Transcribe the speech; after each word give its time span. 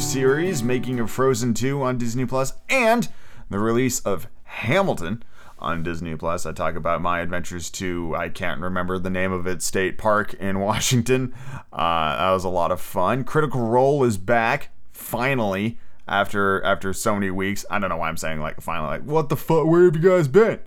Docu-series, 0.00 0.62
making 0.62 0.98
of 0.98 1.10
Frozen 1.10 1.52
2 1.52 1.82
on 1.82 1.98
Disney 1.98 2.24
Plus, 2.24 2.54
and 2.70 3.06
the 3.50 3.58
release 3.58 4.00
of 4.00 4.28
Hamilton 4.44 5.22
on 5.58 5.82
Disney 5.82 6.16
Plus. 6.16 6.46
I 6.46 6.52
talk 6.52 6.74
about 6.74 7.02
my 7.02 7.20
adventures 7.20 7.68
to 7.72 8.16
I 8.16 8.30
can't 8.30 8.62
remember 8.62 8.98
the 8.98 9.10
name 9.10 9.30
of 9.30 9.46
it 9.46 9.60
state 9.60 9.98
park 9.98 10.32
in 10.32 10.58
Washington. 10.60 11.34
Uh, 11.70 12.16
that 12.16 12.30
was 12.30 12.44
a 12.44 12.48
lot 12.48 12.72
of 12.72 12.80
fun. 12.80 13.24
Critical 13.24 13.60
Role 13.60 14.02
is 14.02 14.16
back 14.16 14.70
finally 14.90 15.78
after 16.08 16.64
after 16.64 16.94
so 16.94 17.12
many 17.12 17.30
weeks. 17.30 17.66
I 17.70 17.78
don't 17.78 17.90
know 17.90 17.98
why 17.98 18.08
I'm 18.08 18.16
saying 18.16 18.40
like 18.40 18.58
finally 18.62 18.88
like 18.88 19.02
what 19.02 19.28
the 19.28 19.36
fuck 19.36 19.66
where 19.66 19.84
have 19.84 19.96
you 19.96 20.02
guys 20.02 20.28
been? 20.28 20.60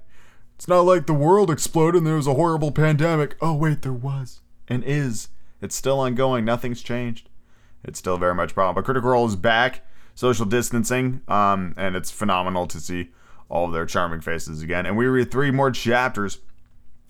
It's 0.57 0.67
not 0.67 0.81
like 0.81 1.07
the 1.07 1.13
world 1.13 1.49
exploded 1.49 1.97
and 1.97 2.05
there 2.05 2.17
was 2.17 2.27
a 2.27 2.35
horrible 2.35 2.71
pandemic. 2.71 3.35
Oh 3.41 3.55
wait, 3.55 3.81
there 3.81 3.93
was 3.93 4.41
and 4.67 4.83
is. 4.83 5.29
It's 5.59 5.75
still 5.75 6.01
ongoing. 6.01 6.45
Nothing's 6.45 6.83
changed. 6.83 7.29
It's 7.83 7.99
still 7.99 8.17
very 8.17 8.35
much 8.35 8.51
a 8.51 8.53
problem. 8.53 8.75
But 8.75 8.85
Critical 8.85 9.11
Role 9.11 9.27
is 9.27 9.35
back. 9.35 9.85
Social 10.15 10.45
distancing, 10.45 11.21
um, 11.27 11.73
and 11.75 11.95
it's 11.95 12.11
phenomenal 12.11 12.67
to 12.67 12.79
see 12.79 13.09
all 13.49 13.65
of 13.65 13.73
their 13.73 13.87
charming 13.87 14.21
faces 14.21 14.61
again. 14.61 14.85
And 14.85 14.95
we 14.95 15.07
read 15.07 15.31
three 15.31 15.49
more 15.49 15.71
chapters 15.71 16.37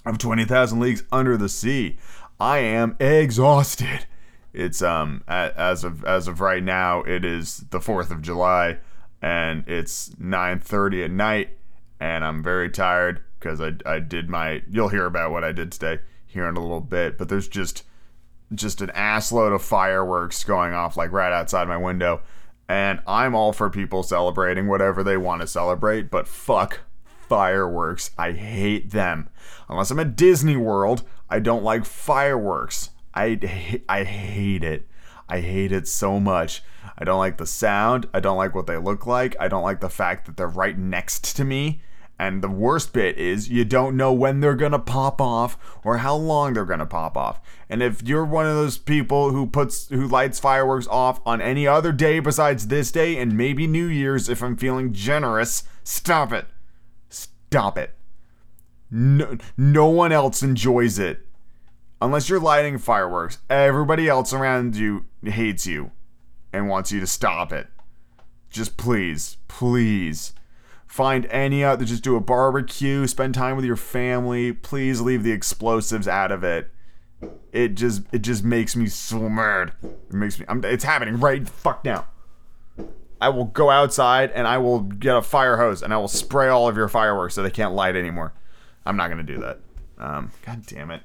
of 0.06 0.18
20,000 0.18 0.80
Leagues 0.80 1.04
Under 1.12 1.36
the 1.36 1.50
Sea. 1.50 1.98
I 2.40 2.60
am 2.60 2.96
exhausted. 3.00 4.06
It's 4.54 4.82
um 4.84 5.24
as 5.28 5.84
of 5.84 6.06
as 6.06 6.28
of 6.28 6.40
right 6.40 6.64
now, 6.64 7.02
it 7.02 7.26
is 7.26 7.66
the 7.72 7.80
4th 7.80 8.12
of 8.12 8.22
July 8.22 8.78
and 9.22 9.68
it's 9.68 10.10
9:30 10.20 11.06
at 11.06 11.12
night 11.12 11.58
and 12.00 12.24
I'm 12.24 12.44
very 12.44 12.70
tired 12.70 13.22
because 13.40 13.60
I 13.60 13.74
I 13.86 14.00
did 14.00 14.30
my 14.30 14.62
you'll 14.70 14.90
hear 14.90 15.06
about 15.06 15.32
what 15.32 15.44
I 15.44 15.54
did 15.54 15.72
today 15.72 16.00
here 16.26 16.48
in 16.48 16.56
a 16.56 16.62
little 16.62 16.82
bit, 16.82 17.18
but 17.18 17.30
there's 17.30 17.48
just 17.48 17.84
just 18.54 18.82
an 18.82 18.90
assload 18.90 19.54
of 19.54 19.64
fireworks 19.64 20.44
going 20.44 20.74
off 20.74 20.98
like 20.98 21.12
right 21.12 21.34
outside 21.34 21.68
my 21.68 21.78
window 21.78 22.22
and 22.68 23.02
I'm 23.06 23.36
all 23.36 23.54
for 23.54 23.70
people 23.70 24.04
celebrating 24.04 24.68
whatever 24.68 25.04
they 25.04 25.18
want 25.18 25.42
to 25.42 25.48
celebrate, 25.48 26.10
but 26.10 26.28
fuck 26.28 26.82
fireworks. 27.28 28.12
I 28.18 28.32
hate 28.32 28.92
them. 28.92 29.30
Unless 29.70 29.92
I'm 29.92 30.00
at 30.00 30.16
Disney 30.16 30.56
World, 30.56 31.04
I 31.30 31.40
don't 31.40 31.64
like 31.64 31.86
fireworks. 31.86 32.92
I, 33.14 33.82
I 33.90 34.04
hate 34.04 34.64
it. 34.64 34.88
I 35.28 35.42
hate 35.42 35.72
it 35.72 35.88
so 35.88 36.20
much. 36.20 36.64
I 36.98 37.04
don't 37.04 37.20
like 37.20 37.38
the 37.38 37.46
sound. 37.46 38.08
I 38.14 38.20
don't 38.20 38.38
like 38.38 38.56
what 38.56 38.68
they 38.68 38.78
look 38.78 39.06
like. 39.06 39.36
I 39.40 39.48
don't 39.48 39.64
like 39.64 39.80
the 39.80 39.90
fact 39.90 40.26
that 40.26 40.38
they're 40.38 40.48
right 40.48 40.78
next 40.78 41.36
to 41.36 41.44
me. 41.44 41.82
And 42.24 42.42
the 42.42 42.50
worst 42.50 42.94
bit 42.94 43.18
is 43.18 43.50
you 43.50 43.66
don't 43.66 43.98
know 43.98 44.14
when 44.14 44.40
they're 44.40 44.56
going 44.56 44.72
to 44.72 44.80
pop 44.80 45.20
off 45.20 45.58
or 45.84 45.98
how 45.98 46.16
long 46.16 46.54
they're 46.54 46.64
going 46.64 46.80
to 46.80 46.86
pop 46.86 47.18
off. 47.18 47.42
And 47.68 47.84
if 47.84 48.02
you're 48.02 48.24
one 48.24 48.46
of 48.46 48.56
those 48.56 48.78
people 48.78 49.32
who 49.32 49.46
puts 49.46 49.90
who 49.90 50.08
lights 50.08 50.40
fireworks 50.40 50.88
off 50.88 51.20
on 51.26 51.42
any 51.42 51.68
other 51.68 51.92
day 51.92 52.22
besides 52.22 52.68
this 52.68 52.94
day 52.94 53.18
and 53.18 53.36
maybe 53.36 53.68
New 53.68 53.88
Year's 53.88 54.30
if 54.30 54.42
I'm 54.42 54.56
feeling 54.56 54.94
generous, 54.94 55.64
stop 55.84 56.32
it. 56.32 56.46
Stop 57.10 57.78
it. 57.78 57.94
No, 58.90 59.38
no 59.58 59.88
one 59.88 60.14
else 60.14 60.42
enjoys 60.42 61.00
it. 61.00 61.28
Unless 62.02 62.30
you're 62.30 62.40
lighting 62.40 62.78
fireworks, 62.78 63.40
everybody 63.50 64.08
else 64.08 64.32
around 64.32 64.78
you 64.78 65.08
hates 65.26 65.68
you 65.68 65.92
and 66.54 66.70
wants 66.70 66.90
you 66.90 67.02
to 67.02 67.08
stop 67.08 67.52
it. 67.52 67.68
Just 68.50 68.78
please, 68.78 69.36
please 69.50 70.32
find 70.94 71.26
any 71.32 71.64
other 71.64 71.84
just 71.86 72.04
do 72.04 72.16
a 72.16 72.20
barbecue 72.20 73.08
spend 73.08 73.34
time 73.34 73.56
with 73.56 73.66
your 73.66 73.76
family 73.76 74.54
please 74.54 75.02
leave 75.02 75.24
the 75.24 75.32
explosives 75.32 76.08
out 76.08 76.32
of 76.32 76.44
it. 76.44 76.70
It 77.52 77.70
just 77.70 78.04
it 78.12 78.20
just 78.20 78.44
makes 78.44 78.76
me 78.76 78.86
so 78.86 79.28
mad. 79.28 79.74
It 79.82 80.14
makes 80.14 80.40
me 80.40 80.46
I'm, 80.48 80.64
it's 80.64 80.84
happening 80.84 81.20
right 81.20 81.50
fuck 81.50 81.84
now. 81.84 82.06
I 83.20 83.30
will 83.30 83.46
go 83.46 83.72
outside 83.72 84.30
and 84.36 84.48
i 84.48 84.60
will 84.60 84.82
get 84.82 85.16
a 85.16 85.24
fire 85.24 85.58
hose 85.58 85.82
and 85.82 85.92
i 85.92 85.98
will 85.98 86.08
spray 86.08 86.50
all 86.50 86.68
of 86.68 86.78
your 86.78 86.88
fireworks 86.88 87.34
so 87.34 87.42
they 87.42 87.50
can't 87.50 87.74
light 87.74 87.96
anymore. 87.96 88.32
I'm 88.86 88.96
not 88.96 89.10
gonna 89.10 89.24
do 89.24 89.40
that. 89.40 89.62
Um 89.98 90.30
god 90.46 90.64
damn 90.68 90.92
it. 90.92 91.02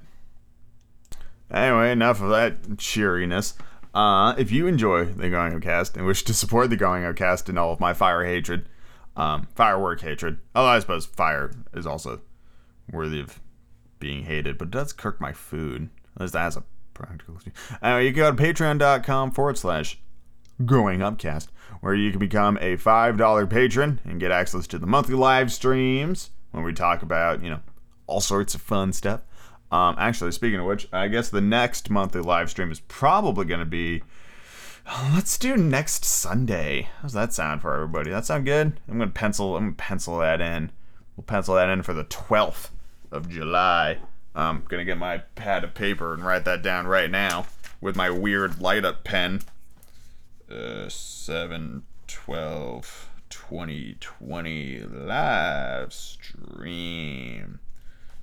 Anyway 1.50 1.90
enough 1.90 2.20
of 2.20 2.28
that 2.28 2.76
cheeriness. 2.76 3.54
Uh, 3.94 4.34
if 4.36 4.52
you 4.52 4.66
enjoy 4.66 5.06
the 5.06 5.30
Going 5.30 5.54
Up 5.54 5.62
Cast 5.62 5.96
and 5.96 6.04
wish 6.04 6.24
to 6.24 6.34
support 6.34 6.68
the 6.68 6.76
Going 6.76 7.06
Up 7.06 7.16
Cast 7.16 7.48
and 7.48 7.58
all 7.58 7.72
of 7.72 7.80
my 7.80 7.94
fire 7.94 8.22
hatred, 8.22 8.68
um, 9.18 9.48
firework 9.54 10.00
hatred. 10.00 10.38
Although 10.54 10.70
I 10.70 10.78
suppose 10.78 11.04
fire 11.04 11.50
is 11.74 11.86
also 11.86 12.20
worthy 12.90 13.20
of 13.20 13.40
being 13.98 14.24
hated, 14.24 14.56
but 14.56 14.68
it 14.68 14.70
does 14.70 14.92
cook 14.92 15.20
my 15.20 15.32
food. 15.32 15.90
At 16.14 16.22
least 16.22 16.32
that 16.32 16.40
has 16.40 16.56
a 16.56 16.64
practical. 16.94 17.38
Anyway, 17.82 18.06
you 18.06 18.12
can 18.12 18.18
go 18.18 18.34
to 18.34 18.42
patreon.com 18.42 19.32
forward 19.32 19.58
slash 19.58 19.98
going 20.64 21.02
upcast, 21.02 21.50
where 21.80 21.94
you 21.94 22.10
can 22.10 22.20
become 22.20 22.56
a 22.58 22.76
$5 22.76 23.50
patron 23.50 24.00
and 24.04 24.20
get 24.20 24.30
access 24.30 24.66
to 24.68 24.78
the 24.78 24.86
monthly 24.86 25.14
live 25.14 25.52
streams 25.52 26.30
when 26.52 26.64
we 26.64 26.72
talk 26.72 27.02
about, 27.02 27.42
you 27.42 27.50
know, 27.50 27.60
all 28.06 28.20
sorts 28.20 28.54
of 28.54 28.62
fun 28.62 28.92
stuff. 28.92 29.22
Um, 29.70 29.96
actually, 29.98 30.32
speaking 30.32 30.60
of 30.60 30.66
which, 30.66 30.88
I 30.92 31.08
guess 31.08 31.28
the 31.28 31.40
next 31.40 31.90
monthly 31.90 32.22
live 32.22 32.50
stream 32.50 32.72
is 32.72 32.80
probably 32.80 33.44
going 33.44 33.60
to 33.60 33.66
be 33.66 34.02
Let's 34.88 35.36
do 35.36 35.54
next 35.58 36.06
Sunday. 36.06 36.88
How's 37.02 37.12
that 37.12 37.34
sound 37.34 37.60
for 37.60 37.74
everybody? 37.74 38.10
That 38.10 38.24
sound 38.24 38.46
good? 38.46 38.80
I'm 38.88 38.98
gonna 38.98 39.10
pencil. 39.10 39.54
I'm 39.54 39.64
gonna 39.64 39.74
pencil 39.76 40.18
that 40.20 40.40
in. 40.40 40.70
We'll 41.14 41.24
pencil 41.24 41.56
that 41.56 41.68
in 41.68 41.82
for 41.82 41.92
the 41.92 42.04
12th 42.04 42.70
of 43.12 43.28
July. 43.28 43.98
I'm 44.34 44.64
gonna 44.66 44.86
get 44.86 44.96
my 44.96 45.18
pad 45.34 45.62
of 45.62 45.74
paper 45.74 46.14
and 46.14 46.24
write 46.24 46.46
that 46.46 46.62
down 46.62 46.86
right 46.86 47.10
now 47.10 47.46
with 47.82 47.96
my 47.96 48.08
weird 48.08 48.62
light 48.62 48.86
up 48.86 49.04
pen. 49.04 49.42
Uh, 50.50 50.88
7, 50.88 51.82
12, 52.06 53.08
2020 53.28 54.80
live 54.80 55.92
stream. 55.92 57.60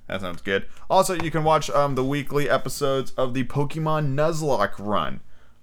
That 0.08 0.20
sounds 0.20 0.42
good. 0.42 0.66
Also, 0.90 1.14
you 1.14 1.30
can 1.30 1.44
watch 1.44 1.70
um, 1.70 1.94
the 1.94 2.04
weekly 2.04 2.50
episodes 2.50 3.12
of 3.12 3.34
the 3.34 3.44
Pokemon 3.44 4.16
Nuzlocke 4.16 4.74
run 4.78 5.20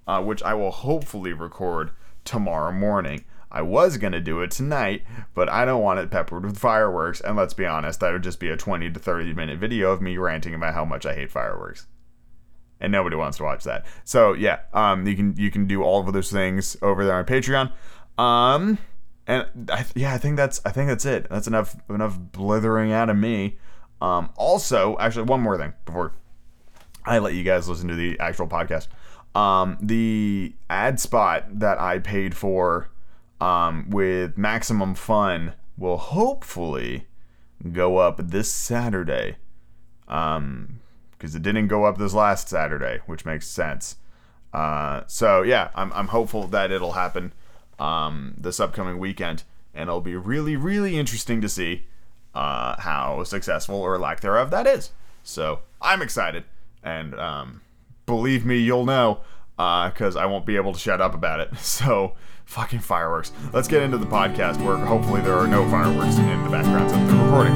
uh, 0.08 0.22
which 0.22 0.44
I 0.44 0.54
will 0.54 0.72
hopefully 0.72 1.34
record 1.34 1.92
tomorrow 2.26 2.72
morning. 2.72 3.26
I 3.52 3.62
was 3.62 3.98
gonna 3.98 4.20
do 4.20 4.42
it 4.42 4.52
tonight, 4.52 5.04
but 5.36 5.48
I 5.48 5.64
don't 5.64 5.84
want 5.84 6.00
it 6.00 6.10
peppered 6.10 6.44
with 6.44 6.58
fireworks. 6.58 7.22
And 7.22 7.38
let's 7.38 7.54
be 7.54 7.66
honest, 7.66 8.00
that 8.00 8.12
would 8.12 8.24
just 8.24 8.40
be 8.40 8.50
a 8.50 8.58
20 8.58 8.92
to 8.92 9.00
30 9.00 9.34
minute 9.34 9.60
video 9.60 9.92
of 9.92 10.02
me 10.02 10.18
ranting 10.18 10.56
about 10.56 10.74
how 10.74 10.86
much 10.86 11.06
I 11.06 11.14
hate 11.14 11.32
fireworks. 11.32 11.86
And 12.80 12.92
nobody 12.92 13.16
wants 13.16 13.38
to 13.38 13.44
watch 13.44 13.64
that. 13.64 13.86
So 14.04 14.34
yeah, 14.34 14.60
um, 14.74 15.06
you 15.06 15.16
can 15.16 15.36
you 15.38 15.52
can 15.52 15.68
do 15.68 15.84
all 15.84 16.06
of 16.06 16.12
those 16.12 16.32
things 16.32 16.76
over 16.82 17.06
there 17.06 17.16
on 17.16 17.26
Patreon. 17.26 17.72
Um, 18.18 18.80
and 19.28 19.48
I, 19.70 19.86
yeah, 19.96 20.14
I 20.14 20.18
think 20.18 20.36
that's 20.36 20.60
I 20.66 20.72
think 20.72 20.90
that's 20.90 21.06
it. 21.06 21.28
That's 21.30 21.48
enough 21.48 21.76
enough 21.90 22.18
blithering 22.20 22.92
out 22.92 23.10
of 23.10 23.18
me. 23.18 23.58
Um, 24.02 24.32
also, 24.36 24.98
actually, 25.00 25.24
one 25.24 25.42
more 25.42 25.58
thing 25.58 25.74
before 25.86 26.14
I 27.06 27.20
let 27.20 27.34
you 27.34 27.44
guys 27.44 27.70
listen 27.70 27.88
to 27.88 27.96
the 27.96 28.20
actual 28.20 28.48
podcast. 28.48 28.88
Um, 29.36 29.78
the 29.82 30.54
ad 30.70 31.00
spot 31.00 31.60
that 31.60 31.80
I 31.80 32.00
paid 32.00 32.36
for 32.36 32.90
um, 33.42 33.90
with 33.90 34.38
Maximum 34.38 34.96
Fun 34.96 35.54
will 35.78 35.98
hopefully 35.98 37.08
go 37.72 37.98
up 37.98 38.18
this 38.30 38.52
Saturday. 38.52 39.38
Um, 40.08 40.80
because 41.24 41.36
it 41.36 41.42
didn't 41.42 41.70
go 41.70 41.86
up 41.86 41.98
this 41.98 42.14
last 42.14 42.50
Saturday, 42.50 43.00
which 43.06 43.24
makes 43.24 43.48
sense. 43.48 43.96
Uh, 44.52 45.04
so 45.08 45.42
yeah, 45.42 45.70
I'm, 45.74 45.90
I'm 45.94 46.10
hopeful 46.10 46.48
that 46.48 46.70
it'll 46.70 46.92
happen 46.92 47.32
um, 47.80 48.34
this 48.38 48.60
upcoming 48.60 49.00
weekend, 49.00 49.44
and 49.74 49.84
it'll 49.84 50.02
be 50.02 50.18
really, 50.18 50.58
really 50.58 50.98
interesting 50.98 51.40
to 51.40 51.48
see 51.48 51.88
uh, 52.36 52.76
how 52.82 53.24
successful 53.24 53.78
or 53.78 53.98
lack 53.98 54.20
thereof 54.20 54.52
that 54.52 54.68
is. 54.68 54.92
So 55.24 55.62
I'm 55.82 56.02
excited, 56.02 56.44
and 56.84 57.16
um, 57.16 57.62
believe 58.06 58.46
me, 58.46 58.58
you'll 58.58 58.86
know 58.86 59.22
because 59.56 60.16
uh, 60.16 60.20
I 60.20 60.26
won't 60.26 60.46
be 60.46 60.56
able 60.56 60.74
to 60.74 60.80
shut 60.80 61.02
up 61.02 61.14
about 61.14 61.40
it. 61.40 61.50
So, 61.58 62.16
fucking 62.46 62.80
fireworks. 62.80 63.32
Let's 63.52 63.68
get 63.68 63.82
into 63.82 63.98
the 63.98 64.06
podcast 64.06 64.64
where 64.64 64.78
hopefully 64.78 65.22
there 65.22 65.36
are 65.36 65.48
no 65.48 65.70
fireworks 65.70 66.18
in 66.18 66.44
the 66.44 66.50
backgrounds 66.50 66.94
of 66.94 67.00
the 67.08 67.24
recording. 67.24 67.54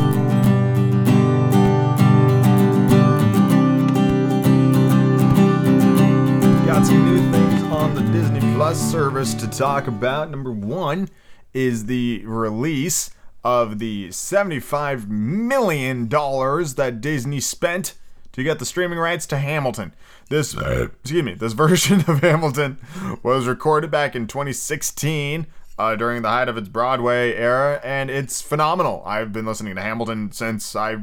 Got 6.65 6.85
some 6.85 7.05
new 7.05 7.31
things 7.31 7.63
on 7.71 7.95
the 7.95 8.01
Disney 8.11 8.39
Plus 8.55 8.79
service 8.79 9.33
to 9.35 9.47
talk 9.47 9.88
about. 9.88 10.29
Number 10.29 10.51
one 10.51 11.09
is 11.53 11.85
the 11.85 12.23
release 12.25 13.11
of 13.43 13.79
the 13.79 14.09
$75 14.09 15.07
million 15.07 16.07
that 16.09 16.97
Disney 17.00 17.39
spent 17.39 17.93
to 18.33 18.43
get 18.43 18.59
the 18.59 18.65
streaming 18.65 19.00
rights 19.00 19.25
to 19.27 19.38
Hamilton. 19.38 19.93
This, 20.29 20.56
excuse 20.56 21.24
me, 21.24 21.33
this 21.33 21.53
version 21.53 22.03
of 22.07 22.19
Hamilton 22.21 22.77
was 23.24 23.47
recorded 23.47 23.91
back 23.91 24.15
in 24.15 24.27
2016 24.27 25.47
uh, 25.79 25.95
during 25.95 26.21
the 26.21 26.29
height 26.29 26.50
of 26.50 26.57
its 26.57 26.68
Broadway 26.68 27.35
era, 27.35 27.79
and 27.83 28.09
it's 28.09 28.41
phenomenal. 28.41 29.03
I've 29.06 29.31
been 29.31 29.45
listening 29.45 29.75
to 29.75 29.81
Hamilton 29.81 30.31
since 30.31 30.75
I 30.75 30.97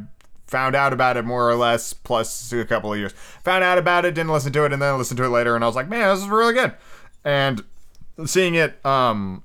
found 0.46 0.74
out 0.74 0.92
about 0.92 1.16
it 1.16 1.24
more 1.24 1.48
or 1.48 1.56
less, 1.56 1.92
plus 1.92 2.52
a 2.52 2.64
couple 2.64 2.92
of 2.92 2.98
years. 2.98 3.12
Found 3.44 3.64
out 3.64 3.78
about 3.78 4.04
it, 4.04 4.14
didn't 4.14 4.32
listen 4.32 4.52
to 4.52 4.64
it, 4.64 4.72
and 4.72 4.82
then 4.82 4.98
listened 4.98 5.18
to 5.18 5.24
it 5.24 5.28
later, 5.28 5.54
and 5.54 5.64
I 5.64 5.66
was 5.66 5.76
like, 5.76 5.88
man, 5.88 6.14
this 6.14 6.24
is 6.24 6.28
really 6.28 6.54
good. 6.54 6.74
And 7.24 7.64
seeing 8.26 8.54
it, 8.54 8.84
um, 8.84 9.42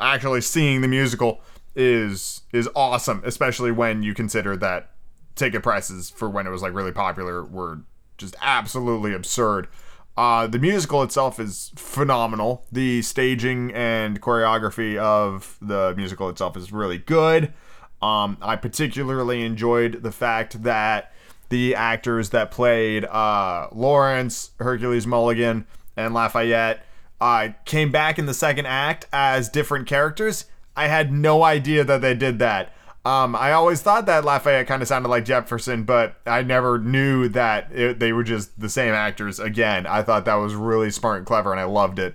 actually 0.00 0.40
seeing 0.40 0.80
the 0.80 0.88
musical 0.88 1.40
is 1.76 2.42
is 2.52 2.68
awesome, 2.74 3.22
especially 3.24 3.72
when 3.72 4.02
you 4.02 4.14
consider 4.14 4.56
that 4.56 4.90
ticket 5.34 5.62
prices 5.62 6.10
for 6.10 6.30
when 6.30 6.46
it 6.46 6.50
was 6.50 6.62
like 6.62 6.72
really 6.72 6.92
popular 6.92 7.44
were 7.44 7.80
just 8.18 8.36
absolutely 8.40 9.12
absurd. 9.12 9.68
Uh, 10.16 10.46
the 10.46 10.58
musical 10.58 11.02
itself 11.02 11.40
is 11.40 11.72
phenomenal. 11.74 12.64
The 12.70 13.02
staging 13.02 13.72
and 13.72 14.20
choreography 14.20 14.96
of 14.96 15.56
the 15.60 15.92
musical 15.96 16.28
itself 16.28 16.56
is 16.56 16.72
really 16.72 16.98
good. 16.98 17.52
Um, 18.00 18.36
I 18.40 18.56
particularly 18.56 19.42
enjoyed 19.44 20.02
the 20.02 20.12
fact 20.12 20.62
that 20.62 21.12
the 21.48 21.74
actors 21.74 22.30
that 22.30 22.50
played 22.50 23.04
uh, 23.06 23.68
Laurens, 23.72 24.50
Hercules 24.58 25.06
Mulligan, 25.06 25.66
and 25.96 26.14
Lafayette 26.14 26.84
uh, 27.20 27.48
came 27.64 27.90
back 27.90 28.18
in 28.18 28.26
the 28.26 28.34
second 28.34 28.66
act 28.66 29.06
as 29.12 29.48
different 29.48 29.86
characters. 29.86 30.46
I 30.76 30.88
had 30.88 31.12
no 31.12 31.42
idea 31.42 31.84
that 31.84 32.00
they 32.00 32.14
did 32.14 32.38
that. 32.40 32.72
Um, 33.04 33.36
I 33.36 33.52
always 33.52 33.82
thought 33.82 34.06
that 34.06 34.24
Lafayette 34.24 34.66
kind 34.66 34.80
of 34.80 34.88
sounded 34.88 35.10
like 35.10 35.26
Jefferson, 35.26 35.84
but 35.84 36.16
I 36.24 36.42
never 36.42 36.78
knew 36.78 37.28
that 37.28 37.70
it, 37.70 37.98
they 37.98 38.12
were 38.12 38.24
just 38.24 38.58
the 38.58 38.70
same 38.70 38.94
actors 38.94 39.38
again. 39.38 39.86
I 39.86 40.02
thought 40.02 40.24
that 40.24 40.36
was 40.36 40.54
really 40.54 40.90
smart 40.90 41.18
and 41.18 41.26
clever, 41.26 41.52
and 41.52 41.60
I 41.60 41.64
loved 41.64 41.98
it. 41.98 42.14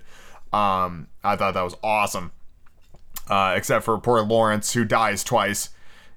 Um, 0.52 1.08
I 1.24 1.36
thought 1.36 1.54
that 1.54 1.62
was 1.62 1.76
awesome. 1.84 2.32
Uh, 3.30 3.54
except 3.56 3.86
for 3.86 4.00
poor 4.00 4.24
Laurens, 4.24 4.74
who 4.74 4.84
dies 4.84 5.24
twice 5.24 5.70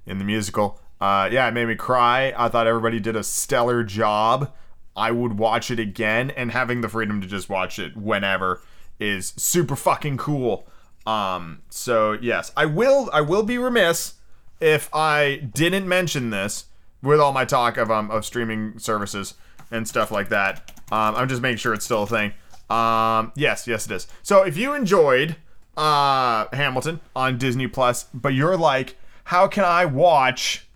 in 0.06 0.18
the 0.18 0.24
musical. 0.24 0.80
Uh, 0.98 1.28
yeah, 1.30 1.46
it 1.46 1.52
made 1.52 1.68
me 1.68 1.74
cry. 1.74 2.32
I 2.34 2.48
thought 2.48 2.66
everybody 2.66 2.98
did 2.98 3.16
a 3.16 3.22
stellar 3.22 3.84
job. 3.84 4.52
I 4.96 5.10
would 5.10 5.38
watch 5.38 5.70
it 5.70 5.78
again, 5.78 6.30
and 6.30 6.50
having 6.50 6.80
the 6.80 6.88
freedom 6.88 7.20
to 7.20 7.26
just 7.26 7.50
watch 7.50 7.78
it 7.78 7.94
whenever 7.94 8.62
is 8.98 9.34
super 9.36 9.76
fucking 9.76 10.16
cool. 10.16 10.66
Um, 11.04 11.60
so 11.68 12.12
yes, 12.12 12.52
I 12.56 12.64
will. 12.64 13.10
I 13.12 13.20
will 13.20 13.42
be 13.42 13.58
remiss 13.58 14.14
if 14.62 14.88
I 14.94 15.48
didn't 15.52 15.88
mention 15.88 16.30
this 16.30 16.66
with 17.02 17.18
all 17.18 17.32
my 17.32 17.44
talk 17.44 17.76
of 17.76 17.90
um 17.90 18.10
of 18.10 18.24
streaming 18.24 18.78
services 18.78 19.34
and 19.70 19.86
stuff 19.86 20.10
like 20.10 20.28
that. 20.28 20.70
Um, 20.92 21.16
I'm 21.16 21.28
just 21.28 21.42
making 21.42 21.58
sure 21.58 21.74
it's 21.74 21.84
still 21.84 22.04
a 22.04 22.06
thing. 22.06 22.32
Um, 22.70 23.32
yes, 23.34 23.66
yes, 23.66 23.86
it 23.86 23.92
is. 23.92 24.06
So 24.22 24.42
if 24.44 24.56
you 24.56 24.72
enjoyed 24.74 25.36
uh 25.76 26.46
Hamilton 26.52 27.00
on 27.16 27.38
Disney 27.38 27.66
Plus, 27.66 28.04
but 28.14 28.34
you're 28.34 28.56
like, 28.56 28.96
how 29.24 29.48
can 29.48 29.64
I 29.64 29.84
watch 29.84 30.68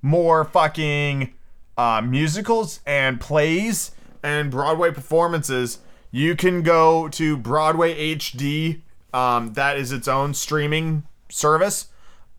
more 0.00 0.44
fucking 0.44 1.34
uh, 1.76 2.00
musicals 2.02 2.80
and 2.86 3.20
plays 3.20 3.92
and 4.22 4.50
Broadway 4.50 4.90
performances? 4.90 5.78
You 6.10 6.34
can 6.34 6.62
go 6.62 7.08
to 7.08 7.36
Broadway 7.36 8.14
HD. 8.16 8.80
Um, 9.14 9.52
that 9.54 9.76
is 9.76 9.92
its 9.92 10.08
own 10.08 10.32
streaming 10.34 11.04
service 11.28 11.88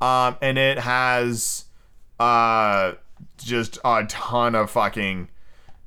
um, 0.03 0.35
and 0.41 0.57
it 0.57 0.79
has 0.79 1.63
uh, 2.19 2.91
just 3.38 3.79
a 3.85 4.03
ton 4.09 4.53
of 4.53 4.69
fucking 4.69 5.29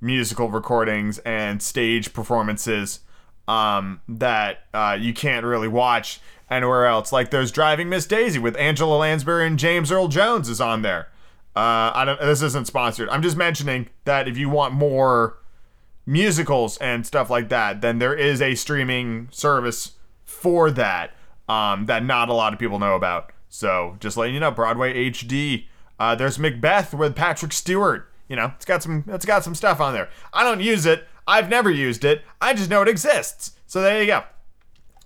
musical 0.00 0.48
recordings 0.48 1.18
and 1.18 1.62
stage 1.62 2.14
performances 2.14 3.00
um, 3.46 4.00
that 4.08 4.60
uh, 4.72 4.96
you 4.98 5.12
can't 5.12 5.44
really 5.44 5.68
watch 5.68 6.18
anywhere 6.48 6.86
else. 6.86 7.12
Like 7.12 7.30
there's 7.30 7.52
Driving 7.52 7.90
Miss 7.90 8.06
Daisy 8.06 8.38
with 8.38 8.56
Angela 8.56 8.96
Lansbury 8.96 9.46
and 9.46 9.58
James 9.58 9.92
Earl 9.92 10.08
Jones 10.08 10.48
is 10.48 10.62
on 10.62 10.80
there. 10.80 11.08
Uh, 11.54 11.92
I 11.94 12.04
don't. 12.06 12.18
This 12.18 12.40
isn't 12.40 12.66
sponsored. 12.66 13.10
I'm 13.10 13.22
just 13.22 13.36
mentioning 13.36 13.90
that 14.04 14.28
if 14.28 14.38
you 14.38 14.48
want 14.48 14.72
more 14.72 15.36
musicals 16.06 16.78
and 16.78 17.06
stuff 17.06 17.28
like 17.28 17.50
that, 17.50 17.82
then 17.82 17.98
there 17.98 18.14
is 18.14 18.40
a 18.40 18.54
streaming 18.54 19.28
service 19.30 19.92
for 20.24 20.70
that 20.70 21.12
um, 21.50 21.84
that 21.84 22.02
not 22.02 22.30
a 22.30 22.32
lot 22.32 22.54
of 22.54 22.58
people 22.58 22.78
know 22.78 22.94
about. 22.94 23.32
So 23.56 23.96
just 24.00 24.18
letting 24.18 24.34
you 24.34 24.40
know, 24.40 24.50
Broadway 24.50 25.10
HD. 25.10 25.64
Uh, 25.98 26.14
there's 26.14 26.38
Macbeth 26.38 26.92
with 26.92 27.16
Patrick 27.16 27.52
Stewart. 27.52 28.06
You 28.28 28.36
know, 28.36 28.52
it's 28.54 28.66
got 28.66 28.82
some 28.82 29.04
it's 29.08 29.24
got 29.24 29.44
some 29.44 29.54
stuff 29.54 29.80
on 29.80 29.94
there. 29.94 30.10
I 30.34 30.44
don't 30.44 30.60
use 30.60 30.84
it. 30.84 31.06
I've 31.26 31.48
never 31.48 31.70
used 31.70 32.04
it. 32.04 32.22
I 32.38 32.52
just 32.52 32.68
know 32.68 32.82
it 32.82 32.88
exists. 32.88 33.52
So 33.66 33.80
there 33.80 34.00
you 34.00 34.06
go. 34.06 34.24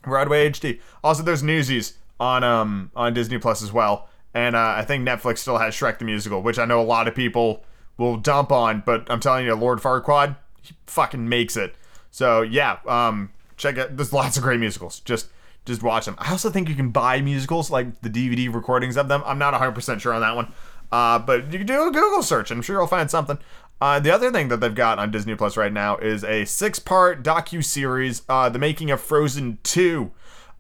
Broadway 0.03 0.51
HD. 0.51 0.81
Also, 1.05 1.23
there's 1.23 1.45
Newsies 1.45 1.95
on 2.19 2.43
um 2.43 2.91
on 2.97 3.15
Disney 3.15 3.39
Plus 3.39 3.63
as 3.63 3.73
well, 3.73 4.09
and 4.35 4.57
uh, 4.57 4.75
I 4.77 4.85
think 4.85 5.07
Netflix 5.07 5.39
still 5.39 5.59
has 5.59 5.73
Shrek 5.73 6.01
the 6.01 6.05
Musical, 6.05 6.43
which 6.43 6.59
I 6.59 6.65
know 6.65 6.81
a 6.81 6.83
lot 6.83 7.07
of 7.07 7.15
people 7.15 7.63
will 7.99 8.17
dump 8.17 8.51
on. 8.51 8.83
But 8.85 9.09
I'm 9.09 9.21
telling 9.21 9.47
you, 9.47 9.55
Lord 9.55 9.79
Farquaad, 9.79 10.37
he 10.61 10.75
fucking 10.89 11.29
makes 11.29 11.57
it. 11.57 11.77
So 12.11 12.43
yeah, 12.43 12.79
um, 12.89 13.31
check 13.57 13.77
it. 13.77 13.97
There's 13.97 14.13
lots 14.13 14.37
of 14.37 14.43
great 14.43 14.59
musicals. 14.59 14.99
Just 15.01 15.29
just 15.65 15.83
watch 15.83 16.07
them. 16.07 16.17
I 16.19 16.31
also 16.31 16.51
think 16.51 16.69
you 16.69 16.75
can 16.75 16.91
buy 16.91 17.21
musicals, 17.21 17.71
like 17.71 18.01
the 18.01 18.11
DVD 18.11 18.53
recordings 18.53 18.97
of 18.97 19.09
them. 19.09 19.23
I'm 19.25 19.39
not 19.39 19.55
100% 19.55 20.01
sure 20.01 20.13
on 20.13 20.21
that 20.21 20.37
one. 20.37 20.53
Uh, 20.91 21.19
but 21.19 21.53
you 21.53 21.59
can 21.59 21.67
do 21.67 21.87
a 21.87 21.91
Google 21.91 22.23
search. 22.23 22.51
I'm 22.51 22.63
sure 22.63 22.79
you'll 22.79 22.87
find 22.87 23.11
something. 23.11 23.39
Uh, 23.81 23.99
the 23.99 24.11
other 24.11 24.31
thing 24.31 24.49
that 24.49 24.61
they've 24.61 24.75
got 24.75 24.99
on 24.99 25.11
Disney 25.11 25.35
Plus 25.35 25.57
right 25.57 25.73
now 25.73 25.97
is 25.97 26.23
a 26.25 26.45
six-part 26.45 27.23
docu 27.23 27.65
series, 27.65 28.23
uh, 28.29 28.49
"The 28.49 28.59
Making 28.59 28.91
of 28.91 29.01
Frozen 29.01 29.59
2." 29.63 30.11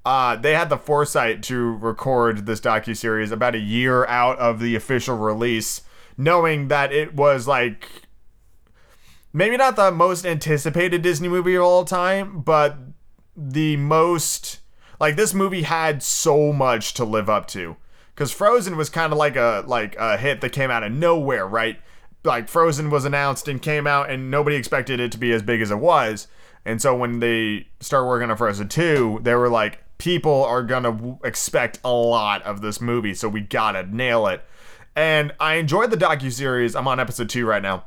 Uh, 0.04 0.36
they 0.36 0.54
had 0.54 0.70
the 0.70 0.78
foresight 0.78 1.42
to 1.42 1.76
record 1.76 2.46
this 2.46 2.60
docu 2.60 2.96
series 2.96 3.30
about 3.30 3.54
a 3.54 3.58
year 3.58 4.06
out 4.06 4.38
of 4.38 4.58
the 4.58 4.74
official 4.74 5.18
release, 5.18 5.82
knowing 6.16 6.68
that 6.68 6.92
it 6.92 7.14
was 7.14 7.46
like 7.46 7.88
maybe 9.32 9.56
not 9.58 9.76
the 9.76 9.90
most 9.90 10.24
anticipated 10.24 11.02
Disney 11.02 11.28
movie 11.28 11.56
of 11.56 11.62
all 11.62 11.84
time, 11.84 12.40
but 12.40 12.78
the 13.36 13.76
most 13.76 14.59
like 15.00 15.16
this 15.16 15.34
movie 15.34 15.62
had 15.62 16.02
so 16.02 16.52
much 16.52 16.94
to 16.94 17.04
live 17.04 17.28
up 17.28 17.48
to. 17.48 17.76
Cause 18.14 18.32
Frozen 18.32 18.76
was 18.76 18.90
kind 18.90 19.12
of 19.12 19.18
like 19.18 19.34
a 19.34 19.64
like 19.66 19.96
a 19.96 20.18
hit 20.18 20.42
that 20.42 20.52
came 20.52 20.70
out 20.70 20.82
of 20.82 20.92
nowhere, 20.92 21.46
right? 21.46 21.80
Like 22.22 22.48
Frozen 22.48 22.90
was 22.90 23.06
announced 23.06 23.48
and 23.48 23.62
came 23.62 23.86
out, 23.86 24.10
and 24.10 24.30
nobody 24.30 24.56
expected 24.56 25.00
it 25.00 25.10
to 25.12 25.18
be 25.18 25.32
as 25.32 25.42
big 25.42 25.62
as 25.62 25.70
it 25.70 25.78
was. 25.78 26.28
And 26.66 26.82
so 26.82 26.94
when 26.94 27.20
they 27.20 27.68
start 27.80 28.06
working 28.06 28.30
on 28.30 28.36
Frozen 28.36 28.68
2, 28.68 29.20
they 29.22 29.34
were 29.34 29.48
like, 29.48 29.82
people 29.96 30.44
are 30.44 30.62
gonna 30.62 31.18
expect 31.24 31.78
a 31.82 31.90
lot 31.90 32.42
of 32.42 32.60
this 32.60 32.78
movie, 32.78 33.14
so 33.14 33.26
we 33.26 33.40
gotta 33.40 33.84
nail 33.84 34.26
it. 34.26 34.44
And 34.94 35.32
I 35.40 35.54
enjoyed 35.54 35.90
the 35.90 35.96
docu 35.96 36.30
series. 36.30 36.76
I'm 36.76 36.88
on 36.88 37.00
episode 37.00 37.30
two 37.30 37.46
right 37.46 37.62
now. 37.62 37.84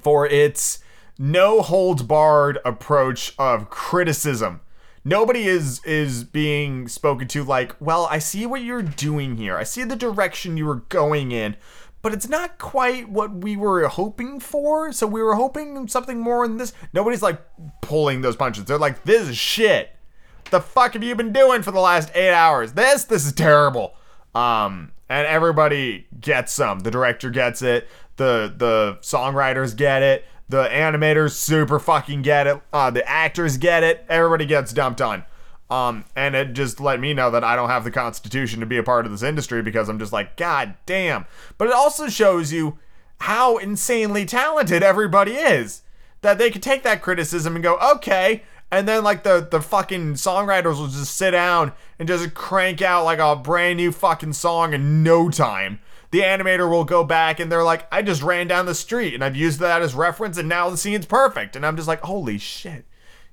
For 0.00 0.26
its 0.26 0.78
no 1.18 1.60
holds 1.62 2.02
barred 2.02 2.58
approach 2.64 3.34
of 3.36 3.68
criticism 3.68 4.60
nobody 5.04 5.46
is 5.46 5.84
is 5.84 6.24
being 6.24 6.88
spoken 6.88 7.26
to 7.26 7.42
like 7.42 7.74
well 7.80 8.06
i 8.10 8.18
see 8.18 8.46
what 8.46 8.62
you're 8.62 8.82
doing 8.82 9.36
here. 9.36 9.56
I 9.56 9.64
see 9.64 9.84
the 9.84 9.96
direction 9.96 10.56
you 10.56 10.66
were 10.66 10.82
going 10.88 11.32
in 11.32 11.56
but 12.02 12.14
it's 12.14 12.28
not 12.28 12.58
quite 12.58 13.08
what 13.08 13.32
we 13.32 13.56
were 13.56 13.86
hoping 13.86 14.40
for. 14.40 14.92
So 14.92 15.06
we 15.06 15.22
were 15.22 15.34
hoping 15.34 15.86
something 15.88 16.18
more 16.18 16.44
in 16.44 16.56
this. 16.56 16.72
Nobody's 16.92 17.22
like 17.22 17.40
pulling 17.82 18.22
those 18.22 18.36
punches. 18.36 18.64
They're 18.64 18.78
like 18.78 19.04
this 19.04 19.28
is 19.28 19.36
shit. 19.36 19.90
The 20.50 20.60
fuck 20.60 20.94
have 20.94 21.04
you 21.04 21.14
been 21.14 21.32
doing 21.32 21.62
for 21.62 21.70
the 21.70 21.80
last 21.80 22.10
eight 22.14 22.32
hours? 22.32 22.72
This 22.72 23.04
this 23.04 23.26
is 23.26 23.32
terrible. 23.32 23.94
Um 24.34 24.92
and 25.08 25.26
everybody 25.26 26.06
gets 26.20 26.52
some. 26.52 26.80
The 26.80 26.90
director 26.90 27.30
gets 27.30 27.62
it. 27.62 27.88
The 28.16 28.52
the 28.56 28.98
songwriters 29.02 29.76
get 29.76 30.02
it 30.02 30.24
the 30.50 30.64
animators 30.64 31.32
super 31.32 31.78
fucking 31.78 32.22
get 32.22 32.46
it. 32.46 32.60
Uh, 32.72 32.90
the 32.90 33.08
actors 33.08 33.56
get 33.56 33.84
it. 33.84 34.04
Everybody 34.08 34.46
gets 34.46 34.72
dumped 34.72 35.00
on. 35.00 35.24
Um, 35.70 36.04
and 36.16 36.34
it 36.34 36.52
just 36.52 36.80
let 36.80 36.98
me 36.98 37.14
know 37.14 37.30
that 37.30 37.44
I 37.44 37.54
don't 37.54 37.68
have 37.68 37.84
the 37.84 37.92
constitution 37.92 38.58
to 38.58 38.66
be 38.66 38.76
a 38.76 38.82
part 38.82 39.06
of 39.06 39.12
this 39.12 39.22
industry 39.22 39.62
because 39.62 39.88
I'm 39.88 40.00
just 40.00 40.12
like, 40.12 40.36
God 40.36 40.74
damn. 40.84 41.26
But 41.56 41.68
it 41.68 41.74
also 41.74 42.08
shows 42.08 42.52
you 42.52 42.78
how 43.20 43.58
insanely 43.58 44.24
talented 44.24 44.82
everybody 44.82 45.32
is. 45.32 45.82
That 46.22 46.38
they 46.38 46.50
could 46.50 46.62
take 46.62 46.82
that 46.82 47.00
criticism 47.00 47.54
and 47.54 47.62
go, 47.62 47.78
okay. 47.94 48.42
And 48.72 48.86
then 48.86 49.04
like 49.04 49.22
the 49.22 49.46
the 49.48 49.60
fucking 49.60 50.14
songwriters 50.14 50.78
will 50.78 50.88
just 50.88 51.16
sit 51.16 51.30
down 51.30 51.72
and 51.98 52.08
just 52.08 52.34
crank 52.34 52.82
out 52.82 53.04
like 53.04 53.20
a 53.20 53.36
brand 53.36 53.76
new 53.76 53.92
fucking 53.92 54.32
song 54.32 54.74
in 54.74 55.02
no 55.02 55.30
time 55.30 55.78
the 56.10 56.20
animator 56.20 56.68
will 56.68 56.84
go 56.84 57.04
back 57.04 57.38
and 57.38 57.50
they're 57.50 57.64
like, 57.64 57.86
I 57.92 58.02
just 58.02 58.22
ran 58.22 58.48
down 58.48 58.66
the 58.66 58.74
street 58.74 59.14
and 59.14 59.22
I've 59.22 59.36
used 59.36 59.60
that 59.60 59.82
as 59.82 59.94
reference 59.94 60.38
and 60.38 60.48
now 60.48 60.68
the 60.68 60.76
scene's 60.76 61.06
perfect. 61.06 61.54
And 61.56 61.64
I'm 61.64 61.76
just 61.76 61.88
like, 61.88 62.00
holy 62.00 62.38
shit. 62.38 62.86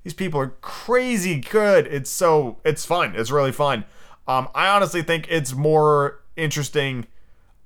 These 0.03 0.13
people 0.13 0.39
are 0.39 0.55
crazy 0.62 1.39
good. 1.39 1.88
It's 1.88 2.10
so 2.10 2.60
it's 2.63 2.86
fun. 2.86 3.13
It's 3.15 3.31
really 3.31 3.51
fun. 3.51 3.84
Um, 4.27 4.48
I 4.53 4.67
honestly 4.67 5.01
think 5.01 5.27
it's 5.29 5.53
more 5.53 6.22
interesting 6.36 7.07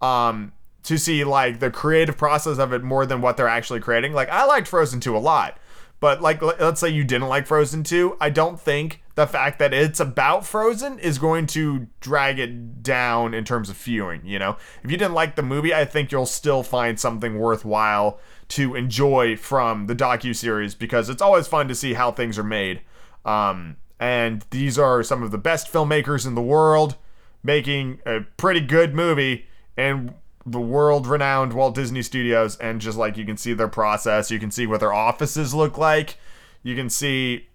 um, 0.01 0.53
to 0.83 0.97
see 0.97 1.23
like 1.23 1.59
the 1.59 1.69
creative 1.69 2.17
process 2.17 2.57
of 2.57 2.73
it 2.73 2.83
more 2.83 3.05
than 3.05 3.21
what 3.21 3.37
they're 3.37 3.47
actually 3.47 3.79
creating. 3.79 4.13
Like 4.13 4.29
I 4.29 4.45
liked 4.45 4.67
Frozen 4.67 5.01
2 5.01 5.15
a 5.15 5.19
lot. 5.19 5.57
But 6.01 6.19
like 6.19 6.41
let's 6.41 6.81
say 6.81 6.89
you 6.89 7.03
didn't 7.03 7.29
like 7.29 7.45
Frozen 7.45 7.83
2, 7.83 8.17
I 8.19 8.31
don't 8.31 8.59
think 8.59 9.03
the 9.13 9.27
fact 9.27 9.59
that 9.59 9.71
it's 9.71 9.99
about 9.99 10.45
Frozen 10.47 10.97
is 10.97 11.19
going 11.19 11.45
to 11.47 11.87
drag 11.99 12.39
it 12.39 12.81
down 12.81 13.35
in 13.35 13.45
terms 13.45 13.69
of 13.69 13.77
viewing, 13.77 14.25
you 14.25 14.39
know? 14.39 14.57
If 14.83 14.89
you 14.89 14.97
didn't 14.97 15.13
like 15.13 15.35
the 15.35 15.43
movie, 15.43 15.75
I 15.75 15.85
think 15.85 16.11
you'll 16.11 16.25
still 16.25 16.63
find 16.63 16.99
something 16.99 17.37
worthwhile 17.37 18.19
to 18.49 18.73
enjoy 18.73 19.37
from 19.37 19.85
the 19.85 19.95
docu 19.95 20.35
series 20.35 20.73
because 20.73 21.07
it's 21.07 21.21
always 21.21 21.47
fun 21.47 21.67
to 21.67 21.75
see 21.75 21.93
how 21.93 22.11
things 22.11 22.39
are 22.39 22.43
made. 22.43 22.81
Um, 23.23 23.77
and 23.99 24.43
these 24.49 24.79
are 24.79 25.03
some 25.03 25.21
of 25.21 25.29
the 25.29 25.37
best 25.37 25.71
filmmakers 25.71 26.25
in 26.25 26.33
the 26.33 26.41
world 26.41 26.95
making 27.43 27.99
a 28.07 28.21
pretty 28.37 28.61
good 28.61 28.95
movie 28.95 29.45
and 29.77 30.15
the 30.45 30.59
world 30.59 31.07
renowned 31.07 31.53
Walt 31.53 31.75
Disney 31.75 32.01
Studios 32.01 32.57
and 32.57 32.81
just 32.81 32.97
like 32.97 33.17
you 33.17 33.25
can 33.25 33.37
see 33.37 33.53
their 33.53 33.67
process, 33.67 34.31
you 34.31 34.39
can 34.39 34.51
see 34.51 34.65
what 34.65 34.79
their 34.79 34.93
offices 34.93 35.53
look 35.53 35.77
like, 35.77 36.17
you 36.63 36.75
can 36.75 36.89
see 36.89 37.47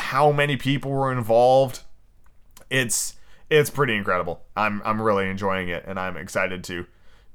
how 0.00 0.30
many 0.32 0.56
people 0.56 0.90
were 0.90 1.12
involved. 1.12 1.80
It's 2.68 3.14
it's 3.48 3.70
pretty 3.70 3.96
incredible. 3.96 4.42
I'm 4.56 4.82
I'm 4.84 5.00
really 5.00 5.28
enjoying 5.28 5.68
it 5.68 5.84
and 5.86 5.98
I'm 5.98 6.16
excited 6.16 6.62
to 6.64 6.86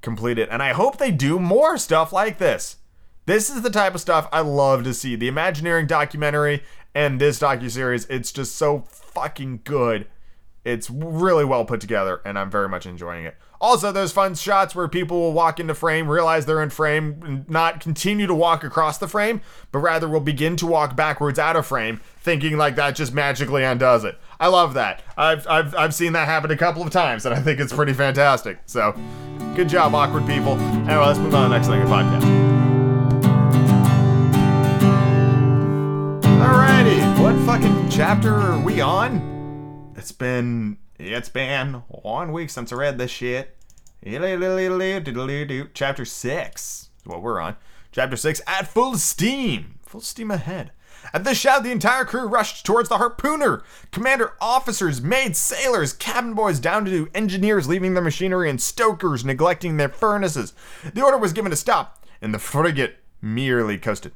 complete 0.02 0.38
it 0.38 0.50
and 0.52 0.62
I 0.62 0.74
hope 0.74 0.98
they 0.98 1.12
do 1.12 1.40
more 1.40 1.78
stuff 1.78 2.14
like 2.14 2.38
this. 2.38 2.78
This 3.26 3.50
is 3.50 3.64
the 3.64 3.72
type 3.72 3.96
of 3.96 4.02
stuff 4.02 4.30
I 4.32 4.42
love 4.42 4.84
to 4.84 4.94
see. 4.94 5.16
The 5.16 5.28
Imagineering 5.28 5.88
documentary 5.88 6.62
and 6.94 7.20
this 7.20 7.40
docu 7.40 7.72
series, 7.72 8.06
it's 8.06 8.32
just 8.32 8.56
so 8.56 8.86
fucking 8.88 9.62
good. 9.64 10.08
It's 10.64 10.90
really 10.90 11.44
well 11.44 11.66
put 11.66 11.82
together 11.82 12.22
and 12.24 12.38
I'm 12.38 12.52
very 12.52 12.70
much 12.70 12.86
enjoying 12.86 13.26
it. 13.26 13.36
Also, 13.62 13.92
those 13.92 14.12
fun 14.12 14.36
shots 14.36 14.76
where 14.76 14.88
people 14.88 15.20
will 15.20 15.34
walk 15.34 15.60
into 15.60 15.74
frame, 15.74 16.10
realize 16.10 16.46
they're 16.46 16.62
in 16.62 16.70
frame, 16.70 17.22
and 17.26 17.50
not 17.50 17.80
continue 17.80 18.28
to 18.28 18.34
walk 18.34 18.64
across 18.64 18.98
the 18.98 19.08
frame, 19.08 19.42
but 19.72 19.80
rather 19.80 20.08
will 20.08 20.20
begin 20.20 20.56
to 20.58 20.66
walk 20.66 20.96
backwards 20.96 21.40
out 21.40 21.56
of 21.56 21.66
frame, 21.66 22.02
thinking 22.18 22.58
like 22.58 22.76
that 22.76 22.96
just 22.96 23.14
magically 23.14 23.64
undoes 23.64 24.04
it. 24.04 24.18
I 24.40 24.48
love 24.48 24.74
that. 24.74 25.02
I've, 25.18 25.48
I've, 25.48 25.74
I've 25.76 25.94
seen 25.94 26.14
that 26.14 26.28
happen 26.28 26.52
a 26.52 26.58
couple 26.58 26.82
of 26.84 26.90
times, 26.90 27.26
and 27.26 27.34
I 27.34 27.40
think 27.42 27.60
it's 27.60 27.74
pretty 27.74 27.94
fantastic. 27.94 28.60
So, 28.66 28.94
good 29.56 29.70
job, 29.70 29.96
awkward 29.96 30.28
people. 30.28 30.54
Anyway, 30.54 31.06
let's 31.06 31.20
move 31.20 31.34
on 31.34 31.44
to 31.44 31.50
the 31.50 31.56
next 31.56 31.68
thing 31.68 31.82
in 31.82 31.88
the 31.88 31.94
podcast. 31.94 32.56
Alrighty, 36.42 37.20
what 37.22 37.36
fucking 37.46 37.90
chapter 37.90 38.34
are 38.34 38.60
we 38.60 38.82
on? 38.82 39.94
It's 39.96 40.12
been 40.12 40.78
it's 40.98 41.30
been 41.30 41.84
one 41.88 42.32
week 42.32 42.50
since 42.50 42.72
I 42.72 42.76
read 42.76 42.98
this 42.98 43.12
shit. 43.12 43.58
Chapter 45.74 46.06
6 46.06 46.62
is 46.62 46.90
what 47.06 47.22
we're 47.22 47.42
on. 47.42 47.56
Chapter 47.92 48.16
6 48.16 48.42
at 48.48 48.68
full 48.68 48.98
steam. 48.98 49.80
Full 49.86 50.02
steam 50.02 50.32
ahead. 50.32 50.72
At 51.14 51.24
this 51.24 51.38
shout, 51.38 51.64
the 51.64 51.72
entire 51.72 52.06
crew 52.06 52.28
rushed 52.28 52.66
towards 52.66 52.90
the 52.90 52.98
harpooner. 52.98 53.64
Commander, 53.92 54.34
officers, 54.42 55.02
maids, 55.02 55.38
sailors, 55.38 55.94
cabin 55.94 56.34
boys, 56.34 56.60
down 56.60 56.86
to 56.86 57.10
engineers 57.14 57.68
leaving 57.68 57.94
their 57.94 58.04
machinery, 58.04 58.50
and 58.50 58.62
stokers 58.62 59.24
neglecting 59.24 59.78
their 59.78 59.90
furnaces. 59.90 60.54
The 60.94 61.04
order 61.04 61.18
was 61.18 61.34
given 61.34 61.52
to 61.52 61.58
stop, 61.58 62.06
and 62.22 62.34
the 62.34 62.40
frigate 62.40 62.98
merely 63.22 63.78
coasted. 63.78 64.14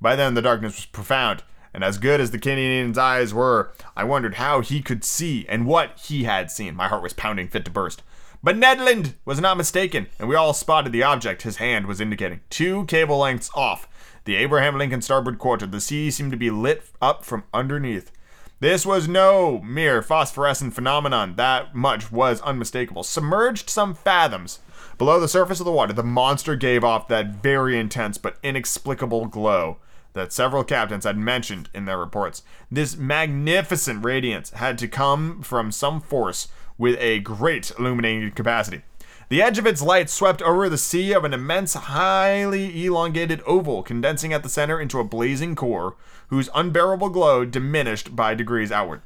By 0.00 0.14
then, 0.14 0.34
the 0.34 0.42
darkness 0.42 0.76
was 0.76 0.86
profound 0.86 1.42
and 1.72 1.84
as 1.84 1.98
good 1.98 2.20
as 2.20 2.30
the 2.30 2.38
Canadian's 2.38 2.98
eyes 2.98 3.32
were, 3.34 3.72
I 3.96 4.04
wondered 4.04 4.34
how 4.34 4.60
he 4.60 4.80
could 4.80 5.04
see 5.04 5.46
and 5.48 5.66
what 5.66 5.98
he 5.98 6.24
had 6.24 6.50
seen. 6.50 6.74
My 6.74 6.88
heart 6.88 7.02
was 7.02 7.12
pounding 7.12 7.48
fit 7.48 7.64
to 7.66 7.70
burst. 7.70 8.02
But 8.42 8.56
Ned 8.56 8.80
Land 8.80 9.14
was 9.24 9.40
not 9.40 9.56
mistaken, 9.56 10.06
and 10.18 10.28
we 10.28 10.36
all 10.36 10.54
spotted 10.54 10.92
the 10.92 11.02
object 11.02 11.42
his 11.42 11.56
hand 11.56 11.86
was 11.86 12.00
indicating. 12.00 12.40
Two 12.50 12.84
cable 12.86 13.18
lengths 13.18 13.50
off, 13.54 13.88
the 14.24 14.36
Abraham 14.36 14.78
Lincoln 14.78 15.02
starboard 15.02 15.38
quarter, 15.38 15.66
the 15.66 15.80
sea 15.80 16.10
seemed 16.10 16.30
to 16.30 16.36
be 16.36 16.50
lit 16.50 16.84
up 17.02 17.24
from 17.24 17.44
underneath. 17.52 18.12
This 18.60 18.84
was 18.84 19.08
no 19.08 19.60
mere 19.60 20.02
phosphorescent 20.02 20.74
phenomenon, 20.74 21.36
that 21.36 21.74
much 21.74 22.12
was 22.12 22.40
unmistakable. 22.42 23.02
Submerged 23.02 23.70
some 23.70 23.94
fathoms 23.94 24.60
below 24.98 25.20
the 25.20 25.28
surface 25.28 25.60
of 25.60 25.64
the 25.64 25.72
water, 25.72 25.92
the 25.92 26.02
monster 26.02 26.56
gave 26.56 26.82
off 26.82 27.08
that 27.08 27.34
very 27.42 27.78
intense 27.78 28.18
but 28.18 28.36
inexplicable 28.42 29.26
glow 29.26 29.78
that 30.18 30.32
several 30.32 30.64
captains 30.64 31.04
had 31.04 31.16
mentioned 31.16 31.70
in 31.72 31.84
their 31.84 31.98
reports. 31.98 32.42
This 32.70 32.96
magnificent 32.96 34.04
radiance 34.04 34.50
had 34.50 34.76
to 34.78 34.88
come 34.88 35.42
from 35.42 35.70
some 35.72 36.00
force 36.00 36.48
with 36.76 36.98
a 37.00 37.20
great 37.20 37.72
illuminating 37.78 38.32
capacity. 38.32 38.82
The 39.28 39.42
edge 39.42 39.58
of 39.58 39.66
its 39.66 39.82
light 39.82 40.10
swept 40.10 40.42
over 40.42 40.68
the 40.68 40.78
sea 40.78 41.12
of 41.12 41.24
an 41.24 41.34
immense, 41.34 41.74
highly 41.74 42.84
elongated 42.84 43.42
oval, 43.46 43.82
condensing 43.82 44.32
at 44.32 44.42
the 44.42 44.48
center 44.48 44.80
into 44.80 44.98
a 44.98 45.04
blazing 45.04 45.54
core, 45.54 45.96
whose 46.28 46.48
unbearable 46.54 47.10
glow 47.10 47.44
diminished 47.44 48.16
by 48.16 48.34
degrees 48.34 48.72
outward. 48.72 49.02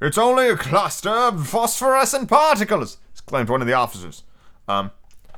It's 0.00 0.18
only 0.18 0.48
a 0.48 0.56
cluster 0.56 1.10
of 1.10 1.46
phosphorescent 1.46 2.28
particles, 2.28 2.96
exclaimed 3.12 3.50
one 3.50 3.60
of 3.60 3.66
the 3.66 3.74
officers. 3.74 4.24
Um, 4.66 4.90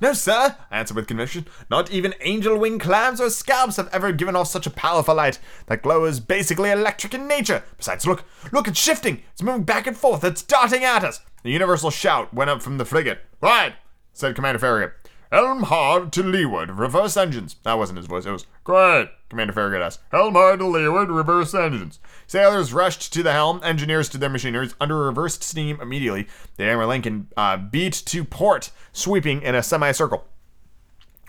no, 0.02 0.12
sir, 0.12 0.56
I 0.68 0.78
answered 0.80 0.97
with 0.97 1.06
conviction. 1.06 1.47
Not 1.71 1.92
even 1.92 2.12
angel 2.21 2.59
wing 2.59 2.80
clams 2.80 3.21
or 3.21 3.30
scalps 3.30 3.76
have 3.76 3.88
ever 3.92 4.11
given 4.11 4.35
off 4.35 4.49
such 4.49 4.66
a 4.66 4.71
powerful 4.71 5.14
light. 5.14 5.38
That 5.68 5.82
glow 5.82 6.04
is 6.06 6.18
basically 6.18 6.73
electric 6.73 7.14
in 7.14 7.28
nature. 7.28 7.62
Besides, 7.78 8.04
look, 8.04 8.25
look, 8.50 8.66
it's 8.66 8.80
shifting. 8.80 9.23
It's 9.32 9.44
moving 9.44 9.62
back 9.62 9.87
and 9.87 9.97
forth. 9.97 10.25
It's 10.25 10.42
darting 10.42 10.82
at 10.82 11.04
us. 11.04 11.21
The 11.44 11.52
universal 11.52 11.90
shout 11.90 12.35
went 12.35 12.50
up 12.50 12.62
from 12.62 12.78
the 12.78 12.85
frigate. 12.85 13.21
Right, 13.40 13.75
said 14.12 14.35
Commander 14.35 14.59
Farragut. 14.59 14.92
Helm 15.33 15.62
hard 15.62 16.12
to 16.12 16.23
leeward, 16.23 16.71
reverse 16.73 17.17
engines. 17.17 17.57
That 17.62 17.79
wasn't 17.79 17.97
his 17.97 18.07
voice, 18.07 18.27
it 18.27 18.31
was 18.31 18.45
great, 18.65 19.09
Commander 19.31 19.55
Farragut 19.55 19.81
asked. 19.81 20.01
Helm 20.11 20.35
hard 20.35 20.59
to 20.59 20.67
leeward, 20.67 21.09
reverse 21.09 21.55
engines. 21.55 21.99
Sailors 22.27 22.75
rushed 22.75 23.15
to 23.15 23.23
the 23.23 23.33
helm, 23.33 23.59
engineers 23.65 24.11
to 24.11 24.19
their 24.19 24.29
machineries. 24.29 24.75
Under 24.79 24.99
reversed 24.99 25.43
steam 25.43 25.81
immediately, 25.81 26.29
the 26.59 26.65
Abraham 26.65 26.89
Lincoln 26.91 27.29
uh, 27.35 27.57
beat 27.57 27.95
to 27.95 28.25
port, 28.25 28.73
sweeping 28.93 29.41
in 29.41 29.55
a 29.55 29.62
semicircle. 29.62 30.27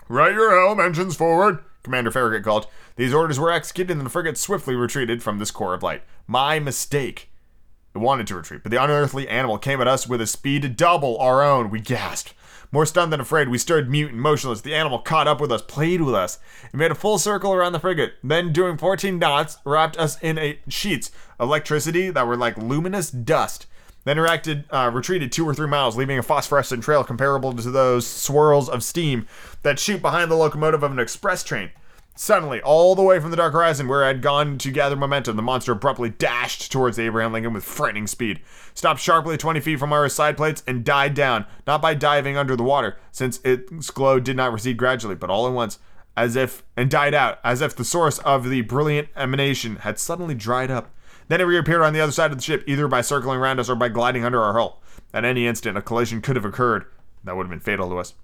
Right 0.06 0.34
your 0.34 0.54
helm, 0.54 0.80
engines 0.80 1.16
forward, 1.16 1.60
Commander 1.82 2.10
Farragut 2.10 2.44
called. 2.44 2.66
These 2.96 3.14
orders 3.14 3.40
were 3.40 3.50
executed, 3.50 3.96
and 3.96 4.04
the 4.04 4.10
frigate 4.10 4.36
swiftly 4.36 4.74
retreated 4.74 5.22
from 5.22 5.38
this 5.38 5.50
core 5.50 5.72
of 5.72 5.82
light. 5.82 6.02
My 6.26 6.58
mistake. 6.58 7.30
It 7.94 7.98
wanted 7.98 8.26
to 8.26 8.34
retreat, 8.34 8.64
but 8.64 8.70
the 8.70 8.82
unearthly 8.82 9.28
animal 9.30 9.56
came 9.56 9.80
at 9.80 9.88
us 9.88 10.06
with 10.06 10.20
a 10.20 10.26
speed 10.26 10.76
double 10.76 11.16
our 11.20 11.42
own. 11.42 11.70
We 11.70 11.80
gasped. 11.80 12.34
More 12.74 12.86
stunned 12.86 13.12
than 13.12 13.20
afraid, 13.20 13.50
we 13.50 13.58
stood 13.58 13.88
mute 13.88 14.10
and 14.10 14.20
motionless. 14.20 14.62
The 14.62 14.74
animal 14.74 14.98
caught 14.98 15.28
up 15.28 15.40
with 15.40 15.52
us, 15.52 15.62
played 15.62 16.00
with 16.00 16.16
us. 16.16 16.40
It 16.64 16.74
made 16.74 16.90
a 16.90 16.96
full 16.96 17.20
circle 17.20 17.52
around 17.52 17.70
the 17.70 17.78
frigate, 17.78 18.14
then, 18.24 18.52
doing 18.52 18.78
14 18.78 19.16
knots, 19.16 19.58
wrapped 19.64 19.96
us 19.96 20.20
in 20.20 20.38
a 20.38 20.58
sheets 20.66 21.12
of 21.38 21.48
electricity 21.48 22.10
that 22.10 22.26
were 22.26 22.36
like 22.36 22.58
luminous 22.58 23.12
dust. 23.12 23.68
Then 24.02 24.18
reacted, 24.18 24.64
uh, 24.70 24.90
retreated 24.92 25.30
two 25.30 25.48
or 25.48 25.54
three 25.54 25.68
miles, 25.68 25.96
leaving 25.96 26.18
a 26.18 26.22
phosphorescent 26.24 26.82
trail 26.82 27.04
comparable 27.04 27.52
to 27.52 27.70
those 27.70 28.08
swirls 28.08 28.68
of 28.68 28.82
steam 28.82 29.28
that 29.62 29.78
shoot 29.78 30.02
behind 30.02 30.28
the 30.28 30.34
locomotive 30.34 30.82
of 30.82 30.90
an 30.90 30.98
express 30.98 31.44
train. 31.44 31.70
Suddenly, 32.16 32.62
all 32.62 32.94
the 32.94 33.02
way 33.02 33.18
from 33.18 33.32
the 33.32 33.36
dark 33.36 33.54
horizon 33.54 33.88
where 33.88 34.04
it 34.04 34.06
had 34.06 34.22
gone 34.22 34.56
to 34.58 34.70
gather 34.70 34.94
momentum, 34.94 35.34
the 35.34 35.42
monster 35.42 35.72
abruptly 35.72 36.10
dashed 36.10 36.70
towards 36.70 36.96
Abraham 36.96 37.32
Lincoln 37.32 37.52
with 37.52 37.64
frightening 37.64 38.06
speed, 38.06 38.40
stopped 38.72 39.00
sharply 39.00 39.36
20 39.36 39.58
feet 39.58 39.80
from 39.80 39.92
our 39.92 40.08
side 40.08 40.36
plates, 40.36 40.62
and 40.64 40.84
died 40.84 41.14
down, 41.14 41.44
not 41.66 41.82
by 41.82 41.92
diving 41.92 42.36
under 42.36 42.54
the 42.54 42.62
water, 42.62 42.96
since 43.10 43.40
its 43.44 43.90
glow 43.90 44.20
did 44.20 44.36
not 44.36 44.52
recede 44.52 44.76
gradually, 44.76 45.16
but 45.16 45.28
all 45.28 45.48
at 45.48 45.52
once, 45.52 45.80
as 46.16 46.36
if, 46.36 46.62
and 46.76 46.88
died 46.88 47.14
out, 47.14 47.40
as 47.42 47.60
if 47.60 47.74
the 47.74 47.84
source 47.84 48.20
of 48.20 48.48
the 48.48 48.60
brilliant 48.60 49.08
emanation 49.16 49.76
had 49.76 49.98
suddenly 49.98 50.36
dried 50.36 50.70
up. 50.70 50.94
Then 51.26 51.40
it 51.40 51.44
reappeared 51.44 51.82
on 51.82 51.94
the 51.94 52.00
other 52.00 52.12
side 52.12 52.30
of 52.30 52.38
the 52.38 52.44
ship, 52.44 52.62
either 52.68 52.86
by 52.86 53.00
circling 53.00 53.40
around 53.40 53.58
us 53.58 53.68
or 53.68 53.74
by 53.74 53.88
gliding 53.88 54.24
under 54.24 54.40
our 54.40 54.52
hull. 54.52 54.80
At 55.12 55.24
any 55.24 55.48
instant, 55.48 55.76
a 55.76 55.82
collision 55.82 56.20
could 56.20 56.36
have 56.36 56.44
occurred. 56.44 56.84
That 57.24 57.36
would 57.36 57.46
have 57.46 57.50
been 57.50 57.58
fatal 57.58 57.88
to 57.88 57.98
us. 57.98 58.14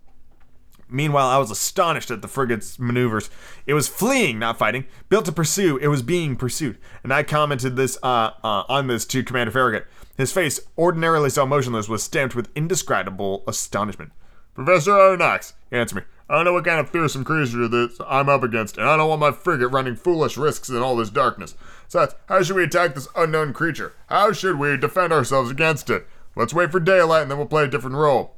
Meanwhile, 0.91 1.29
I 1.29 1.39
was 1.39 1.51
astonished 1.51 2.11
at 2.11 2.23
the 2.23 2.29
frigate's 2.29 2.79
maneuvers. 2.79 3.31
It 3.67 3.75
was 3.75 3.89
fleeing, 3.89 4.39
not 4.39 4.59
fighting. 4.59 4.87
Built 5.09 5.25
to 5.27 5.33
pursue, 5.33 5.77
it 5.79 5.89
was 5.89 6.03
being 6.03 6.37
pursued. 6.37 6.79
And 7.03 7.13
I 7.13 7.23
commented 7.23 7.77
this 7.77 7.99
uh, 8.03 8.31
uh, 8.43 8.65
on 8.69 8.87
this 8.87 9.05
to 9.07 9.23
Commander 9.23 9.53
Farragut. 9.53 9.87
His 10.17 10.33
face, 10.33 10.61
ordinarily 10.77 11.31
so 11.31 11.47
motionless, 11.47 11.89
was 11.89 12.03
stamped 12.03 12.35
with 12.35 12.51
indescribable 12.55 13.45
astonishment. 13.47 14.13
Professor 14.55 14.91
Aronnax, 14.91 15.55
he 15.71 15.77
answered 15.77 15.97
me. 15.97 16.03
I 16.29 16.35
don't 16.35 16.45
know 16.45 16.53
what 16.53 16.65
kind 16.65 16.79
of 16.79 16.91
fearsome 16.91 17.25
creature 17.25 17.67
this 17.67 17.99
I'm 18.07 18.29
up 18.29 18.43
against, 18.43 18.77
and 18.77 18.89
I 18.89 18.97
don't 18.97 19.09
want 19.09 19.21
my 19.21 19.33
frigate 19.33 19.73
running 19.73 19.97
foolish 19.97 20.37
risks 20.37 20.69
in 20.69 20.77
all 20.77 20.95
this 20.95 21.11
darkness. 21.11 21.57
So, 21.89 22.07
how 22.29 22.43
should 22.43 22.55
we 22.55 22.63
attack 22.63 22.95
this 22.95 23.09
unknown 23.17 23.53
creature? 23.53 23.95
How 24.09 24.31
should 24.31 24.57
we 24.57 24.77
defend 24.77 25.13
ourselves 25.13 25.51
against 25.51 25.91
it? 25.91 26.07
Let's 26.37 26.55
wait 26.55 26.71
for 26.71 26.79
daylight, 26.79 27.23
and 27.23 27.31
then 27.31 27.39
we'll 27.39 27.49
play 27.49 27.65
a 27.65 27.69
different 27.69 27.97
role. 27.97 28.37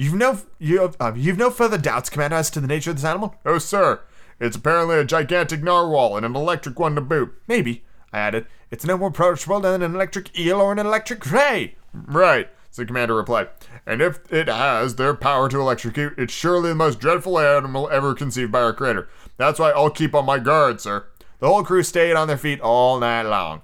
You've 0.00 0.14
no 0.14 0.38
you 0.60 0.80
have, 0.80 0.96
um, 1.00 1.16
you've 1.16 1.36
no 1.36 1.50
further 1.50 1.76
doubts, 1.76 2.08
Commander, 2.08 2.36
as 2.36 2.50
to 2.50 2.60
the 2.60 2.68
nature 2.68 2.90
of 2.90 2.96
this 2.96 3.04
animal? 3.04 3.34
Oh, 3.44 3.58
sir. 3.58 4.00
It's 4.38 4.56
apparently 4.56 4.96
a 4.96 5.04
gigantic 5.04 5.60
narwhal 5.60 6.16
and 6.16 6.24
an 6.24 6.36
electric 6.36 6.78
one 6.78 6.94
to 6.94 7.00
boot. 7.00 7.34
Maybe, 7.48 7.84
I 8.12 8.20
added. 8.20 8.46
It's 8.70 8.84
no 8.84 8.96
more 8.96 9.08
approachable 9.08 9.58
than 9.58 9.82
an 9.82 9.96
electric 9.96 10.38
eel 10.38 10.60
or 10.60 10.70
an 10.70 10.78
electric 10.78 11.28
ray. 11.30 11.74
Right. 11.92 12.48
The 12.76 12.86
commander 12.86 13.16
replied, 13.16 13.48
And 13.86 14.00
if 14.00 14.32
it 14.32 14.46
has 14.46 14.94
their 14.94 15.14
power 15.14 15.48
to 15.48 15.58
electrocute, 15.58 16.14
it's 16.16 16.32
surely 16.32 16.68
the 16.68 16.76
most 16.76 17.00
dreadful 17.00 17.40
animal 17.40 17.88
ever 17.90 18.14
conceived 18.14 18.52
by 18.52 18.60
our 18.60 18.72
creator. 18.72 19.08
That's 19.36 19.58
why 19.58 19.70
I'll 19.72 19.90
keep 19.90 20.14
on 20.14 20.26
my 20.26 20.38
guard, 20.38 20.80
sir. 20.80 21.06
The 21.40 21.48
whole 21.48 21.64
crew 21.64 21.82
stayed 21.82 22.14
on 22.14 22.28
their 22.28 22.38
feet 22.38 22.60
all 22.60 23.00
night 23.00 23.22
long. 23.22 23.62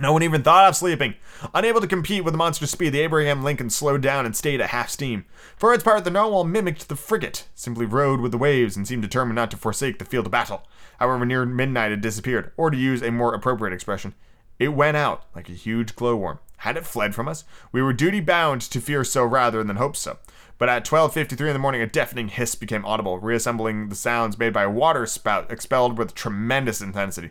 No 0.00 0.12
one 0.12 0.22
even 0.22 0.42
thought 0.42 0.68
of 0.68 0.76
sleeping. 0.76 1.14
Unable 1.54 1.80
to 1.80 1.86
compete 1.86 2.24
with 2.24 2.32
the 2.32 2.38
monster's 2.38 2.70
speed, 2.70 2.90
the 2.90 3.00
Abraham 3.00 3.42
Lincoln 3.42 3.68
slowed 3.68 4.00
down 4.00 4.26
and 4.26 4.36
stayed 4.36 4.60
at 4.60 4.70
half 4.70 4.90
steam. 4.90 5.24
For 5.56 5.74
its 5.74 5.82
part, 5.82 6.04
the 6.04 6.10
Narwhal 6.10 6.44
mimicked 6.44 6.88
the 6.88 6.96
frigate, 6.96 7.48
simply 7.54 7.84
rode 7.84 8.20
with 8.20 8.30
the 8.30 8.38
waves, 8.38 8.76
and 8.76 8.86
seemed 8.86 9.02
determined 9.02 9.36
not 9.36 9.50
to 9.50 9.56
forsake 9.56 9.98
the 9.98 10.04
field 10.04 10.26
of 10.26 10.32
battle. 10.32 10.62
However, 10.98 11.24
near 11.24 11.44
midnight 11.44 11.92
it 11.92 12.00
disappeared, 12.00 12.52
or 12.56 12.70
to 12.70 12.76
use 12.76 13.02
a 13.02 13.10
more 13.10 13.34
appropriate 13.34 13.72
expression, 13.72 14.14
it 14.58 14.68
went 14.68 14.96
out 14.96 15.24
like 15.34 15.48
a 15.48 15.52
huge 15.52 15.96
glowworm. 15.96 16.38
Had 16.58 16.76
it 16.76 16.86
fled 16.86 17.14
from 17.14 17.28
us? 17.28 17.44
We 17.70 17.82
were 17.82 17.92
duty 17.92 18.20
bound 18.20 18.62
to 18.62 18.80
fear 18.80 19.04
so 19.04 19.24
rather 19.24 19.62
than 19.62 19.76
hope 19.76 19.96
so. 19.96 20.18
But 20.58 20.68
at 20.68 20.84
12:53 20.84 21.48
in 21.48 21.52
the 21.52 21.58
morning, 21.60 21.80
a 21.80 21.86
deafening 21.86 22.28
hiss 22.28 22.56
became 22.56 22.84
audible, 22.84 23.18
reassembling 23.18 23.88
the 23.88 23.94
sounds 23.94 24.38
made 24.38 24.52
by 24.52 24.64
a 24.64 24.70
water 24.70 25.06
spout 25.06 25.50
expelled 25.50 25.96
with 25.96 26.14
tremendous 26.14 26.80
intensity. 26.80 27.30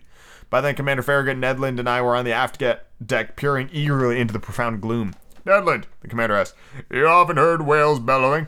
By 0.49 0.61
then, 0.61 0.75
Commander 0.75 1.03
Farragut, 1.03 1.37
Ned 1.37 1.59
Land, 1.59 1.77
and 1.77 1.89
I 1.89 2.01
were 2.01 2.15
on 2.15 2.23
the 2.23 2.31
aft 2.31 2.63
deck, 3.05 3.35
peering 3.35 3.69
eagerly 3.73 4.19
into 4.19 4.31
the 4.31 4.39
profound 4.39 4.81
gloom. 4.81 5.13
Ned 5.45 5.65
Land, 5.65 5.87
the 6.01 6.07
commander 6.07 6.35
asked, 6.35 6.55
"You 6.89 7.05
often 7.07 7.35
heard 7.35 7.63
whales 7.63 7.99
bellowing?" 7.99 8.47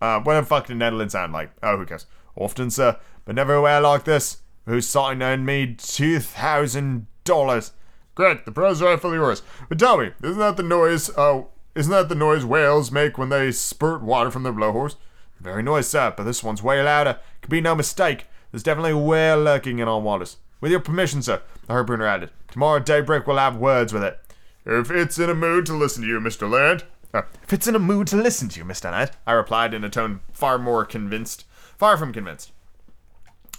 Uh, 0.00 0.20
what 0.20 0.34
the 0.34 0.46
fuck 0.46 0.66
did 0.66 0.76
Ned 0.76 0.94
Land 0.94 1.12
sound 1.12 1.32
like? 1.32 1.50
Oh, 1.62 1.76
who 1.76 1.86
cares? 1.86 2.06
Often, 2.34 2.70
sir, 2.70 2.96
but 3.24 3.36
never 3.36 3.54
a 3.54 3.62
whale 3.62 3.82
like 3.82 4.04
this. 4.04 4.38
Whose 4.66 4.88
sighting 4.88 5.22
earned 5.22 5.46
me 5.46 5.74
two 5.74 6.18
thousand 6.18 7.06
dollars. 7.24 7.72
Great, 8.14 8.44
the 8.44 8.52
prize 8.52 8.76
is 8.76 8.82
rightfully 8.82 9.14
yours. 9.14 9.42
But 9.68 9.78
tell 9.78 9.96
me, 9.96 10.10
isn't 10.22 10.38
that 10.38 10.56
the 10.56 10.62
noise? 10.64 11.08
Uh, 11.16 11.42
isn't 11.78 11.92
that 11.92 12.08
the 12.08 12.14
noise 12.14 12.44
whales 12.44 12.90
make 12.90 13.16
when 13.16 13.28
they 13.28 13.52
spurt 13.52 14.02
water 14.02 14.30
from 14.30 14.42
their 14.42 14.52
blowholes? 14.52 14.96
Very 15.38 15.62
noise, 15.62 15.86
sir, 15.86 16.12
but 16.16 16.24
this 16.24 16.42
one's 16.42 16.62
way 16.62 16.82
louder. 16.82 17.20
Could 17.40 17.50
be 17.50 17.60
no 17.60 17.76
mistake. 17.76 18.26
There's 18.50 18.64
definitely 18.64 18.90
a 18.90 18.98
whale 18.98 19.40
lurking 19.40 19.78
in 19.78 19.86
our 19.86 20.00
waters. 20.00 20.38
With 20.60 20.72
your 20.72 20.80
permission, 20.80 21.22
sir, 21.22 21.40
the 21.66 21.72
harpooner 21.74 22.08
added. 22.08 22.30
Tomorrow 22.50 22.78
at 22.80 22.86
daybreak 22.86 23.26
we'll 23.26 23.36
have 23.36 23.56
words 23.56 23.92
with 23.92 24.02
it. 24.02 24.18
If 24.66 24.90
it's 24.90 25.18
in 25.18 25.30
a 25.30 25.34
mood 25.34 25.66
to 25.66 25.74
listen 25.74 26.02
to 26.02 26.08
you, 26.08 26.18
Mr. 26.18 26.50
Land. 26.50 26.84
Uh, 27.14 27.22
if 27.42 27.52
it's 27.52 27.68
in 27.68 27.76
a 27.76 27.78
mood 27.78 28.08
to 28.08 28.16
listen 28.16 28.48
to 28.48 28.58
you, 28.58 28.64
Mr. 28.64 28.90
Knight, 28.90 29.12
I 29.26 29.32
replied 29.32 29.72
in 29.72 29.84
a 29.84 29.88
tone 29.88 30.20
far 30.32 30.58
more 30.58 30.84
convinced. 30.84 31.44
Far 31.78 31.96
from 31.96 32.12
convinced. 32.12 32.50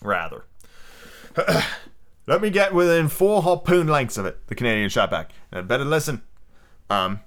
Rather. 0.01 0.43
Let 2.27 2.41
me 2.41 2.49
get 2.49 2.73
within 2.73 3.07
four 3.07 3.41
harpoon 3.41 3.87
lengths 3.87 4.17
of 4.17 4.25
it, 4.25 4.45
the 4.47 4.55
Canadian 4.55 4.89
shot 4.89 5.09
back. 5.09 5.31
And 5.51 5.67
better 5.67 5.85
listen. 5.85 6.21
Um, 6.89 7.21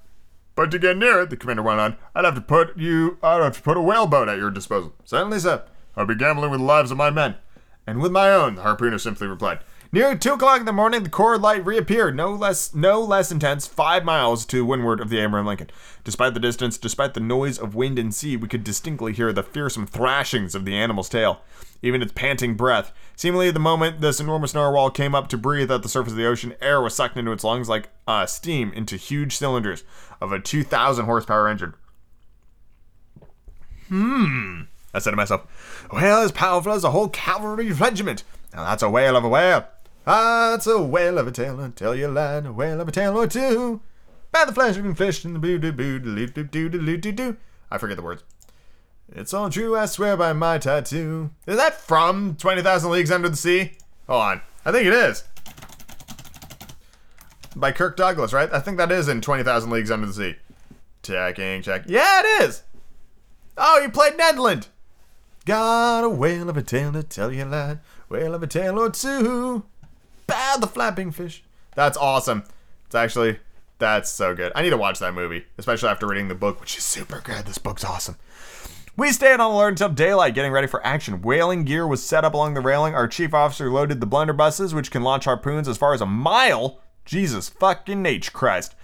but 0.54 0.70
to 0.70 0.78
get 0.78 0.96
near 0.96 1.22
it, 1.22 1.30
the 1.30 1.36
commander 1.36 1.62
went 1.62 1.80
on, 1.80 1.96
I'd 2.14 2.24
have 2.24 2.34
to 2.34 2.40
put 2.40 2.76
you, 2.76 3.18
I'd 3.22 3.42
have 3.42 3.56
to 3.56 3.62
put 3.62 3.76
a 3.76 3.82
whaleboat 3.82 4.28
at 4.28 4.38
your 4.38 4.50
disposal. 4.50 4.94
Certainly, 5.04 5.40
sir. 5.40 5.64
I'll 5.96 6.06
be 6.06 6.14
gambling 6.14 6.50
with 6.50 6.60
the 6.60 6.66
lives 6.66 6.90
of 6.90 6.96
my 6.96 7.10
men. 7.10 7.36
And 7.86 8.00
with 8.00 8.12
my 8.12 8.30
own, 8.30 8.54
the 8.54 8.62
harpooner 8.62 8.98
simply 8.98 9.26
replied. 9.26 9.60
Near 9.94 10.16
two 10.16 10.32
o'clock 10.32 10.60
in 10.60 10.64
the 10.64 10.72
morning, 10.72 11.02
the 11.02 11.10
core 11.10 11.36
light 11.36 11.66
reappeared, 11.66 12.16
no 12.16 12.32
less 12.32 12.74
no 12.74 13.02
less 13.02 13.30
intense, 13.30 13.66
five 13.66 14.06
miles 14.06 14.46
to 14.46 14.64
windward 14.64 15.00
of 15.00 15.10
the 15.10 15.18
Abraham 15.18 15.46
Lincoln. 15.46 15.68
Despite 16.02 16.32
the 16.32 16.40
distance, 16.40 16.78
despite 16.78 17.12
the 17.12 17.20
noise 17.20 17.58
of 17.58 17.74
wind 17.74 17.98
and 17.98 18.14
sea, 18.14 18.38
we 18.38 18.48
could 18.48 18.64
distinctly 18.64 19.12
hear 19.12 19.34
the 19.34 19.42
fearsome 19.42 19.86
thrashings 19.86 20.54
of 20.54 20.64
the 20.64 20.74
animal's 20.74 21.10
tail, 21.10 21.42
even 21.82 22.00
its 22.00 22.12
panting 22.12 22.54
breath. 22.54 22.92
Seemingly, 23.16 23.50
the 23.50 23.60
moment 23.60 24.00
this 24.00 24.20
enormous 24.20 24.54
narwhal 24.54 24.90
came 24.90 25.14
up 25.14 25.28
to 25.28 25.36
breathe 25.36 25.70
at 25.70 25.82
the 25.82 25.88
surface 25.88 26.12
of 26.12 26.16
the 26.16 26.26
ocean, 26.26 26.54
air 26.60 26.80
was 26.80 26.94
sucked 26.94 27.16
into 27.16 27.32
its 27.32 27.44
lungs 27.44 27.68
like 27.68 27.90
uh, 28.06 28.24
steam 28.24 28.72
into 28.72 28.96
huge 28.96 29.36
cylinders 29.36 29.84
of 30.20 30.32
a 30.32 30.40
2,000 30.40 31.04
horsepower 31.04 31.48
engine. 31.48 31.74
Hmm, 33.88 34.62
I 34.94 35.00
said 35.00 35.10
to 35.10 35.16
myself, 35.16 35.86
a 35.90 35.96
whale 35.96 36.18
as 36.18 36.32
powerful 36.32 36.72
as 36.72 36.84
a 36.84 36.92
whole 36.92 37.08
cavalry 37.08 37.72
regiment. 37.72 38.24
Now 38.54 38.64
that's 38.64 38.82
a 38.82 38.88
whale 38.88 39.16
of 39.16 39.24
a 39.24 39.28
whale. 39.28 39.66
Ah 40.06 40.50
that's 40.52 40.66
a 40.66 40.82
whale 40.82 41.18
of 41.18 41.26
a 41.26 41.30
tale, 41.32 41.70
tell 41.76 41.94
you 41.94 42.06
a 42.06 42.08
lad, 42.08 42.46
a 42.46 42.52
whale 42.52 42.80
of 42.80 42.88
a 42.88 42.92
tale 42.92 43.18
or 43.18 43.26
two. 43.26 43.82
By 44.30 44.46
the 44.46 44.52
flesh 44.52 44.78
of 44.78 44.96
fish 44.96 45.24
and 45.24 45.34
the 45.34 45.38
boo 45.38 45.58
doo 45.58 45.72
boo 45.72 45.98
doo 45.98 46.26
doo 46.26 46.44
doo 46.44 46.68
doo 46.68 46.96
doo 46.96 47.12
doo. 47.12 47.36
I 47.70 47.78
forget 47.78 47.96
the 47.96 48.02
words. 48.02 48.24
It's 49.14 49.34
all 49.34 49.50
true, 49.50 49.76
I 49.76 49.86
swear 49.86 50.16
by 50.16 50.32
my 50.32 50.56
tattoo. 50.58 51.30
Is 51.46 51.56
that 51.56 51.74
from 51.80 52.34
20,000 52.36 52.90
Leagues 52.90 53.10
Under 53.10 53.28
the 53.28 53.36
Sea? 53.36 53.72
Hold 54.06 54.22
on. 54.22 54.40
I 54.64 54.72
think 54.72 54.86
it 54.86 54.94
is. 54.94 55.24
By 57.54 57.72
Kirk 57.72 57.96
Douglas, 57.96 58.32
right? 58.32 58.50
I 58.52 58.60
think 58.60 58.78
that 58.78 58.90
is 58.90 59.08
in 59.08 59.20
20,000 59.20 59.70
Leagues 59.70 59.90
Under 59.90 60.06
the 60.06 60.14
Sea. 60.14 60.36
Checking, 61.02 61.62
check. 61.62 61.82
Yeah, 61.86 62.20
it 62.20 62.42
is! 62.44 62.62
Oh, 63.58 63.80
you 63.80 63.90
played 63.90 64.16
Ned 64.16 64.38
Land! 64.38 64.68
Got 65.44 66.04
a 66.04 66.08
whale 66.08 66.48
of 66.48 66.56
a 66.56 66.62
tale 66.62 66.92
to 66.92 67.02
tell 67.02 67.32
you, 67.32 67.44
lad. 67.44 67.80
Whale 68.08 68.34
of 68.34 68.42
a 68.42 68.46
tale 68.46 68.78
or 68.78 68.90
two. 68.90 69.64
Bad 70.26 70.62
the 70.62 70.66
flapping 70.68 71.10
fish. 71.10 71.42
That's 71.74 71.98
awesome. 71.98 72.44
It's 72.86 72.94
actually, 72.94 73.40
that's 73.78 74.08
so 74.08 74.34
good. 74.34 74.52
I 74.54 74.62
need 74.62 74.70
to 74.70 74.76
watch 74.76 75.00
that 75.00 75.14
movie, 75.14 75.44
especially 75.58 75.88
after 75.88 76.06
reading 76.06 76.28
the 76.28 76.34
book, 76.34 76.60
which 76.60 76.78
is 76.78 76.84
super 76.84 77.20
good. 77.20 77.44
This 77.44 77.58
book's 77.58 77.84
awesome. 77.84 78.16
We 78.94 79.10
stayed 79.10 79.40
on 79.40 79.52
alert 79.52 79.68
until 79.68 79.88
daylight, 79.88 80.34
getting 80.34 80.52
ready 80.52 80.66
for 80.66 80.86
action. 80.86 81.22
Whaling 81.22 81.64
gear 81.64 81.86
was 81.86 82.02
set 82.02 82.24
up 82.24 82.34
along 82.34 82.54
the 82.54 82.60
railing. 82.60 82.94
Our 82.94 83.08
chief 83.08 83.32
officer 83.32 83.70
loaded 83.70 84.00
the 84.00 84.06
blunderbusses, 84.06 84.74
which 84.74 84.90
can 84.90 85.02
launch 85.02 85.24
harpoons 85.24 85.66
as 85.66 85.78
far 85.78 85.94
as 85.94 86.02
a 86.02 86.06
mile. 86.06 86.80
Jesus 87.04 87.48
fucking 87.48 88.04
H 88.04 88.32
Christ 88.32 88.74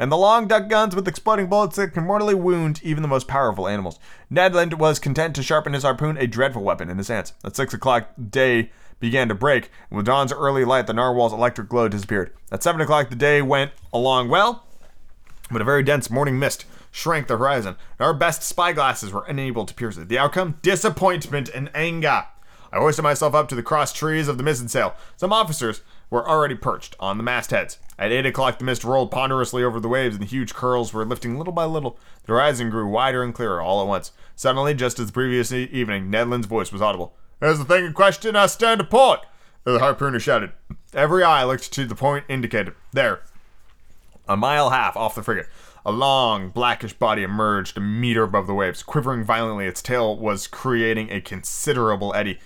and 0.00 0.10
the 0.10 0.16
long 0.16 0.48
duck 0.48 0.68
guns 0.68 0.96
with 0.96 1.06
exploding 1.06 1.46
bullets 1.46 1.76
that 1.76 1.92
can 1.92 2.06
mortally 2.06 2.34
wound 2.34 2.80
even 2.82 3.02
the 3.02 3.08
most 3.08 3.28
powerful 3.28 3.68
animals. 3.68 3.98
Ned 4.30 4.54
Land 4.54 4.80
was 4.80 4.98
content 4.98 5.36
to 5.36 5.42
sharpen 5.42 5.74
his 5.74 5.82
harpoon, 5.82 6.16
a 6.16 6.26
dreadful 6.26 6.62
weapon, 6.62 6.88
in 6.88 6.96
his 6.96 7.08
hands. 7.08 7.34
At 7.44 7.54
six 7.54 7.74
o'clock, 7.74 8.08
day 8.30 8.70
began 8.98 9.28
to 9.28 9.34
break, 9.34 9.70
and 9.90 9.98
with 9.98 10.06
dawn's 10.06 10.32
early 10.32 10.64
light, 10.64 10.86
the 10.86 10.94
narwhal's 10.94 11.34
electric 11.34 11.68
glow 11.68 11.86
disappeared. 11.86 12.32
At 12.50 12.62
seven 12.62 12.80
o'clock, 12.80 13.10
the 13.10 13.14
day 13.14 13.42
went 13.42 13.72
along 13.92 14.30
well, 14.30 14.64
but 15.50 15.60
a 15.60 15.66
very 15.66 15.82
dense 15.82 16.08
morning 16.08 16.38
mist 16.38 16.64
shrank 16.90 17.26
the 17.26 17.36
horizon, 17.36 17.76
our 17.98 18.14
best 18.14 18.42
spyglasses 18.42 19.12
were 19.12 19.24
unable 19.28 19.66
to 19.66 19.74
pierce 19.74 19.96
it. 19.96 20.08
The 20.08 20.18
outcome? 20.18 20.56
Disappointment 20.62 21.48
and 21.48 21.70
anger. 21.74 22.26
I 22.72 22.78
hoisted 22.78 23.02
myself 23.02 23.34
up 23.34 23.48
to 23.48 23.54
the 23.54 23.62
cross 23.62 23.92
trees 23.92 24.28
of 24.28 24.38
the 24.38 24.44
mizzen 24.44 24.68
sail. 24.68 24.94
Some 25.16 25.32
officers 25.32 25.82
were 26.08 26.28
already 26.28 26.54
perched 26.54 26.94
on 27.00 27.16
the 27.16 27.24
mastheads. 27.24 27.78
At 27.98 28.12
8 28.12 28.26
o'clock, 28.26 28.58
the 28.58 28.64
mist 28.64 28.84
rolled 28.84 29.10
ponderously 29.10 29.64
over 29.64 29.80
the 29.80 29.88
waves, 29.88 30.14
and 30.14 30.22
the 30.22 30.28
huge 30.28 30.54
curls 30.54 30.92
were 30.92 31.04
lifting 31.04 31.36
little 31.36 31.52
by 31.52 31.64
little. 31.64 31.98
The 32.24 32.32
horizon 32.32 32.70
grew 32.70 32.88
wider 32.88 33.22
and 33.22 33.34
clearer 33.34 33.60
all 33.60 33.80
at 33.80 33.88
once. 33.88 34.12
Suddenly, 34.36 34.74
just 34.74 34.98
as 34.98 35.06
the 35.06 35.12
previous 35.12 35.52
evening, 35.52 36.10
Ned 36.10 36.30
Land's 36.30 36.46
voice 36.46 36.72
was 36.72 36.82
audible. 36.82 37.14
There's 37.40 37.58
the 37.58 37.64
thing 37.64 37.86
in 37.86 37.92
question, 37.92 38.36
I 38.36 38.46
stand 38.46 38.80
to 38.80 38.84
port! 38.84 39.20
The 39.64 39.78
harpooner 39.78 40.20
shouted. 40.20 40.52
Every 40.94 41.22
eye 41.22 41.44
looked 41.44 41.72
to 41.72 41.86
the 41.86 41.94
point 41.94 42.24
indicated. 42.28 42.74
There, 42.92 43.20
a 44.28 44.36
mile 44.36 44.70
half 44.70 44.96
off 44.96 45.14
the 45.14 45.22
frigate. 45.22 45.48
A 45.84 45.92
long, 45.92 46.50
blackish 46.50 46.92
body 46.92 47.22
emerged 47.22 47.76
a 47.76 47.80
meter 47.80 48.24
above 48.24 48.46
the 48.46 48.54
waves. 48.54 48.82
Quivering 48.82 49.24
violently, 49.24 49.66
its 49.66 49.82
tail 49.82 50.16
was 50.16 50.46
creating 50.46 51.10
a 51.10 51.20
considerable 51.20 52.14
eddy. 52.14 52.38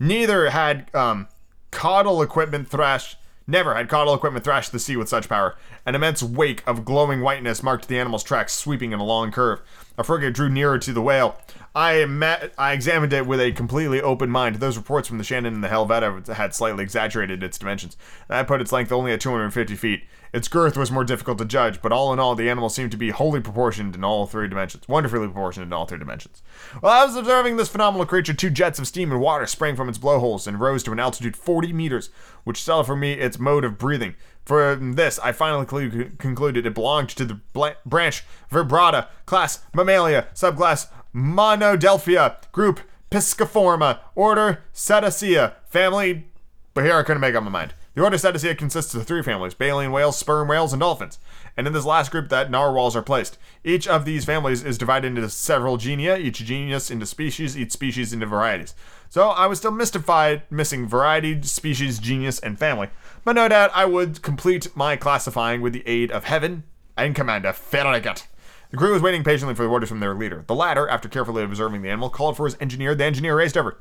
Neither 0.00 0.50
had 0.50 0.94
um, 0.94 1.28
caudal 1.70 2.22
equipment 2.22 2.68
thrashed. 2.68 3.18
Never 3.46 3.74
had 3.74 3.88
caudal 3.88 4.14
equipment 4.14 4.44
thrashed 4.44 4.72
the 4.72 4.78
sea 4.78 4.96
with 4.96 5.08
such 5.08 5.28
power. 5.28 5.56
An 5.86 5.94
immense 5.94 6.22
wake 6.22 6.62
of 6.66 6.84
glowing 6.84 7.20
whiteness 7.20 7.62
marked 7.62 7.88
the 7.88 7.98
animal's 7.98 8.24
tracks, 8.24 8.54
sweeping 8.54 8.92
in 8.92 9.00
a 9.00 9.04
long 9.04 9.30
curve. 9.32 9.60
A 9.98 10.04
frigate 10.04 10.32
drew 10.32 10.48
nearer 10.48 10.78
to 10.78 10.92
the 10.92 11.02
whale. 11.02 11.36
I 11.74 12.04
met, 12.04 12.54
I 12.56 12.72
examined 12.72 13.12
it 13.12 13.26
with 13.26 13.40
a 13.40 13.50
completely 13.50 14.00
open 14.00 14.30
mind. 14.30 14.56
Those 14.56 14.76
reports 14.76 15.08
from 15.08 15.18
the 15.18 15.24
Shannon 15.24 15.54
and 15.54 15.64
the 15.64 15.68
Helvetia 15.68 16.34
had 16.34 16.54
slightly 16.54 16.84
exaggerated 16.84 17.42
its 17.42 17.58
dimensions. 17.58 17.96
That 18.28 18.46
put 18.46 18.60
its 18.60 18.70
length 18.70 18.92
only 18.92 19.12
at 19.12 19.20
250 19.20 19.74
feet. 19.74 20.04
Its 20.32 20.46
girth 20.46 20.76
was 20.76 20.92
more 20.92 21.04
difficult 21.04 21.38
to 21.38 21.44
judge, 21.44 21.82
but 21.82 21.90
all 21.90 22.12
in 22.12 22.20
all, 22.20 22.36
the 22.36 22.48
animal 22.48 22.68
seemed 22.68 22.92
to 22.92 22.96
be 22.96 23.10
wholly 23.10 23.40
proportioned 23.40 23.96
in 23.96 24.04
all 24.04 24.26
three 24.26 24.46
dimensions. 24.46 24.86
Wonderfully 24.88 25.26
proportioned 25.26 25.66
in 25.66 25.72
all 25.72 25.86
three 25.86 25.98
dimensions. 25.98 26.42
While 26.78 26.92
I 26.92 27.04
was 27.04 27.16
observing 27.16 27.56
this 27.56 27.68
phenomenal 27.68 28.06
creature, 28.06 28.34
two 28.34 28.50
jets 28.50 28.78
of 28.78 28.86
steam 28.86 29.10
and 29.10 29.20
water 29.20 29.46
sprang 29.46 29.74
from 29.74 29.88
its 29.88 29.98
blowholes 29.98 30.46
and 30.46 30.60
rose 30.60 30.84
to 30.84 30.92
an 30.92 31.00
altitude 31.00 31.36
40 31.36 31.72
meters, 31.72 32.10
which 32.44 32.62
spelled 32.62 32.86
for 32.86 32.94
me 32.94 33.14
its 33.14 33.38
mode 33.38 33.64
of 33.64 33.78
breathing. 33.78 34.14
For 34.48 34.76
this, 34.76 35.18
I 35.18 35.32
finally 35.32 35.66
cl- 35.68 36.08
concluded 36.16 36.64
it 36.64 36.72
belonged 36.72 37.10
to 37.10 37.26
the 37.26 37.34
bl- 37.52 37.76
branch 37.84 38.24
Vertebrata, 38.50 39.08
class 39.26 39.58
Mammalia, 39.74 40.28
subclass 40.34 40.86
Monodelphia, 41.14 42.36
group 42.50 42.80
Pisciforma, 43.10 43.98
order 44.14 44.62
Cetacea, 44.72 45.52
family. 45.68 46.28
But 46.72 46.84
here 46.84 46.96
I 46.96 47.02
couldn't 47.02 47.20
make 47.20 47.34
up 47.34 47.44
my 47.44 47.50
mind. 47.50 47.74
The 47.98 48.04
order 48.04 48.16
Cetacea 48.16 48.56
consists 48.56 48.94
of 48.94 49.08
three 49.08 49.24
families 49.24 49.54
baleen 49.54 49.90
whales, 49.90 50.16
sperm 50.16 50.46
whales, 50.46 50.72
and 50.72 50.78
dolphins. 50.78 51.18
And 51.56 51.66
in 51.66 51.72
this 51.72 51.84
last 51.84 52.12
group, 52.12 52.28
that 52.28 52.48
narwhals 52.48 52.94
are 52.94 53.02
placed. 53.02 53.38
Each 53.64 53.88
of 53.88 54.04
these 54.04 54.24
families 54.24 54.62
is 54.62 54.78
divided 54.78 55.08
into 55.16 55.28
several 55.28 55.78
genera, 55.78 56.16
each 56.16 56.38
genus 56.38 56.92
into 56.92 57.06
species, 57.06 57.58
each 57.58 57.72
species 57.72 58.12
into 58.12 58.26
varieties. 58.26 58.76
So 59.08 59.30
I 59.30 59.46
was 59.46 59.58
still 59.58 59.72
mystified, 59.72 60.42
missing 60.48 60.86
variety, 60.86 61.42
species, 61.42 61.98
genus, 61.98 62.38
and 62.38 62.56
family. 62.56 62.88
But 63.24 63.32
no 63.32 63.48
doubt 63.48 63.72
I 63.74 63.84
would 63.84 64.22
complete 64.22 64.76
my 64.76 64.94
classifying 64.94 65.60
with 65.60 65.72
the 65.72 65.82
aid 65.84 66.12
of 66.12 66.22
heaven 66.22 66.62
and 66.96 67.16
Commander 67.16 67.52
Farragut. 67.52 68.28
The 68.70 68.76
crew 68.76 68.92
was 68.92 69.02
waiting 69.02 69.24
patiently 69.24 69.56
for 69.56 69.64
the 69.64 69.70
orders 69.70 69.88
from 69.88 69.98
their 69.98 70.14
leader. 70.14 70.44
The 70.46 70.54
latter, 70.54 70.88
after 70.88 71.08
carefully 71.08 71.42
observing 71.42 71.82
the 71.82 71.90
animal, 71.90 72.10
called 72.10 72.36
for 72.36 72.46
his 72.46 72.56
engineer. 72.60 72.94
The 72.94 73.06
engineer 73.06 73.36
raced 73.36 73.56
over. 73.56 73.76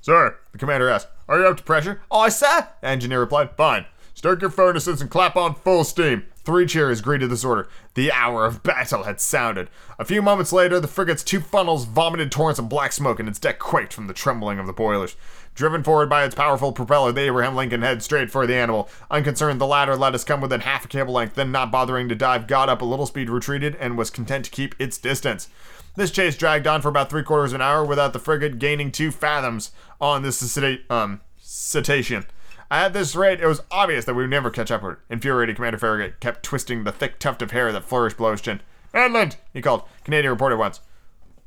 Sir, 0.00 0.36
the 0.50 0.58
commander 0.58 0.88
asked, 0.88 1.06
are 1.28 1.40
you 1.40 1.46
up 1.46 1.56
to 1.56 1.62
pressure? 1.62 2.00
Oh, 2.10 2.20
Aye, 2.20 2.28
sir, 2.30 2.68
the 2.80 2.88
engineer 2.88 3.20
replied. 3.20 3.50
Fine. 3.56 3.86
Stoke 4.14 4.40
your 4.40 4.50
furnaces 4.50 5.00
and 5.00 5.10
clap 5.10 5.36
on 5.36 5.54
full 5.54 5.84
steam. 5.84 6.24
Three 6.46 6.64
cheers 6.64 7.00
greeted 7.00 7.28
this 7.28 7.44
order. 7.44 7.68
The 7.94 8.12
hour 8.12 8.46
of 8.46 8.62
battle 8.62 9.02
had 9.02 9.20
sounded. 9.20 9.68
A 9.98 10.04
few 10.04 10.22
moments 10.22 10.52
later, 10.52 10.78
the 10.78 10.86
frigate's 10.86 11.24
two 11.24 11.40
funnels 11.40 11.84
vomited 11.86 12.30
torrents 12.30 12.58
of 12.60 12.68
black 12.68 12.92
smoke 12.92 13.18
and 13.18 13.28
its 13.28 13.40
deck 13.40 13.58
quaked 13.58 13.92
from 13.92 14.06
the 14.06 14.14
trembling 14.14 14.58
of 14.58 14.66
the 14.66 14.72
boilers. 14.72 15.16
Driven 15.56 15.82
forward 15.82 16.08
by 16.08 16.24
its 16.24 16.34
powerful 16.34 16.70
propeller, 16.70 17.12
the 17.12 17.22
Abraham 17.22 17.56
Lincoln 17.56 17.82
headed 17.82 18.02
straight 18.02 18.30
for 18.30 18.46
the 18.46 18.54
animal. 18.54 18.88
Unconcerned, 19.10 19.60
the 19.60 19.66
latter 19.66 19.96
let 19.96 20.14
us 20.14 20.22
come 20.22 20.40
within 20.40 20.60
half 20.60 20.84
a 20.84 20.88
cable 20.88 21.14
length, 21.14 21.34
then, 21.34 21.50
not 21.50 21.72
bothering 21.72 22.08
to 22.08 22.14
dive, 22.14 22.46
got 22.46 22.68
up 22.68 22.82
a 22.82 22.84
little 22.84 23.06
speed, 23.06 23.28
retreated, 23.28 23.74
and 23.80 23.98
was 23.98 24.10
content 24.10 24.44
to 24.44 24.50
keep 24.50 24.74
its 24.78 24.98
distance. 24.98 25.48
This 25.96 26.10
chase 26.10 26.36
dragged 26.36 26.66
on 26.66 26.82
for 26.82 26.88
about 26.88 27.08
three 27.08 27.22
quarters 27.22 27.52
of 27.52 27.56
an 27.56 27.62
hour 27.62 27.84
without 27.84 28.12
the 28.12 28.18
frigate 28.18 28.58
gaining 28.58 28.92
two 28.92 29.10
fathoms 29.10 29.70
on 30.00 30.22
this 30.22 30.58
um, 30.90 31.20
cetacean. 31.38 32.26
At 32.70 32.92
this 32.92 33.14
rate, 33.14 33.40
it 33.40 33.46
was 33.46 33.62
obvious 33.70 34.04
that 34.04 34.14
we 34.14 34.24
would 34.24 34.30
never 34.30 34.50
catch 34.50 34.70
up 34.70 34.82
with 34.82 34.94
it. 34.94 34.98
Infuriated, 35.08 35.56
Commander 35.56 35.78
Farragut 35.78 36.20
kept 36.20 36.42
twisting 36.42 36.84
the 36.84 36.92
thick 36.92 37.18
tuft 37.18 37.40
of 37.40 37.52
hair 37.52 37.72
that 37.72 37.84
flourished 37.84 38.16
below 38.16 38.32
his 38.32 38.40
chin. 38.40 38.60
Ned 38.92 39.12
Land, 39.12 39.36
he 39.52 39.62
called. 39.62 39.82
Canadian 40.04 40.32
reported 40.32 40.56
once. 40.56 40.80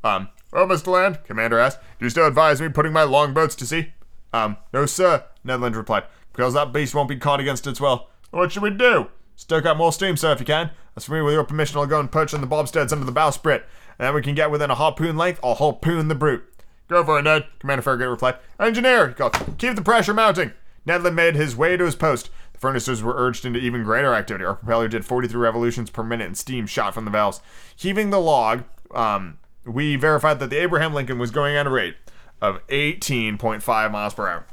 Um, 0.04 0.30
oh, 0.54 0.66
Mr. 0.66 0.88
Land, 0.88 1.20
Commander 1.26 1.60
asked, 1.60 1.80
do 2.00 2.06
you 2.06 2.10
still 2.10 2.26
advise 2.26 2.62
me 2.62 2.70
putting 2.70 2.94
my 2.94 3.04
longboats 3.04 3.56
to 3.56 3.66
sea? 3.66 3.94
Um, 4.32 4.58
no, 4.74 4.86
sir, 4.86 5.26
Ned 5.44 5.60
Land 5.60 5.76
replied, 5.76 6.04
because 6.32 6.54
that 6.54 6.72
beast 6.72 6.96
won't 6.96 7.10
be 7.10 7.18
caught 7.18 7.40
against 7.40 7.68
its 7.68 7.82
will. 7.82 8.08
What 8.32 8.52
should 8.52 8.64
we 8.64 8.70
do? 8.70 9.10
Stoke 9.36 9.66
up 9.66 9.78
more 9.78 9.92
steam, 9.92 10.16
sir, 10.16 10.32
if 10.32 10.40
you 10.40 10.46
can. 10.46 10.72
As 10.96 11.06
for 11.06 11.14
me, 11.14 11.22
with 11.22 11.34
your 11.34 11.44
permission, 11.44 11.78
I'll 11.78 11.86
go 11.86 12.00
and 12.00 12.12
perch 12.12 12.34
on 12.34 12.42
the 12.42 12.48
bobstays 12.48 12.92
under 12.92 13.06
the 13.06 13.12
bowsprit, 13.12 13.64
and 14.00 14.16
we 14.16 14.22
can 14.22 14.36
get 14.36 14.50
within 14.50 14.72
a 14.72 14.76
harpoon 14.76 15.18
length, 15.18 15.40
I'll 15.44 15.56
harpoon 15.56 16.08
the 16.08 16.16
brute. 16.16 16.44
Go 16.88 17.04
for 17.04 17.20
it, 17.20 17.24
Ned, 17.24 17.46
Commander 17.60 17.84
Farragut 17.84 18.10
replied. 18.10 18.38
Engineer, 18.60 19.10
he 19.10 19.14
called, 19.14 19.58
keep 19.58 19.76
the 19.76 19.82
pressure 19.82 20.14
mounting. 20.14 20.54
Ned 20.86 21.04
Land 21.04 21.16
made 21.16 21.36
his 21.36 21.56
way 21.56 21.78
to 21.78 21.86
his 21.86 21.96
post. 21.96 22.32
The 22.54 22.60
furnaces 22.60 23.04
were 23.04 23.14
urged 23.16 23.46
into 23.46 23.60
even 23.60 23.84
greater 23.84 24.14
activity. 24.14 24.46
Our 24.46 24.56
propeller 24.56 24.88
did 24.88 25.06
43 25.06 25.40
revolutions 25.40 25.92
per 25.92 26.04
minute 26.04 26.26
and 26.26 26.38
steam 26.38 26.66
shot 26.66 26.96
from 26.96 27.06
the 27.06 27.12
valves. 27.12 27.42
Heaving 27.76 28.10
the 28.10 28.20
log, 28.20 28.64
um, 28.96 29.38
we 29.66 29.96
verified 29.98 30.40
that 30.40 30.50
the 30.50 30.62
Abraham 30.62 30.94
Lincoln 30.94 31.20
was 31.20 31.30
going 31.30 31.56
at 31.56 31.68
a 31.68 31.70
rate 31.70 31.96
of 32.42 32.66
18.5 32.68 33.92
miles 33.92 34.14
per 34.14 34.28
hour. 34.28 34.46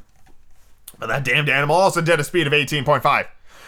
But 0.98 1.06
that 1.06 1.24
damned 1.24 1.48
animal 1.48 1.76
also 1.76 2.00
did 2.00 2.20
a 2.20 2.24
speed 2.24 2.46
of 2.46 2.52
18.5. 2.52 3.26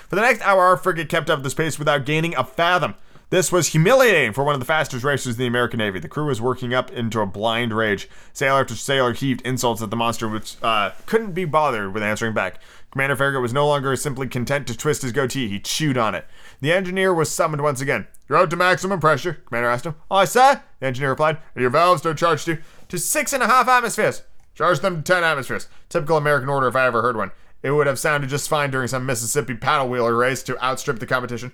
For 0.09 0.17
the 0.17 0.23
next 0.23 0.43
hour, 0.43 0.63
our 0.63 0.77
frigate 0.77 1.09
kept 1.09 1.31
up 1.31 1.43
this 1.43 1.55
pace 1.55 1.79
without 1.79 2.07
gaining 2.07 2.35
a 2.35 2.45
fathom. 2.45 2.95
This 3.31 3.53
was 3.53 3.69
humiliating 3.69 4.33
for 4.33 4.43
one 4.43 4.55
of 4.55 4.61
the 4.61 4.65
fastest 4.65 5.05
racers 5.05 5.35
in 5.35 5.39
the 5.39 5.47
American 5.47 5.77
Navy. 5.79 5.99
The 5.99 6.09
crew 6.09 6.25
was 6.25 6.41
working 6.41 6.73
up 6.73 6.91
into 6.91 7.21
a 7.21 7.27
blind 7.27 7.75
rage. 7.75 8.09
Sailor 8.33 8.61
after 8.61 8.75
sailor 8.75 9.13
heaved 9.13 9.43
insults 9.43 9.83
at 9.83 9.91
the 9.91 9.97
monster, 9.97 10.27
which 10.27 10.57
uh, 10.63 10.93
couldn't 11.05 11.33
be 11.33 11.45
bothered 11.45 11.93
with 11.93 12.03
answering 12.03 12.33
back. 12.33 12.59
Commander 12.91 13.17
Farragut 13.17 13.43
was 13.43 13.53
no 13.53 13.69
longer 13.69 13.95
simply 13.97 14.29
content 14.29 14.67
to 14.67 14.77
twist 14.77 15.03
his 15.03 15.13
goatee, 15.13 15.47
he 15.47 15.61
chewed 15.61 15.99
on 15.99 16.15
it. 16.15 16.25
The 16.63 16.73
engineer 16.73 17.13
was 17.13 17.31
summoned 17.31 17.63
once 17.63 17.83
again. 17.83 18.07
You're 18.31 18.39
out 18.39 18.49
to 18.49 18.57
maximum 18.57 18.99
pressure, 18.99 19.35
Commander 19.47 19.69
asked 19.69 19.85
him. 19.85 19.97
Aye, 20.11 20.25
sir, 20.25 20.63
the 20.81 20.87
engineer 20.87 21.11
replied. 21.11 21.37
And 21.55 21.61
your 21.61 21.71
valves 21.71 22.01
don't 22.01 22.19
charge 22.19 22.47
to? 22.47 22.59
To 22.89 22.99
six 22.99 23.35
and 23.35 23.43
a 23.43 23.47
half 23.47 23.69
atmospheres. 23.69 24.23
Charge 24.55 24.81
them 24.81 24.97
to 24.97 25.03
ten 25.03 25.23
atmospheres. 25.23 25.69
Typical 25.91 26.17
American 26.17 26.49
order 26.49 26.67
if 26.67 26.77
I 26.77 26.87
ever 26.87 27.03
heard 27.03 27.17
one. 27.17 27.33
It 27.63 27.73
would 27.73 27.87
have 27.87 27.99
sounded 27.99 28.31
just 28.31 28.49
fine 28.49 28.71
during 28.71 28.89
some 28.89 29.05
Mississippi 29.05 29.55
paddle 29.55 29.91
wheeler 29.91 30.17
race 30.17 30.43
to 30.45 30.65
outstrip 30.65 30.99
the 30.99 31.07
competition. 31.07 31.53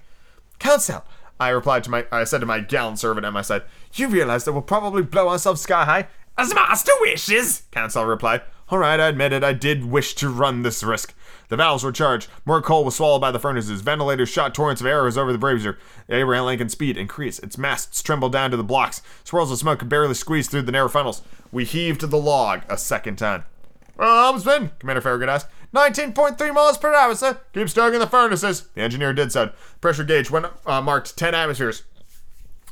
Council, 0.60 1.04
I 1.40 1.49
replied 1.51 1.85
to 1.85 1.90
my, 1.90 2.07
I 2.12 2.25
said 2.25 2.40
to 2.40 2.47
my 2.47 2.61
gallant 2.61 2.99
servant 2.99 3.27
at 3.27 3.33
my 3.33 3.42
side, 3.42 3.62
You 3.94 4.09
realize 4.09 4.44
that 4.44 4.53
we'll 4.53 4.62
probably 4.62 5.03
blow 5.03 5.29
ourselves 5.29 5.61
sky 5.61 5.85
high? 5.85 6.09
As 6.37 6.55
master 6.55 6.92
wishes, 7.01 7.62
Council 7.70 8.05
replied. 8.05 8.42
All 8.70 8.79
right, 8.79 8.99
I 8.99 9.09
admit 9.09 9.33
it, 9.33 9.44
I 9.44 9.53
did 9.53 9.85
wish 9.85 10.14
to 10.14 10.29
run 10.29 10.62
this 10.62 10.83
risk. 10.83 11.14
The 11.49 11.57
valves 11.57 11.85
were 11.85 11.92
charged. 11.92 12.29
More 12.47 12.62
coal 12.62 12.85
was 12.85 12.97
swallowed 12.97 13.20
by 13.20 13.31
the 13.31 13.38
furnaces. 13.38 13.83
Ventilators 13.83 14.31
shot 14.31 14.55
torrents 14.55 14.81
of 14.81 14.87
arrows 14.87 15.18
over 15.18 15.33
the 15.33 15.38
brazier. 15.38 15.79
The 16.07 16.16
Abraham 16.16 16.47
Lincoln's 16.47 16.73
speed 16.73 16.97
increased. 16.97 17.42
Its 17.42 17.59
masts 17.59 18.03
trembled 18.03 18.33
down 18.33 18.51
to 18.51 18.57
the 18.57 18.64
blocks. 18.64 19.03
Swirls 19.23 19.53
of 19.53 19.59
smoke 19.59 19.81
could 19.81 19.90
barely 19.90 20.14
squeeze 20.14 20.49
through 20.49 20.62
the 20.62 20.73
narrow 20.73 20.88
funnels. 20.88 21.23
We 21.53 21.64
heaved 21.64 22.01
the 22.01 22.16
log 22.16 22.62
a 22.68 22.79
second 22.79 23.16
time. 23.16 23.44
Well, 23.97 24.33
helmsman, 24.33 24.73
Commander 24.79 25.03
Farragut 25.03 25.29
asked. 25.29 25.49
19.3 25.74 26.54
miles 26.54 26.78
per 26.78 26.94
hour, 26.94 27.14
sir. 27.14 27.38
Keep 27.52 27.68
stoking 27.68 27.98
the 27.98 28.06
furnaces. 28.06 28.68
The 28.74 28.82
engineer 28.82 29.12
did 29.12 29.32
so. 29.32 29.50
Pressure 29.80 30.04
gauge 30.04 30.30
went 30.30 30.46
uh, 30.64 30.80
marked 30.80 31.16
10 31.16 31.34
atmospheres. 31.34 31.82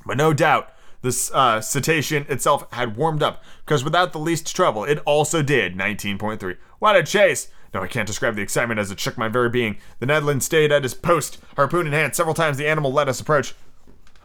But 0.06 0.16
no 0.16 0.32
doubt, 0.32 0.72
this 1.02 1.30
uh, 1.34 1.60
cetacean 1.60 2.26
itself 2.28 2.64
had 2.72 2.96
warmed 2.96 3.22
up, 3.22 3.42
because 3.66 3.82
without 3.82 4.12
the 4.12 4.18
least 4.18 4.54
trouble, 4.54 4.84
it 4.84 5.00
also 5.04 5.42
did 5.42 5.76
19.3. 5.76 6.56
What 6.78 6.96
a 6.96 7.02
chase! 7.02 7.48
No, 7.74 7.82
I 7.82 7.88
can't 7.88 8.06
describe 8.06 8.36
the 8.36 8.42
excitement 8.42 8.78
as 8.78 8.90
it 8.90 9.00
shook 9.00 9.18
my 9.18 9.28
very 9.28 9.48
being. 9.48 9.78
The 9.98 10.06
Ned 10.06 10.42
stayed 10.42 10.70
at 10.70 10.82
his 10.82 10.94
post, 10.94 11.38
harpoon 11.56 11.86
in 11.86 11.92
hand. 11.92 12.14
Several 12.14 12.34
times 12.34 12.56
the 12.56 12.68
animal 12.68 12.92
let 12.92 13.08
us 13.08 13.20
approach. 13.20 13.54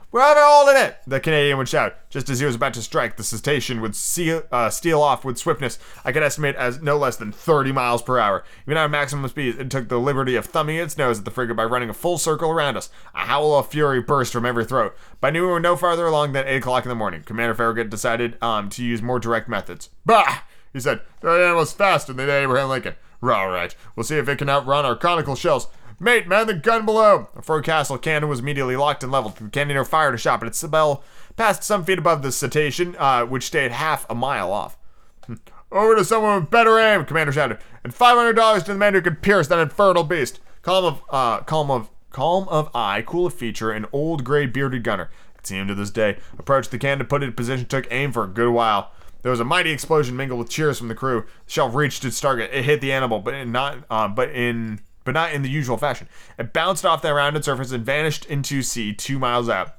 We're 0.10 0.22
having 0.22 0.44
all 0.46 0.70
in 0.70 0.78
it! 0.78 0.98
The 1.06 1.20
Canadian 1.20 1.58
would 1.58 1.68
shout. 1.68 1.96
Just 2.10 2.30
as 2.30 2.40
he 2.40 2.46
was 2.46 2.56
about 2.56 2.74
to 2.76 2.82
strike, 2.82 3.18
the 3.18 3.26
cetacean 3.26 3.82
would 3.82 3.94
seal, 3.94 4.44
uh, 4.54 4.70
steal 4.70 5.02
off 5.02 5.26
with 5.26 5.38
swiftness 5.38 5.80
I 6.06 6.14
could 6.14 6.24
estimate 6.24 6.56
as 6.56 6.82
no 6.82 6.98
less 6.98 7.18
than 7.18 7.34
30 7.34 7.74
miles 7.74 8.02
per 8.02 8.18
hour. 8.18 8.46
Even 8.66 8.78
at 8.78 8.90
maximum 8.90 9.28
speed, 9.28 9.60
it 9.60 9.70
took 9.70 9.90
the 9.90 10.00
liberty 10.00 10.38
of 10.38 10.46
thumbing 10.46 10.78
its 10.78 10.98
nose 10.98 11.20
at 11.20 11.26
the 11.26 11.32
frigate 11.32 11.58
by 11.58 11.66
running 11.66 11.90
a 11.90 11.94
full 11.94 12.18
circle 12.18 12.50
around 12.50 12.78
us. 12.78 12.90
A 13.16 13.26
howl 13.26 13.60
of 13.60 13.70
fury 13.70 14.02
burst 14.02 14.32
from 14.32 14.46
every 14.46 14.64
throat. 14.64 14.96
By 15.20 15.30
noon, 15.30 15.44
we 15.44 15.50
were 15.50 15.60
no 15.60 15.76
farther 15.76 16.06
along 16.06 16.32
than 16.32 16.48
8 16.48 16.56
o'clock 16.56 16.86
in 16.86 16.90
the 16.90 16.96
morning. 16.96 17.24
Commander 17.24 17.54
Farragut 17.54 17.90
decided 17.90 18.42
um, 18.42 18.70
to 18.70 18.86
use 18.86 19.02
more 19.02 19.20
direct 19.20 19.50
methods. 19.50 19.90
Bah! 20.06 20.44
He 20.72 20.80
said, 20.80 21.02
that 21.20 21.42
animal's 21.42 21.74
faster 21.74 22.14
than 22.14 22.28
the 22.28 22.34
Abraham 22.34 22.70
Lincoln. 22.70 22.96
All 23.22 23.50
right, 23.50 23.76
we'll 23.96 24.04
see 24.04 24.18
if 24.18 24.30
it 24.30 24.38
can 24.38 24.50
outrun 24.50 24.86
our 24.86 24.96
conical 24.96 25.36
shells. 25.36 25.68
Mate, 26.00 26.28
man 26.28 26.46
the 26.46 26.54
gun 26.54 26.86
below! 26.86 27.30
A 27.36 27.42
forecastle 27.42 27.98
cannon 27.98 28.30
was 28.30 28.40
immediately 28.40 28.76
locked 28.76 29.02
and 29.02 29.12
leveled. 29.12 29.38
The 29.38 29.50
cannoneer 29.50 29.84
fired 29.84 30.14
a 30.14 30.18
shot, 30.18 30.40
but 30.40 30.48
its 30.48 30.62
bell 30.62 31.04
passed 31.36 31.64
some 31.64 31.84
feet 31.84 31.98
above 31.98 32.22
the 32.22 32.32
cetacean, 32.32 32.96
uh, 33.00 33.26
which 33.26 33.48
stayed 33.48 33.72
half 33.72 34.06
a 34.08 34.14
mile 34.14 34.52
off. 34.52 34.78
Hmm. 35.26 35.36
Over 35.72 35.96
to 35.96 36.06
someone 36.06 36.42
with 36.42 36.52
better 36.52 36.78
aim, 36.80 37.04
Commander 37.04 37.32
shouted, 37.32 37.58
and 37.84 37.94
five 37.94 38.16
hundred 38.16 38.34
dollars 38.34 38.64
to 38.64 38.74
the 38.74 38.80
man 38.80 38.94
who 38.94 39.02
could 39.02 39.24
pierce 39.24 39.48
that 39.48 39.60
infernal 39.60 40.04
beast. 40.04 40.40
Calm 40.62 40.86
of, 40.86 41.02
uh, 41.10 41.40
calm 41.40 41.72
of, 41.72 41.90
calm 42.12 42.48
of 42.48 42.70
eye, 42.76 43.04
cool 43.06 43.26
of 43.26 43.34
feature, 43.34 43.72
an 43.72 43.88
old 43.92 44.24
gray 44.24 44.46
bearded 44.46 44.84
gunner. 44.84 45.10
I 45.34 45.38
could 45.38 45.48
see 45.48 45.58
him 45.58 45.68
to 45.68 45.76
this 45.76 45.90
day. 45.90 46.18
Approached 46.38 46.70
the 46.70 46.78
cannon, 46.78 47.08
put 47.08 47.24
it 47.24 47.28
in 47.28 47.34
position, 47.34 47.66
took 47.66 47.88
aim 47.90 48.12
for 48.12 48.24
a 48.24 48.28
good 48.28 48.52
while. 48.52 48.92
There 49.24 49.32
was 49.32 49.40
a 49.40 49.46
mighty 49.46 49.72
explosion 49.72 50.16
mingled 50.16 50.40
with 50.40 50.50
cheers 50.50 50.78
from 50.78 50.90
the 50.90 50.96
crew. 50.96 51.26
The 51.48 51.52
shell 51.52 51.70
reached 51.70 52.06
its 52.06 52.22
target. 52.22 52.52
It 52.54 52.66
hit 52.66 52.82
the 52.82 52.92
animal, 52.92 53.20
but 53.20 53.48
not, 53.48 53.80
uh, 53.90 54.08
but 54.08 54.30
in 54.30 54.80
but 55.08 55.14
not 55.14 55.32
in 55.32 55.42
the 55.42 55.50
usual 55.50 55.78
fashion. 55.78 56.06
It 56.38 56.52
bounced 56.52 56.86
off 56.86 57.02
that 57.02 57.12
rounded 57.12 57.46
surface 57.46 57.72
and 57.72 57.86
vanished 57.86 58.26
into 58.26 58.62
sea 58.62 58.92
two 58.92 59.18
miles 59.18 59.48
out. 59.48 59.74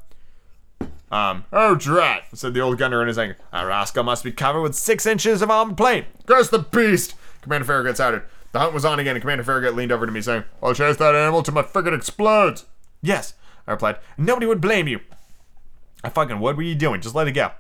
Um, 1.10 1.44
oh 1.52 1.74
drat, 1.74 2.24
said 2.32 2.54
the 2.54 2.60
old 2.60 2.78
gunner 2.78 3.02
in 3.02 3.08
his 3.08 3.18
anger. 3.18 3.36
Our 3.52 3.66
rascal 3.66 4.04
must 4.04 4.24
be 4.24 4.32
covered 4.32 4.62
with 4.62 4.74
six 4.74 5.04
inches 5.04 5.42
of 5.42 5.50
armor 5.50 5.74
plate. 5.74 6.06
Curse 6.24 6.48
the 6.48 6.60
beast! 6.60 7.14
Commander 7.42 7.66
Farragut 7.66 7.98
shouted. 7.98 8.22
The 8.52 8.58
hunt 8.58 8.72
was 8.72 8.86
on 8.86 8.98
again, 8.98 9.16
and 9.16 9.20
Commander 9.20 9.44
Farragut 9.44 9.76
leaned 9.76 9.92
over 9.92 10.06
to 10.06 10.12
me, 10.12 10.22
saying, 10.22 10.44
I'll 10.62 10.72
chase 10.72 10.96
that 10.96 11.14
animal 11.14 11.42
till 11.42 11.52
my 11.52 11.62
frigate 11.62 11.92
explodes. 11.92 12.64
Yes, 13.02 13.34
I 13.66 13.72
replied. 13.72 13.98
Nobody 14.16 14.46
would 14.46 14.62
blame 14.62 14.88
you. 14.88 15.00
I 16.02 16.08
fucking 16.08 16.40
would. 16.40 16.56
What 16.56 16.64
are 16.64 16.66
you 16.66 16.74
doing? 16.74 17.02
Just 17.02 17.14
let 17.14 17.28
it 17.28 17.32
go. 17.32 17.50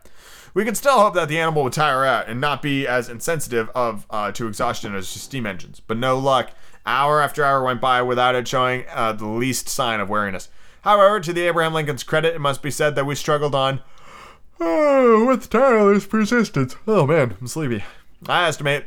We 0.54 0.64
can 0.64 0.74
still 0.74 0.98
hope 0.98 1.14
that 1.14 1.28
the 1.28 1.38
animal 1.38 1.64
would 1.64 1.74
tire 1.74 2.06
out 2.06 2.28
and 2.28 2.40
not 2.40 2.62
be 2.62 2.86
as 2.86 3.10
insensitive 3.10 3.68
of 3.74 4.06
uh, 4.08 4.32
to 4.32 4.48
exhaustion 4.48 4.94
as 4.94 5.06
steam 5.06 5.44
engines. 5.44 5.80
But 5.80 5.98
no 5.98 6.18
luck. 6.18 6.52
Hour 6.88 7.20
after 7.20 7.44
hour 7.44 7.62
went 7.62 7.82
by 7.82 8.00
without 8.00 8.34
it 8.34 8.48
showing 8.48 8.86
uh, 8.90 9.12
the 9.12 9.26
least 9.26 9.68
sign 9.68 10.00
of 10.00 10.08
weariness. 10.08 10.48
However, 10.80 11.20
to 11.20 11.34
the 11.34 11.42
Abraham 11.42 11.74
Lincoln's 11.74 12.02
credit, 12.02 12.34
it 12.34 12.40
must 12.40 12.62
be 12.62 12.70
said 12.70 12.94
that 12.94 13.04
we 13.04 13.14
struggled 13.14 13.54
on 13.54 13.82
with 14.58 15.50
tireless 15.50 16.06
persistence. 16.06 16.76
Oh 16.86 17.06
man, 17.06 17.36
I'm 17.38 17.46
sleepy. 17.46 17.84
I 18.26 18.48
estimate 18.48 18.86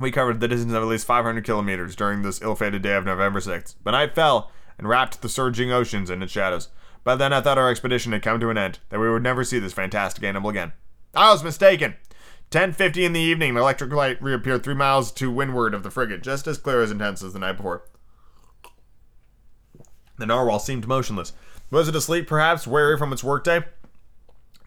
we 0.00 0.10
covered 0.10 0.40
the 0.40 0.48
distance 0.48 0.72
of 0.72 0.82
at 0.82 0.88
least 0.88 1.06
500 1.06 1.44
kilometers 1.44 1.94
during 1.94 2.22
this 2.22 2.42
ill-fated 2.42 2.82
day 2.82 2.94
of 2.94 3.04
November 3.04 3.38
6th. 3.38 3.76
But 3.84 3.92
night 3.92 4.16
fell 4.16 4.50
and 4.76 4.88
wrapped 4.88 5.22
the 5.22 5.28
surging 5.28 5.70
oceans 5.70 6.10
in 6.10 6.24
its 6.24 6.32
shadows. 6.32 6.70
By 7.04 7.14
then, 7.14 7.32
I 7.32 7.40
thought 7.40 7.58
our 7.58 7.70
expedition 7.70 8.10
had 8.10 8.22
come 8.22 8.40
to 8.40 8.50
an 8.50 8.58
end, 8.58 8.80
that 8.88 8.98
we 8.98 9.08
would 9.08 9.22
never 9.22 9.44
see 9.44 9.60
this 9.60 9.72
fantastic 9.72 10.24
animal 10.24 10.50
again. 10.50 10.72
I 11.14 11.30
was 11.30 11.44
mistaken. 11.44 11.94
10.50 12.50 13.04
in 13.04 13.12
the 13.12 13.20
evening, 13.20 13.54
the 13.54 13.60
electric 13.60 13.92
light 13.92 14.20
reappeared 14.20 14.64
three 14.64 14.74
miles 14.74 15.12
to 15.12 15.30
windward 15.30 15.72
of 15.72 15.84
the 15.84 15.90
frigate, 15.90 16.20
just 16.20 16.48
as 16.48 16.58
clear 16.58 16.82
as 16.82 16.90
intense 16.90 17.22
as 17.22 17.32
the 17.32 17.38
night 17.38 17.56
before. 17.56 17.84
The 20.18 20.26
narwhal 20.26 20.58
seemed 20.58 20.88
motionless. 20.88 21.32
Was 21.70 21.86
it 21.86 21.94
asleep, 21.94 22.26
perhaps, 22.26 22.66
weary 22.66 22.98
from 22.98 23.12
its 23.12 23.22
workday? 23.22 23.60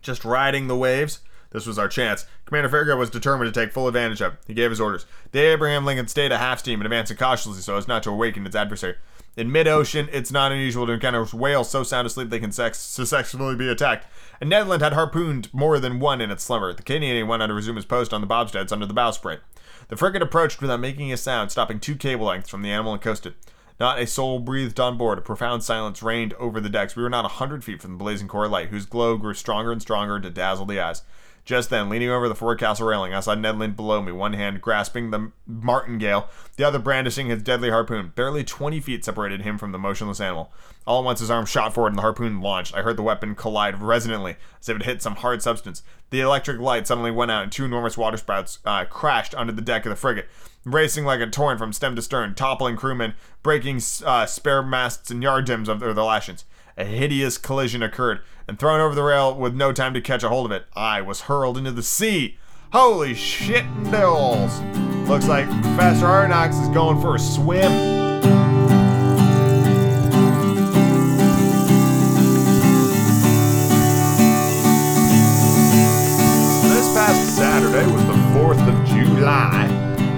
Just 0.02 0.24
riding 0.24 0.68
the 0.68 0.78
waves? 0.78 1.20
This 1.52 1.68
was 1.68 1.78
our 1.78 1.90
chance. 1.90 2.26
Commander 2.46 2.70
Farragut 2.70 2.98
was 2.98 3.10
determined 3.10 3.54
to 3.54 3.60
take 3.60 3.74
full 3.74 3.88
advantage 3.90 4.22
of 4.22 4.34
it. 4.34 4.40
He 4.48 4.54
gave 4.54 4.70
his 4.70 4.82
orders. 4.82 5.06
The 5.32 5.42
Abraham 5.42 5.86
Lincoln 5.86 6.08
stayed 6.08 6.32
at 6.32 6.40
half 6.40 6.60
steam 6.60 6.80
and 6.80 6.88
advancing 6.88 7.18
cautiously 7.18 7.62
so 7.62 7.76
as 7.76 7.88
not 7.88 8.02
to 8.04 8.10
awaken 8.10 8.46
its 8.46 8.56
adversary. 8.56 8.96
In 9.36 9.52
mid 9.52 9.68
ocean, 9.68 10.10
it's 10.12 10.32
not 10.32 10.52
unusual 10.52 10.86
to 10.86 10.94
encounter 10.94 11.26
whales 11.36 11.70
so 11.70 11.82
sound 11.82 12.06
asleep 12.06 12.30
they 12.30 12.40
can 12.40 12.52
sex- 12.52 12.78
successfully 12.78 13.56
be 13.56 13.68
attacked. 13.68 14.06
And 14.40 14.50
Ned 14.50 14.68
Land 14.68 14.84
had 14.84 14.94
harpooned 14.94 15.52
more 15.54 15.80
than 15.80 16.00
one 16.00 16.22
in 16.22 16.30
its 16.30 16.44
slumber. 16.44 16.72
The 16.74 16.84
Canadian 16.84 17.28
went 17.28 17.42
on 17.42 17.50
to 17.50 17.56
resume 17.56 17.78
his 17.78 17.86
post 17.86 18.14
on 18.14 18.22
the 18.22 18.28
bobstays 18.28 18.72
under 18.72 18.86
the 18.86 18.94
bowsprit. 18.94 19.40
The 19.88 19.98
frigate 19.98 20.22
approached 20.22 20.62
without 20.62 20.80
making 20.80 21.12
a 21.12 21.18
sound, 21.18 21.52
stopping 21.52 21.80
two 21.80 21.96
cable 21.96 22.28
lengths 22.28 22.50
from 22.50 22.62
the 22.62 22.72
animal 22.72 22.94
and 22.94 23.02
coasted. 23.02 23.34
Not 23.80 24.00
a 24.00 24.06
soul 24.06 24.40
breathed 24.40 24.80
on 24.80 24.98
board. 24.98 25.18
A 25.18 25.22
profound 25.22 25.64
silence 25.64 26.04
reigned 26.04 26.34
over 26.36 26.62
the 26.62 26.70
decks. 26.70 26.96
We 26.96 27.02
were 27.02 27.10
not 27.10 27.26
a 27.26 27.30
hundred 27.30 27.64
feet 27.64 27.82
from 27.82 27.94
the 27.94 27.98
blazing 27.98 28.28
core 28.28 28.48
light, 28.48 28.70
whose 28.70 28.86
glow 28.86 29.18
grew 29.18 29.34
stronger 29.34 29.72
and 29.72 29.82
stronger 29.82 30.20
to 30.20 30.30
dazzle 30.30 30.68
the 30.68 30.80
eyes. 30.80 31.02
Just 31.46 31.70
then, 31.70 31.90
leaning 31.90 32.10
over 32.10 32.30
the 32.30 32.36
forecastle 32.36 32.88
railing, 32.88 33.14
I 33.14 33.20
saw 33.20 33.36
Ned 33.36 33.60
Land 33.60 33.76
below 33.76 34.02
me, 34.02 34.14
one 34.14 34.32
hand 34.32 34.62
grasping 34.62 35.12
the 35.12 35.32
martingale, 35.46 36.30
the 36.56 36.64
other 36.64 36.80
brandishing 36.80 37.28
his 37.28 37.44
deadly 37.44 37.70
harpoon. 37.70 38.14
Barely 38.16 38.46
20 38.46 38.80
feet 38.80 39.04
separated 39.04 39.42
him 39.42 39.58
from 39.58 39.74
the 39.74 39.78
motionless 39.78 40.22
animal. 40.22 40.54
All 40.88 41.00
at 41.00 41.06
once, 41.06 41.20
his 41.20 41.30
arm 41.30 41.46
shot 41.46 41.74
forward 41.74 41.90
and 41.90 41.98
the 41.98 42.02
harpoon 42.02 42.40
launched. 42.40 42.74
I 42.74 42.82
heard 42.82 42.96
the 42.96 43.04
weapon 43.04 43.36
collide 43.36 43.82
resonantly, 43.82 44.38
as 44.62 44.70
if 44.70 44.78
it 44.78 44.84
hit 44.84 45.02
some 45.02 45.16
hard 45.16 45.42
substance. 45.42 45.84
The 46.12 46.22
electric 46.22 46.62
light 46.62 46.88
suddenly 46.88 47.12
went 47.12 47.32
out, 47.32 47.44
and 47.44 47.52
two 47.52 47.66
enormous 47.66 47.98
waterspouts 47.98 48.60
uh, 48.64 48.86
crashed 48.86 49.36
under 49.36 49.52
the 49.52 49.62
deck 49.62 49.86
of 49.86 49.90
the 49.90 49.98
frigate, 49.98 50.30
racing 50.64 51.04
like 51.04 51.20
a 51.20 51.28
torrent 51.28 51.60
from 51.60 51.74
stem 51.74 51.98
to 51.98 52.02
stern, 52.02 52.36
toppling 52.36 52.78
crewmen, 52.78 53.16
breaking 53.42 53.82
uh, 54.06 54.26
spare 54.26 54.64
masts 54.64 55.12
and 55.12 55.22
yardarms 55.22 55.68
of 55.68 55.82
their 55.82 55.94
lashings. 55.94 56.46
A 56.76 56.86
hideous 56.86 57.38
collision 57.38 57.84
occurred, 57.84 58.22
and 58.48 58.58
thrown 58.58 58.82
over 58.82 58.96
the 58.96 59.04
rail 59.04 59.36
with 59.36 59.54
no 59.54 59.72
time 59.72 59.94
to 59.94 60.02
catch 60.02 60.24
a 60.24 60.30
hold 60.30 60.48
of 60.48 60.52
it, 60.52 60.66
I 60.76 61.02
was 61.02 61.22
hurled 61.22 61.56
into 61.56 61.72
the 61.72 61.84
sea. 61.84 62.40
Holy 62.72 63.14
shit 63.14 63.64
bills! 63.92 64.60
Looks 65.08 65.28
like 65.28 65.46
Professor 65.62 66.08
Aronnax 66.08 66.60
is 66.60 66.70
going 66.70 67.00
for 67.00 67.16
a 67.16 67.20
swim. 67.20 67.72
This 76.74 76.94
past 76.96 77.38
Saturday 77.38 77.86
was 77.92 78.04
the 78.08 78.14
4th 78.34 78.68
of 78.68 78.88
July, 78.88 79.68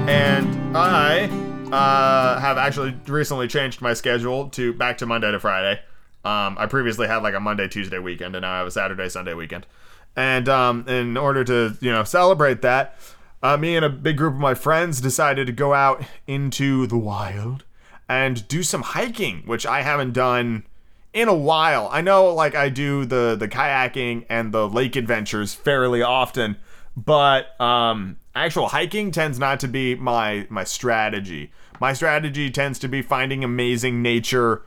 and 0.07 0.77
I 0.77 1.25
uh, 1.73 2.39
have 2.39 2.57
actually 2.57 2.95
recently 3.07 3.49
changed 3.49 3.81
my 3.81 3.93
schedule 3.93 4.47
to 4.51 4.71
back 4.71 4.97
to 4.99 5.05
Monday 5.05 5.33
to 5.33 5.39
Friday. 5.41 5.81
Um, 6.25 6.57
I 6.57 6.65
previously 6.65 7.07
had 7.07 7.17
like 7.17 7.35
a 7.35 7.39
Monday, 7.39 7.67
Tuesday 7.67 7.99
weekend, 7.99 8.35
and 8.35 8.41
now 8.41 8.53
I 8.53 8.57
have 8.57 8.67
a 8.67 8.71
Saturday, 8.71 9.07
Sunday 9.09 9.35
weekend. 9.35 9.67
And 10.15 10.49
um, 10.49 10.87
in 10.87 11.17
order 11.17 11.43
to 11.43 11.77
you 11.79 11.91
know 11.91 12.03
celebrate 12.03 12.63
that, 12.63 12.97
uh, 13.43 13.57
me 13.57 13.75
and 13.75 13.85
a 13.85 13.89
big 13.89 14.17
group 14.17 14.33
of 14.33 14.39
my 14.39 14.55
friends 14.55 14.99
decided 14.99 15.45
to 15.47 15.53
go 15.53 15.73
out 15.73 16.03
into 16.25 16.87
the 16.87 16.97
wild 16.97 17.63
and 18.09 18.47
do 18.47 18.63
some 18.63 18.81
hiking, 18.81 19.43
which 19.45 19.67
I 19.67 19.83
haven't 19.83 20.13
done 20.13 20.65
in 21.13 21.27
a 21.27 21.35
while. 21.35 21.89
I 21.91 22.01
know 22.01 22.33
like 22.33 22.55
I 22.55 22.69
do 22.69 23.05
the 23.05 23.35
the 23.39 23.47
kayaking 23.47 24.25
and 24.27 24.51
the 24.51 24.67
lake 24.67 24.95
adventures 24.95 25.53
fairly 25.53 26.01
often, 26.01 26.57
but 26.97 27.59
um, 27.61 28.17
actual 28.33 28.69
hiking 28.69 29.11
tends 29.11 29.37
not 29.37 29.59
to 29.59 29.67
be 29.67 29.93
my 29.93 30.47
my 30.49 30.63
strategy. 30.63 31.51
My 31.79 31.93
strategy 31.93 32.49
tends 32.49 32.79
to 32.79 32.87
be 32.87 33.03
finding 33.03 33.43
amazing 33.43 34.01
nature 34.01 34.63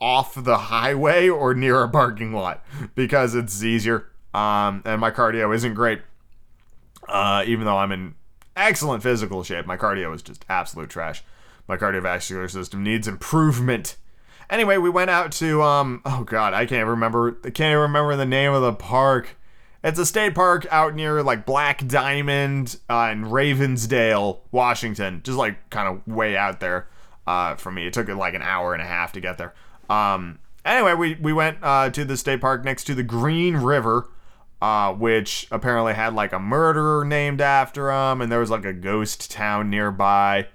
off 0.00 0.34
the 0.34 0.56
highway 0.56 1.28
or 1.28 1.54
near 1.54 1.82
a 1.82 1.88
parking 1.88 2.32
lot 2.32 2.64
because 2.94 3.34
it's 3.34 3.62
easier. 3.62 4.08
Um, 4.34 4.82
and 4.84 5.00
my 5.00 5.10
cardio 5.10 5.54
isn't 5.54 5.74
great. 5.74 6.02
Uh, 7.08 7.44
even 7.46 7.64
though 7.64 7.78
I'm 7.78 7.92
in 7.92 8.14
excellent 8.56 9.02
physical 9.02 9.42
shape, 9.42 9.66
my 9.66 9.76
cardio 9.76 10.14
is 10.14 10.22
just 10.22 10.44
absolute 10.48 10.90
trash. 10.90 11.22
My 11.68 11.76
cardiovascular 11.76 12.50
system 12.50 12.82
needs 12.82 13.08
improvement. 13.08 13.96
Anyway, 14.48 14.76
we 14.76 14.90
went 14.90 15.10
out 15.10 15.32
to 15.32 15.62
um 15.62 16.02
oh 16.04 16.24
god, 16.24 16.54
I 16.54 16.66
can't 16.66 16.88
remember 16.88 17.38
I 17.44 17.50
can't 17.50 17.78
remember 17.78 18.16
the 18.16 18.26
name 18.26 18.52
of 18.52 18.62
the 18.62 18.72
park. 18.72 19.36
It's 19.82 19.98
a 19.98 20.06
state 20.06 20.34
park 20.34 20.66
out 20.70 20.94
near 20.94 21.22
like 21.22 21.46
Black 21.46 21.86
Diamond 21.86 22.78
uh, 22.88 23.08
in 23.12 23.24
Ravensdale, 23.24 24.40
Washington, 24.50 25.20
just 25.24 25.38
like 25.38 25.70
kind 25.70 25.88
of 25.88 26.12
way 26.12 26.36
out 26.36 26.60
there 26.60 26.88
uh, 27.26 27.54
from 27.56 27.74
me. 27.74 27.86
It 27.86 27.92
took 27.92 28.08
like 28.08 28.34
an 28.34 28.42
hour 28.42 28.72
and 28.72 28.82
a 28.82 28.86
half 28.86 29.12
to 29.12 29.20
get 29.20 29.38
there. 29.38 29.54
Um, 29.88 30.38
anyway, 30.64 30.94
we, 30.94 31.14
we 31.14 31.32
went 31.32 31.58
uh, 31.62 31.90
to 31.90 32.04
the 32.04 32.16
state 32.16 32.40
park 32.40 32.64
next 32.64 32.84
to 32.84 32.94
the 32.94 33.02
Green 33.02 33.56
River, 33.56 34.08
uh, 34.60 34.92
which 34.92 35.46
apparently 35.50 35.94
had 35.94 36.14
like 36.14 36.32
a 36.32 36.38
murderer 36.38 37.04
named 37.04 37.40
after 37.40 37.90
him, 37.90 38.20
and 38.20 38.30
there 38.30 38.40
was 38.40 38.50
like 38.50 38.64
a 38.64 38.72
ghost 38.72 39.30
town 39.30 39.70
nearby, 39.70 40.46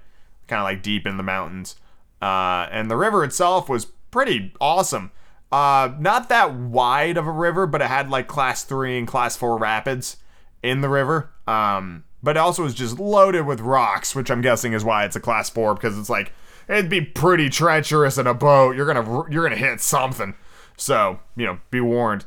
kind 0.48 0.60
of 0.60 0.64
like 0.64 0.82
deep 0.82 1.06
in 1.06 1.16
the 1.16 1.22
mountains. 1.22 1.76
Uh, 2.20 2.68
and 2.70 2.90
the 2.90 2.96
river 2.96 3.24
itself 3.24 3.68
was 3.68 3.86
pretty 4.10 4.52
awesome. 4.60 5.10
Uh, 5.50 5.92
not 5.98 6.28
that 6.28 6.54
wide 6.54 7.16
of 7.16 7.26
a 7.26 7.30
river, 7.30 7.66
but 7.66 7.82
it 7.82 7.88
had 7.88 8.08
like 8.08 8.26
class 8.26 8.64
three 8.64 8.96
and 8.96 9.06
class 9.06 9.36
four 9.36 9.58
rapids 9.58 10.16
in 10.62 10.80
the 10.80 10.88
river. 10.88 11.30
Um, 11.46 12.04
but 12.22 12.36
it 12.36 12.40
also 12.40 12.62
was 12.62 12.74
just 12.74 12.98
loaded 12.98 13.44
with 13.44 13.60
rocks, 13.60 14.14
which 14.14 14.30
I'm 14.30 14.40
guessing 14.40 14.72
is 14.72 14.84
why 14.84 15.04
it's 15.04 15.16
a 15.16 15.20
class 15.20 15.50
four 15.50 15.74
because 15.74 15.98
it's 15.98 16.08
like 16.08 16.32
it'd 16.68 16.90
be 16.90 17.00
pretty 17.00 17.48
treacherous 17.48 18.18
in 18.18 18.26
a 18.26 18.34
boat. 18.34 18.76
You're 18.76 18.86
gonna 18.86 19.24
you're 19.30 19.42
gonna 19.42 19.56
hit 19.56 19.80
something. 19.80 20.34
So 20.76 21.20
you 21.36 21.46
know, 21.46 21.60
be 21.70 21.80
warned. 21.80 22.26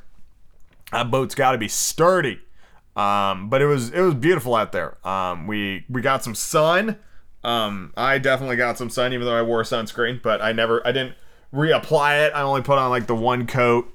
That 0.92 1.12
boat's 1.12 1.36
got 1.36 1.52
to 1.52 1.58
be 1.58 1.68
sturdy. 1.68 2.40
Um, 2.96 3.50
but 3.50 3.62
it 3.62 3.66
was 3.66 3.90
it 3.92 4.00
was 4.00 4.14
beautiful 4.14 4.56
out 4.56 4.72
there. 4.72 5.06
Um, 5.06 5.48
we 5.48 5.86
we 5.90 6.02
got 6.02 6.24
some 6.24 6.36
sun. 6.36 6.98
Um, 7.44 7.94
I 7.98 8.18
definitely 8.18 8.56
got 8.56 8.78
some 8.78 8.90
sun, 8.90 9.14
even 9.14 9.26
though 9.26 9.38
I 9.38 9.42
wore 9.42 9.64
sunscreen. 9.64 10.22
But 10.22 10.42
I 10.42 10.52
never 10.54 10.86
I 10.88 10.92
didn't 10.92 11.16
reapply 11.54 12.28
it. 12.28 12.34
I 12.34 12.42
only 12.42 12.62
put 12.62 12.78
on 12.78 12.90
like 12.90 13.08
the 13.08 13.16
one 13.16 13.48
coat. 13.48 13.92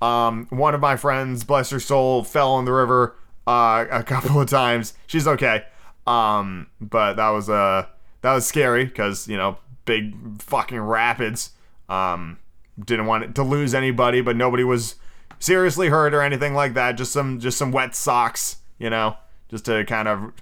Um, 0.00 0.46
one 0.50 0.74
of 0.74 0.80
my 0.80 0.96
friends, 0.96 1.44
bless 1.44 1.70
her 1.70 1.80
soul, 1.80 2.24
fell 2.24 2.58
in 2.58 2.64
the 2.66 2.72
river 2.72 3.16
uh, 3.46 3.86
a 3.90 4.02
couple 4.02 4.40
of 4.40 4.48
times. 4.50 4.94
She's 5.06 5.26
okay. 5.26 5.64
Um, 6.06 6.68
but 6.80 7.14
that 7.14 7.30
was 7.30 7.48
uh 7.48 7.86
that 8.20 8.34
was 8.34 8.46
scary 8.46 8.84
because 8.84 9.26
you 9.26 9.36
know 9.36 9.58
big 9.84 10.40
fucking 10.42 10.80
rapids. 10.80 11.50
Um, 11.88 12.38
didn't 12.82 13.06
want 13.06 13.34
to 13.34 13.42
lose 13.42 13.74
anybody, 13.74 14.20
but 14.20 14.36
nobody 14.36 14.64
was 14.64 14.96
seriously 15.38 15.88
hurt 15.88 16.14
or 16.14 16.22
anything 16.22 16.54
like 16.54 16.74
that. 16.74 16.92
Just 16.92 17.12
some 17.12 17.38
just 17.40 17.58
some 17.58 17.72
wet 17.72 17.94
socks, 17.94 18.56
you 18.78 18.90
know, 18.90 19.16
just 19.48 19.64
to 19.66 19.84
kind 19.84 20.08
of 20.08 20.32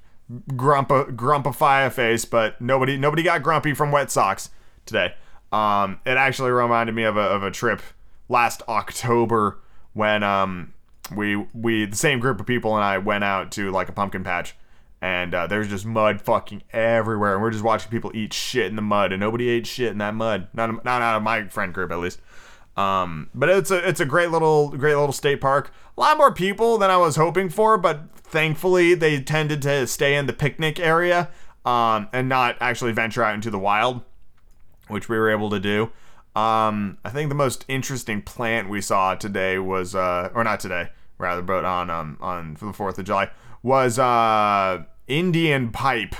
grump 0.56 0.88
grumpify 0.88 1.86
a 1.86 1.90
face. 1.90 2.24
But 2.24 2.60
nobody 2.60 2.96
nobody 2.96 3.22
got 3.22 3.42
grumpy 3.42 3.74
from 3.74 3.92
wet 3.92 4.10
socks 4.10 4.50
today. 4.86 5.14
Um, 5.52 6.00
it 6.06 6.16
actually 6.16 6.50
reminded 6.50 6.94
me 6.94 7.02
of 7.04 7.16
a 7.16 7.20
of 7.20 7.42
a 7.42 7.50
trip 7.50 7.82
last 8.28 8.62
October 8.68 9.58
when 9.92 10.22
um 10.22 10.72
we 11.14 11.36
we 11.52 11.84
the 11.84 11.96
same 11.96 12.18
group 12.20 12.40
of 12.40 12.46
people 12.46 12.74
and 12.76 12.84
I 12.84 12.98
went 12.98 13.24
out 13.24 13.52
to 13.52 13.70
like 13.70 13.88
a 13.88 13.92
pumpkin 13.92 14.24
patch 14.24 14.54
and 15.02 15.34
uh, 15.34 15.48
there's 15.48 15.68
just 15.68 15.84
mud 15.84 16.22
fucking 16.22 16.62
everywhere, 16.72 17.34
and 17.34 17.42
we're 17.42 17.50
just 17.50 17.64
watching 17.64 17.90
people 17.90 18.12
eat 18.14 18.32
shit 18.32 18.66
in 18.66 18.76
the 18.76 18.82
mud, 18.82 19.10
and 19.10 19.18
nobody 19.18 19.48
ate 19.48 19.66
shit 19.66 19.90
in 19.90 19.98
that 19.98 20.14
mud. 20.14 20.46
Not 20.54 20.84
not 20.84 21.02
out 21.02 21.16
of 21.16 21.22
my 21.24 21.48
friend 21.48 21.74
group 21.74 21.90
at 21.90 21.98
least. 21.98 22.20
Um, 22.76 23.28
but 23.34 23.50
it's 23.50 23.70
a 23.72 23.86
it's 23.86 24.00
a 24.00 24.06
great 24.06 24.30
little 24.30 24.68
great 24.70 24.94
little 24.94 25.12
state 25.12 25.40
park. 25.40 25.72
A 25.98 26.00
lot 26.00 26.16
more 26.16 26.32
people 26.32 26.78
than 26.78 26.88
I 26.88 26.96
was 26.96 27.16
hoping 27.16 27.48
for, 27.48 27.76
but 27.76 28.16
thankfully 28.16 28.94
they 28.94 29.20
tended 29.20 29.60
to 29.62 29.86
stay 29.88 30.14
in 30.14 30.26
the 30.26 30.32
picnic 30.32 30.78
area 30.78 31.28
um, 31.66 32.08
and 32.12 32.28
not 32.28 32.56
actually 32.60 32.92
venture 32.92 33.24
out 33.24 33.34
into 33.34 33.50
the 33.50 33.58
wild, 33.58 34.02
which 34.86 35.08
we 35.08 35.18
were 35.18 35.30
able 35.30 35.50
to 35.50 35.60
do. 35.60 35.90
Um, 36.34 36.96
I 37.04 37.10
think 37.10 37.28
the 37.28 37.34
most 37.34 37.64
interesting 37.68 38.22
plant 38.22 38.70
we 38.70 38.80
saw 38.80 39.16
today 39.16 39.58
was, 39.58 39.94
uh, 39.94 40.30
or 40.34 40.42
not 40.44 40.60
today, 40.60 40.88
rather, 41.18 41.42
but 41.42 41.66
on 41.66 41.90
um, 41.90 42.16
on 42.20 42.56
for 42.56 42.66
the 42.66 42.72
Fourth 42.72 42.98
of 42.98 43.04
July 43.04 43.30
was 43.62 43.98
uh, 43.98 44.82
Indian 45.06 45.70
pipe. 45.70 46.14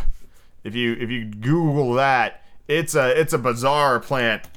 If 0.65 0.75
you 0.75 0.95
if 0.95 1.11
you 1.11 1.25
Google 1.25 1.95
that, 1.95 2.43
it's 2.69 2.95
a 2.95 3.19
it's 3.19 3.33
a 3.33 3.39
bizarre 3.39 4.01
plant. 4.01 4.49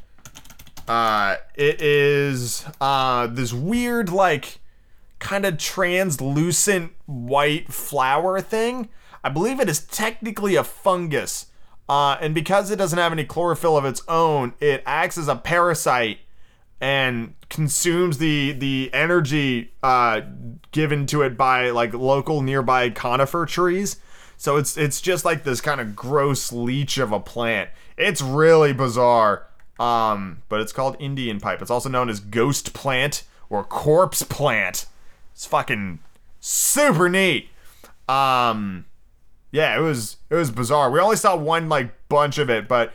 Uh, 0.88 1.38
it 1.56 1.82
is 1.82 2.66
uh 2.80 3.28
this 3.28 3.54
weird 3.54 4.10
like 4.10 4.60
kind 5.20 5.46
of 5.46 5.58
translucent 5.58 6.92
white 7.06 7.72
flower 7.74 8.42
thing. 8.42 8.90
I 9.24 9.30
believe 9.30 9.60
it 9.60 9.70
is 9.70 9.80
technically 9.80 10.56
a 10.56 10.64
fungus. 10.64 11.48
Uh, 11.88 12.18
and 12.20 12.34
because 12.34 12.72
it 12.72 12.78
doesn't 12.78 12.98
have 12.98 13.12
any 13.12 13.24
chlorophyll 13.24 13.78
of 13.78 13.86
its 13.86 14.02
own, 14.08 14.54
it 14.60 14.82
acts 14.86 15.18
as 15.18 15.28
a 15.28 15.36
parasite 15.36 16.20
and 16.82 17.34
consumes 17.50 18.18
the 18.18 18.52
the 18.52 18.90
energy 18.94 19.72
uh, 19.82 20.22
given 20.72 21.06
to 21.08 21.22
it 21.22 21.38
by 21.38 21.70
like 21.70 21.94
local 21.94 22.42
nearby 22.42 22.90
conifer 22.90 23.46
trees. 23.46 23.98
So 24.38 24.58
it's 24.58 24.78
it's 24.78 25.02
just 25.02 25.26
like 25.26 25.44
this 25.44 25.62
kind 25.62 25.80
of 25.82 25.96
gross 25.96 26.52
leech 26.52 26.98
of 26.98 27.12
a 27.12 27.20
plant. 27.20 27.70
It's 27.98 28.22
really 28.22 28.74
bizarre. 28.74 29.48
Um, 29.80 30.42
but 30.48 30.62
it's 30.62 30.72
called 30.72 30.96
Indian 31.00 31.40
pipe. 31.40 31.62
It's 31.62 31.72
also 31.72 31.90
known 31.90 32.10
as 32.10 32.20
ghost 32.20 32.74
plant 32.74 33.24
or 33.50 33.64
corpse 33.64 34.24
plant. 34.24 34.86
It's 35.34 35.46
fucking 35.46 36.00
super 36.40 37.10
neat. 37.10 37.50
Um, 38.08 38.86
yeah, 39.52 39.78
it 39.78 39.82
was 39.82 40.18
it 40.30 40.36
was 40.36 40.52
bizarre. 40.52 40.92
We 40.92 41.00
only 41.00 41.18
saw 41.18 41.36
one 41.36 41.70
like 41.70 41.94
bunch 42.10 42.38
of 42.38 42.50
it, 42.50 42.68
but 42.68 42.94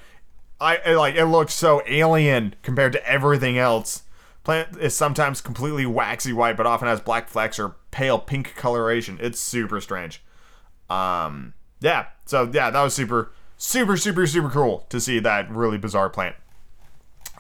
I 0.61 0.77
it, 0.77 0.97
like 0.97 1.15
it 1.17 1.27
looked 1.27 1.51
so 1.51 1.83
alien 1.87 2.55
compared 2.63 2.93
to 2.93 3.07
everything 3.07 3.59
else. 3.59 4.03
Plant 4.43 4.77
is 4.79 4.95
sometimes 4.95 5.41
completely 5.41 5.85
waxy 5.85 6.33
white, 6.33 6.57
but 6.57 6.67
often 6.67 6.89
has 6.89 7.01
black 7.01 7.29
flecks 7.29 7.59
or 7.59 7.77
pale 7.91 8.19
pink 8.19 8.55
coloration. 8.57 9.19
It's 9.21 9.39
super 9.39 9.81
strange. 9.81 10.23
Um, 10.91 11.55
yeah. 11.81 12.07
So 12.27 12.51
yeah, 12.53 12.71
that 12.71 12.83
was 12.83 12.95
super, 12.95 13.33
super, 13.57 13.97
super, 13.97 14.27
super 14.27 14.51
cool 14.51 14.87
to 14.91 15.01
see 15.01 15.19
that 15.21 15.51
really 15.51 15.79
bizarre 15.79 16.11
plant. 16.11 16.37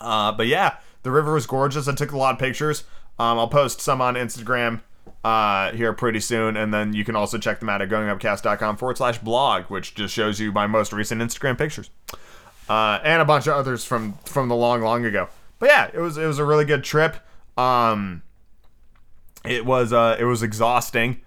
Uh, 0.01 0.33
but 0.33 0.47
yeah, 0.47 0.77
the 1.03 1.11
river 1.11 1.35
was 1.35 1.47
gorgeous. 1.47 1.89
I 1.89 1.95
took 1.95 2.13
a 2.13 2.17
lot 2.17 2.35
of 2.35 2.39
pictures. 2.39 2.85
Um, 3.19 3.39
I'll 3.39 3.49
post 3.49 3.81
some 3.81 4.01
on 4.01 4.15
Instagram 4.15 4.81
uh, 5.25 5.73
here 5.73 5.93
pretty 5.93 6.21
soon, 6.21 6.57
and 6.57 6.73
then 6.73 6.95
you 6.95 7.05
can 7.05 7.17
also 7.17 7.39
check 7.39 7.61
them 7.61 7.69
out 7.69 7.83
at 7.83 7.89
goingupcast.com 7.89 8.77
forward 8.77 8.97
slash 8.97 9.19
blog, 9.19 9.65
which 9.65 9.95
just 9.95 10.15
shows 10.15 10.41
you 10.41 10.53
my 10.53 10.67
most 10.67 10.93
recent 10.93 11.21
Instagram 11.21 11.59
pictures, 11.59 11.91
uh, 12.69 12.99
and 13.05 13.21
a 13.21 13.25
bunch 13.25 13.47
of 13.47 13.55
others 13.55 13.85
from 13.85 14.15
from 14.25 14.49
the 14.49 14.57
long, 14.57 14.81
long 14.81 15.05
ago. 15.05 15.29
But 15.59 15.69
yeah, 15.69 15.91
it 15.93 15.99
was 15.99 16.17
it 16.17 16.27
was 16.27 16.39
a 16.39 16.45
really 16.45 16.65
good 16.65 16.83
trip. 16.83 17.17
Um, 17.59 18.23
it 19.45 19.67
was 19.67 19.93
uh, 19.93 20.17
it 20.19 20.25
was 20.25 20.43
exhausting, 20.43 21.21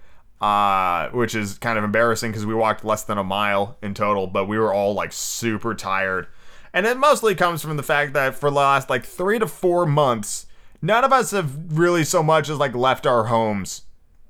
uh, 0.43 1.09
which 1.11 1.35
is 1.35 1.57
kind 1.57 1.77
of 1.77 1.83
embarrassing 1.83 2.31
because 2.31 2.45
we 2.45 2.53
walked 2.53 2.83
less 2.83 3.03
than 3.03 3.17
a 3.17 3.23
mile 3.23 3.77
in 3.81 3.93
total, 3.93 4.27
but 4.27 4.45
we 4.45 4.57
were 4.57 4.73
all 4.73 4.93
like 4.93 5.13
super 5.13 5.73
tired, 5.73 6.27
and 6.73 6.85
it 6.85 6.97
mostly 6.97 7.35
comes 7.35 7.61
from 7.61 7.77
the 7.77 7.83
fact 7.83 8.13
that 8.13 8.35
for 8.35 8.49
the 8.49 8.55
last 8.57 8.89
like 8.89 9.05
three 9.05 9.39
to 9.39 9.47
four 9.47 9.85
months 9.85 10.47
none 10.83 11.05
of 11.05 11.13
us 11.13 11.31
have 11.31 11.77
really 11.77 12.03
so 12.03 12.21
much 12.21 12.49
as 12.49 12.57
like 12.59 12.75
left 12.75 13.07
our 13.07 13.23
homes, 13.25 13.83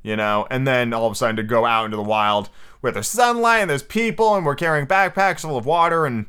you 0.04 0.16
know, 0.16 0.48
and 0.50 0.66
then 0.66 0.94
all 0.94 1.08
of 1.08 1.12
a 1.12 1.16
sudden 1.16 1.36
to 1.36 1.44
go 1.44 1.66
out 1.66 1.86
into 1.86 1.98
the 1.98 2.04
wild 2.04 2.48
where 2.80 2.92
there's 2.92 3.08
sunlight 3.08 3.62
and 3.62 3.70
there's 3.70 3.84
people 3.84 4.36
and 4.36 4.46
we're 4.46 4.56
carrying 4.56 4.86
backpacks 4.86 5.42
full 5.42 5.58
of 5.58 5.66
water 5.66 6.06
and 6.06 6.28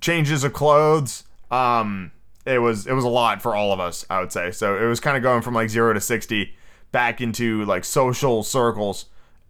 changes 0.00 0.44
of 0.44 0.52
clothes. 0.52 1.24
Um, 1.50 2.12
it 2.46 2.60
was 2.60 2.86
it 2.86 2.92
was 2.92 3.04
a 3.04 3.08
lot 3.08 3.42
for 3.42 3.56
all 3.56 3.72
of 3.72 3.80
us, 3.80 4.06
I 4.08 4.20
would 4.20 4.30
say. 4.30 4.52
So 4.52 4.80
it 4.80 4.86
was 4.86 5.00
kind 5.00 5.16
of 5.16 5.22
going 5.22 5.42
from 5.42 5.54
like 5.54 5.68
zero 5.68 5.92
to 5.92 6.00
sixty 6.00 6.54
back 6.92 7.20
into 7.20 7.64
like 7.64 7.84
social 7.84 8.44
circles, 8.44 9.06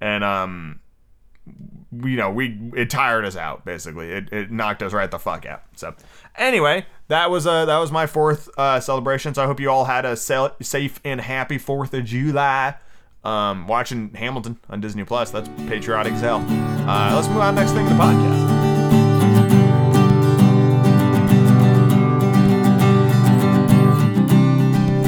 and 0.06 0.22
um, 0.22 0.80
you 1.92 2.16
know, 2.16 2.30
we 2.30 2.58
it 2.76 2.90
tired 2.90 3.24
us 3.24 3.36
out 3.36 3.64
basically. 3.64 4.10
It, 4.10 4.32
it 4.32 4.50
knocked 4.52 4.82
us 4.82 4.92
right 4.92 5.10
the 5.10 5.18
fuck 5.18 5.44
out. 5.44 5.62
So 5.74 5.94
anyway, 6.36 6.86
that 7.08 7.30
was 7.30 7.46
uh 7.46 7.64
that 7.64 7.78
was 7.78 7.90
my 7.90 8.06
fourth 8.06 8.48
uh, 8.56 8.78
celebration. 8.80 9.34
So 9.34 9.42
I 9.42 9.46
hope 9.46 9.58
you 9.58 9.68
all 9.68 9.86
had 9.86 10.04
a 10.04 10.16
safe 10.16 11.00
and 11.04 11.20
happy 11.20 11.58
Fourth 11.58 11.92
of 11.92 12.04
July. 12.04 12.76
Um, 13.24 13.66
watching 13.66 14.14
Hamilton 14.14 14.60
on 14.70 14.80
Disney 14.80 15.02
Plus. 15.02 15.32
That's 15.32 15.48
patriotic 15.68 16.12
as 16.12 16.20
hell. 16.20 16.44
Uh, 16.46 17.12
let's 17.16 17.26
move 17.26 17.38
on 17.38 17.56
next 17.56 17.72
thing 17.72 17.88
to 17.88 17.92
the 17.92 18.00
podcast. 18.00 18.46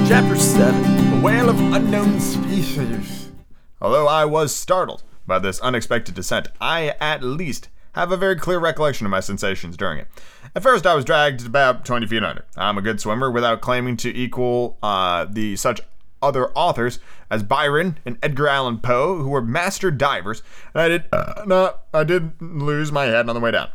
Chapter 0.09 0.35
7 0.35 1.11
The 1.11 1.25
Whale 1.25 1.51
of 1.51 1.61
Unknown 1.61 2.19
Species. 2.19 3.18
Although 3.81 4.09
I 4.09 4.25
was 4.25 4.55
startled 4.55 5.03
by 5.27 5.39
this 5.39 5.61
unexpected 5.61 6.15
descent, 6.15 6.49
I 6.61 6.95
at 7.01 7.23
least 7.23 7.69
have 7.93 8.13
a 8.13 8.17
very 8.17 8.37
clear 8.37 8.59
recollection 8.59 9.07
of 9.07 9.11
my 9.11 9.21
sensations 9.21 9.77
during 9.77 9.99
it. 9.99 10.09
At 10.55 10.63
first, 10.63 10.87
I 10.87 10.95
was 10.95 11.05
dragged 11.05 11.47
about 11.47 11.85
20 11.85 12.07
feet 12.07 12.23
under. 12.23 12.45
I'm 12.57 12.79
a 12.79 12.83
good 12.83 13.01
swimmer 13.01 13.31
without 13.31 13.61
claiming 13.61 13.97
to 13.99 14.17
equal 14.17 14.79
uh, 14.83 15.27
the 15.29 15.57
such 15.57 15.81
other 16.21 16.51
authors 16.51 16.99
as 17.31 17.43
Byron 17.43 17.99
and 18.05 18.19
Edgar 18.23 18.49
Allan 18.49 18.79
Poe, 18.79 19.19
who 19.19 19.29
were 19.29 19.43
master 19.43 19.91
divers, 19.91 20.43
and 20.75 20.83
I 20.83 20.89
did 20.89 21.05
uh, 21.13 21.45
not, 21.47 21.83
I 21.95 22.05
did 22.05 22.41
lose 22.41 22.91
my 22.91 23.05
head 23.05 23.29
on 23.29 23.35
the 23.35 23.41
way 23.41 23.51
down. 23.51 23.69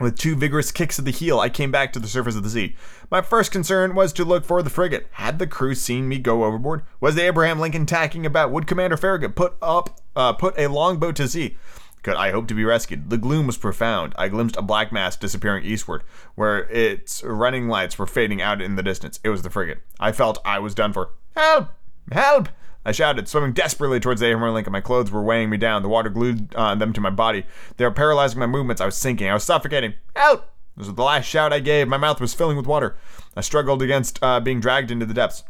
With 0.00 0.18
two 0.18 0.34
vigorous 0.34 0.72
kicks 0.72 0.98
of 0.98 1.04
the 1.04 1.12
heel, 1.12 1.38
I 1.38 1.48
came 1.48 1.70
back 1.70 1.92
to 1.92 2.00
the 2.00 2.08
surface 2.08 2.34
of 2.34 2.42
the 2.42 2.50
sea. 2.50 2.74
My 3.12 3.22
first 3.22 3.52
concern 3.52 3.94
was 3.94 4.12
to 4.14 4.24
look 4.24 4.44
for 4.44 4.60
the 4.60 4.70
frigate. 4.70 5.06
Had 5.12 5.38
the 5.38 5.46
crew 5.46 5.74
seen 5.76 6.08
me 6.08 6.18
go 6.18 6.44
overboard? 6.44 6.82
Was 7.00 7.14
the 7.14 7.22
Abraham 7.22 7.60
Lincoln 7.60 7.86
tacking 7.86 8.26
about? 8.26 8.50
Would 8.50 8.66
Commander 8.66 8.96
Farragut 8.96 9.36
put 9.36 9.56
up, 9.62 10.00
uh, 10.16 10.32
put 10.32 10.58
a 10.58 10.66
longboat 10.66 11.14
to 11.16 11.28
sea? 11.28 11.56
Could 12.02 12.16
I 12.16 12.32
hope 12.32 12.48
to 12.48 12.54
be 12.54 12.64
rescued? 12.64 13.08
The 13.08 13.16
gloom 13.16 13.46
was 13.46 13.56
profound. 13.56 14.14
I 14.18 14.28
glimpsed 14.28 14.56
a 14.56 14.62
black 14.62 14.92
mass 14.92 15.16
disappearing 15.16 15.64
eastward, 15.64 16.02
where 16.34 16.64
its 16.70 17.22
running 17.22 17.68
lights 17.68 17.96
were 17.96 18.06
fading 18.06 18.42
out 18.42 18.60
in 18.60 18.74
the 18.74 18.82
distance. 18.82 19.20
It 19.22 19.30
was 19.30 19.42
the 19.42 19.48
frigate. 19.48 19.78
I 20.00 20.10
felt 20.10 20.38
I 20.44 20.58
was 20.58 20.74
done 20.74 20.92
for. 20.92 21.10
Help! 21.36 21.68
Help! 22.10 22.48
I 22.84 22.92
shouted, 22.92 23.28
swimming 23.28 23.52
desperately 23.52 23.98
towards 24.00 24.20
the 24.20 24.26
Abraham 24.26 24.54
Lincoln. 24.54 24.72
My 24.72 24.80
clothes 24.80 25.10
were 25.10 25.22
weighing 25.22 25.50
me 25.50 25.56
down. 25.56 25.82
The 25.82 25.88
water 25.88 26.10
glued 26.10 26.54
uh, 26.54 26.74
them 26.74 26.92
to 26.92 27.00
my 27.00 27.10
body. 27.10 27.46
They 27.76 27.84
were 27.84 27.90
paralyzing 27.90 28.38
my 28.38 28.46
movements. 28.46 28.82
I 28.82 28.86
was 28.86 28.96
sinking. 28.96 29.28
I 29.28 29.34
was 29.34 29.44
suffocating. 29.44 29.94
Help! 30.14 30.50
This 30.76 30.86
was 30.86 30.96
the 30.96 31.02
last 31.02 31.24
shout 31.24 31.52
I 31.52 31.60
gave. 31.60 31.88
My 31.88 31.96
mouth 31.96 32.20
was 32.20 32.34
filling 32.34 32.56
with 32.56 32.66
water. 32.66 32.96
I 33.36 33.40
struggled 33.40 33.80
against 33.80 34.18
uh, 34.22 34.40
being 34.40 34.60
dragged 34.60 34.90
into 34.90 35.06
the 35.06 35.14
depths. 35.14 35.44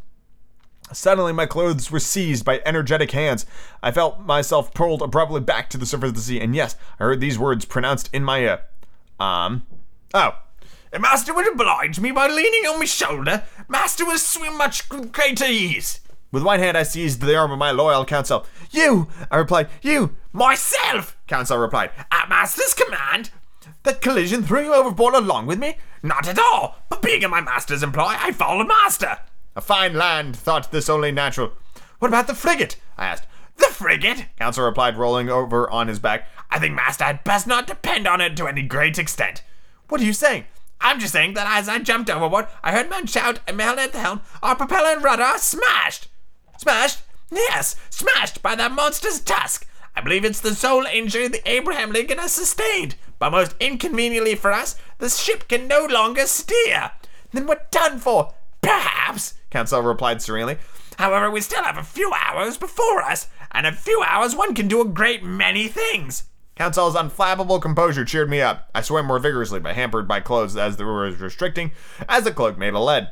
Suddenly, 0.92 1.32
my 1.32 1.46
clothes 1.46 1.90
were 1.90 1.98
seized 1.98 2.44
by 2.44 2.60
energetic 2.66 3.10
hands. 3.12 3.46
I 3.82 3.90
felt 3.90 4.20
myself 4.20 4.74
pulled 4.74 5.00
abruptly 5.00 5.40
back 5.40 5.70
to 5.70 5.78
the 5.78 5.86
surface 5.86 6.10
of 6.10 6.14
the 6.16 6.20
sea, 6.20 6.40
and 6.40 6.54
yes, 6.54 6.76
I 7.00 7.04
heard 7.04 7.20
these 7.20 7.38
words 7.38 7.64
pronounced 7.64 8.10
in 8.12 8.22
my 8.22 8.40
ear. 8.40 8.60
Um, 9.18 9.62
oh. 10.12 10.38
And 10.92 11.02
master 11.02 11.34
would 11.34 11.50
oblige 11.50 11.98
me 11.98 12.12
by 12.12 12.28
leaning 12.28 12.66
on 12.70 12.78
my 12.78 12.84
shoulder. 12.84 13.44
Master 13.66 14.04
will 14.04 14.18
swim 14.18 14.58
much 14.58 14.88
greater 14.88 15.46
ease. 15.46 16.00
With 16.34 16.42
one 16.42 16.58
hand, 16.58 16.76
I 16.76 16.82
seized 16.82 17.20
the 17.20 17.36
arm 17.36 17.52
of 17.52 17.60
my 17.60 17.70
loyal 17.70 18.04
Conseil. 18.04 18.44
You, 18.72 19.06
I 19.30 19.36
replied. 19.36 19.68
You, 19.82 20.16
myself, 20.32 21.16
Conseil 21.28 21.58
replied. 21.58 21.92
At 22.10 22.28
master's 22.28 22.74
command. 22.74 23.30
The 23.84 23.94
collision 23.94 24.42
threw 24.42 24.64
you 24.64 24.74
overboard 24.74 25.14
along 25.14 25.46
with 25.46 25.60
me? 25.60 25.76
Not 26.02 26.26
at 26.26 26.40
all. 26.40 26.78
But 26.88 27.02
being 27.02 27.22
in 27.22 27.30
my 27.30 27.40
master's 27.40 27.84
employ, 27.84 28.16
I 28.18 28.32
followed 28.32 28.66
master. 28.66 29.18
A 29.54 29.60
fine 29.60 29.94
land, 29.94 30.34
thought 30.34 30.72
this 30.72 30.88
only 30.88 31.12
natural. 31.12 31.52
What 32.00 32.08
about 32.08 32.26
the 32.26 32.34
frigate? 32.34 32.78
I 32.98 33.06
asked. 33.06 33.28
The 33.58 33.66
frigate? 33.66 34.26
Conseil 34.36 34.64
replied, 34.64 34.96
rolling 34.96 35.30
over 35.30 35.70
on 35.70 35.86
his 35.86 36.00
back. 36.00 36.26
I 36.50 36.58
think 36.58 36.74
master 36.74 37.04
had 37.04 37.22
best 37.22 37.46
not 37.46 37.68
depend 37.68 38.08
on 38.08 38.20
it 38.20 38.36
to 38.38 38.48
any 38.48 38.62
great 38.62 38.98
extent. 38.98 39.44
What 39.88 40.00
are 40.00 40.04
you 40.04 40.12
saying? 40.12 40.46
I'm 40.80 40.98
just 40.98 41.12
saying 41.12 41.34
that 41.34 41.46
as 41.46 41.68
I 41.68 41.78
jumped 41.78 42.10
overboard, 42.10 42.48
I 42.64 42.72
heard 42.72 42.90
men 42.90 43.06
shout 43.06 43.38
and 43.46 43.56
yell 43.56 43.78
at 43.78 43.92
the 43.92 44.00
helm, 44.00 44.22
our 44.42 44.56
propeller 44.56 44.88
and 44.88 45.04
rudder 45.04 45.22
are 45.22 45.38
smashed. 45.38 46.08
Smashed? 46.58 47.02
Yes, 47.30 47.76
smashed 47.90 48.42
by 48.42 48.54
that 48.54 48.72
monster's 48.72 49.20
tusk. 49.20 49.66
I 49.96 50.00
believe 50.00 50.24
it's 50.24 50.40
the 50.40 50.54
sole 50.54 50.84
injury 50.84 51.28
the 51.28 51.48
Abraham 51.48 51.92
Lincoln 51.92 52.18
has 52.18 52.32
sustained. 52.32 52.96
But 53.18 53.30
most 53.30 53.54
inconveniently 53.60 54.34
for 54.34 54.52
us, 54.52 54.76
the 54.98 55.08
ship 55.08 55.48
can 55.48 55.68
no 55.68 55.86
longer 55.86 56.26
steer. 56.26 56.90
Then 57.32 57.46
we're 57.46 57.60
done 57.70 57.98
for. 57.98 58.34
Perhaps, 58.60 59.34
Conseil 59.50 59.82
replied 59.82 60.20
serenely. 60.22 60.58
However, 60.98 61.30
we 61.30 61.40
still 61.40 61.62
have 61.62 61.78
a 61.78 61.82
few 61.82 62.12
hours 62.12 62.56
before 62.56 63.02
us, 63.02 63.28
and 63.52 63.66
a 63.66 63.72
few 63.72 64.02
hours 64.06 64.34
one 64.34 64.54
can 64.54 64.68
do 64.68 64.80
a 64.80 64.84
great 64.84 65.22
many 65.22 65.68
things. 65.68 66.24
Conseil's 66.56 66.94
unflappable 66.94 67.60
composure 67.60 68.04
cheered 68.04 68.30
me 68.30 68.40
up. 68.40 68.68
I 68.74 68.80
swam 68.80 69.06
more 69.06 69.18
vigorously, 69.18 69.60
but 69.60 69.74
hampered 69.74 70.06
by 70.06 70.20
clothes 70.20 70.56
as 70.56 70.76
the 70.76 70.84
river 70.84 71.06
was 71.06 71.20
restricting, 71.20 71.72
as 72.08 72.24
the 72.24 72.32
cloak 72.32 72.56
made 72.56 72.74
of 72.74 72.82
lead. 72.82 73.10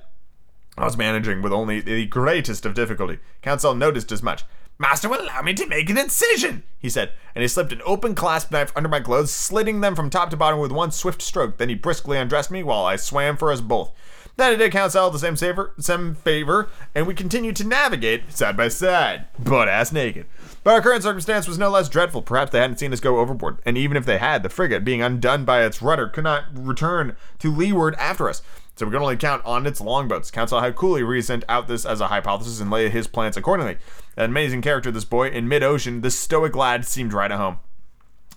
I 0.76 0.84
was 0.84 0.96
managing 0.96 1.42
with 1.42 1.52
only 1.52 1.80
the 1.80 2.06
greatest 2.06 2.64
of 2.64 2.74
difficulty. 2.74 3.18
Conseil 3.42 3.74
noticed 3.74 4.10
as 4.10 4.22
much. 4.22 4.44
Master 4.78 5.08
will 5.08 5.20
allow 5.20 5.42
me 5.42 5.54
to 5.54 5.66
make 5.66 5.90
an 5.90 5.98
incision, 5.98 6.64
he 6.78 6.88
said, 6.88 7.12
and 7.34 7.42
he 7.42 7.48
slipped 7.48 7.72
an 7.72 7.82
open 7.84 8.14
clasp 8.14 8.50
knife 8.50 8.72
under 8.74 8.88
my 8.88 9.00
clothes, 9.00 9.30
slitting 9.30 9.80
them 9.80 9.94
from 9.94 10.10
top 10.10 10.30
to 10.30 10.36
bottom 10.36 10.58
with 10.58 10.72
one 10.72 10.90
swift 10.90 11.22
stroke. 11.22 11.58
Then 11.58 11.68
he 11.68 11.74
briskly 11.74 12.18
undressed 12.18 12.50
me 12.50 12.62
while 12.62 12.84
I 12.84 12.96
swam 12.96 13.36
for 13.36 13.52
us 13.52 13.60
both. 13.60 13.92
Then 14.36 14.54
it 14.54 14.56
did 14.56 14.72
Conseil 14.72 15.10
the 15.10 15.18
same 15.18 15.36
favor, 15.36 15.74
same 15.78 16.14
favor, 16.14 16.70
and 16.94 17.06
we 17.06 17.14
continued 17.14 17.54
to 17.56 17.66
navigate 17.66 18.32
side 18.32 18.56
by 18.56 18.68
side, 18.68 19.26
butt 19.38 19.68
ass 19.68 19.92
naked. 19.92 20.26
But 20.64 20.72
our 20.72 20.80
current 20.80 21.02
circumstance 21.02 21.46
was 21.46 21.58
no 21.58 21.68
less 21.68 21.90
dreadful. 21.90 22.22
Perhaps 22.22 22.50
they 22.50 22.58
hadn't 22.58 22.78
seen 22.78 22.94
us 22.94 23.00
go 23.00 23.18
overboard, 23.18 23.58
and 23.66 23.76
even 23.76 23.96
if 23.96 24.06
they 24.06 24.18
had, 24.18 24.42
the 24.42 24.48
frigate, 24.48 24.84
being 24.84 25.02
undone 25.02 25.44
by 25.44 25.64
its 25.64 25.82
rudder, 25.82 26.08
could 26.08 26.24
not 26.24 26.44
return 26.54 27.14
to 27.40 27.54
leeward 27.54 27.94
after 27.96 28.28
us 28.28 28.40
so 28.82 28.86
we 28.86 28.90
can 28.90 29.00
only 29.00 29.16
count 29.16 29.44
on 29.44 29.64
its 29.64 29.80
longboats. 29.80 30.32
Conseil 30.32 30.58
had 30.58 30.74
coolly 30.74 31.04
reasoned 31.04 31.44
out 31.48 31.68
this 31.68 31.86
as 31.86 32.00
a 32.00 32.08
hypothesis 32.08 32.58
and 32.58 32.68
laid 32.68 32.90
his 32.90 33.06
plans 33.06 33.36
accordingly. 33.36 33.78
An 34.16 34.24
amazing 34.24 34.60
character, 34.60 34.90
this 34.90 35.04
boy. 35.04 35.28
In 35.28 35.46
mid 35.46 35.62
ocean, 35.62 36.00
this 36.00 36.18
stoic 36.18 36.56
lad 36.56 36.84
seemed 36.84 37.12
right 37.12 37.30
at 37.30 37.38
home. 37.38 37.60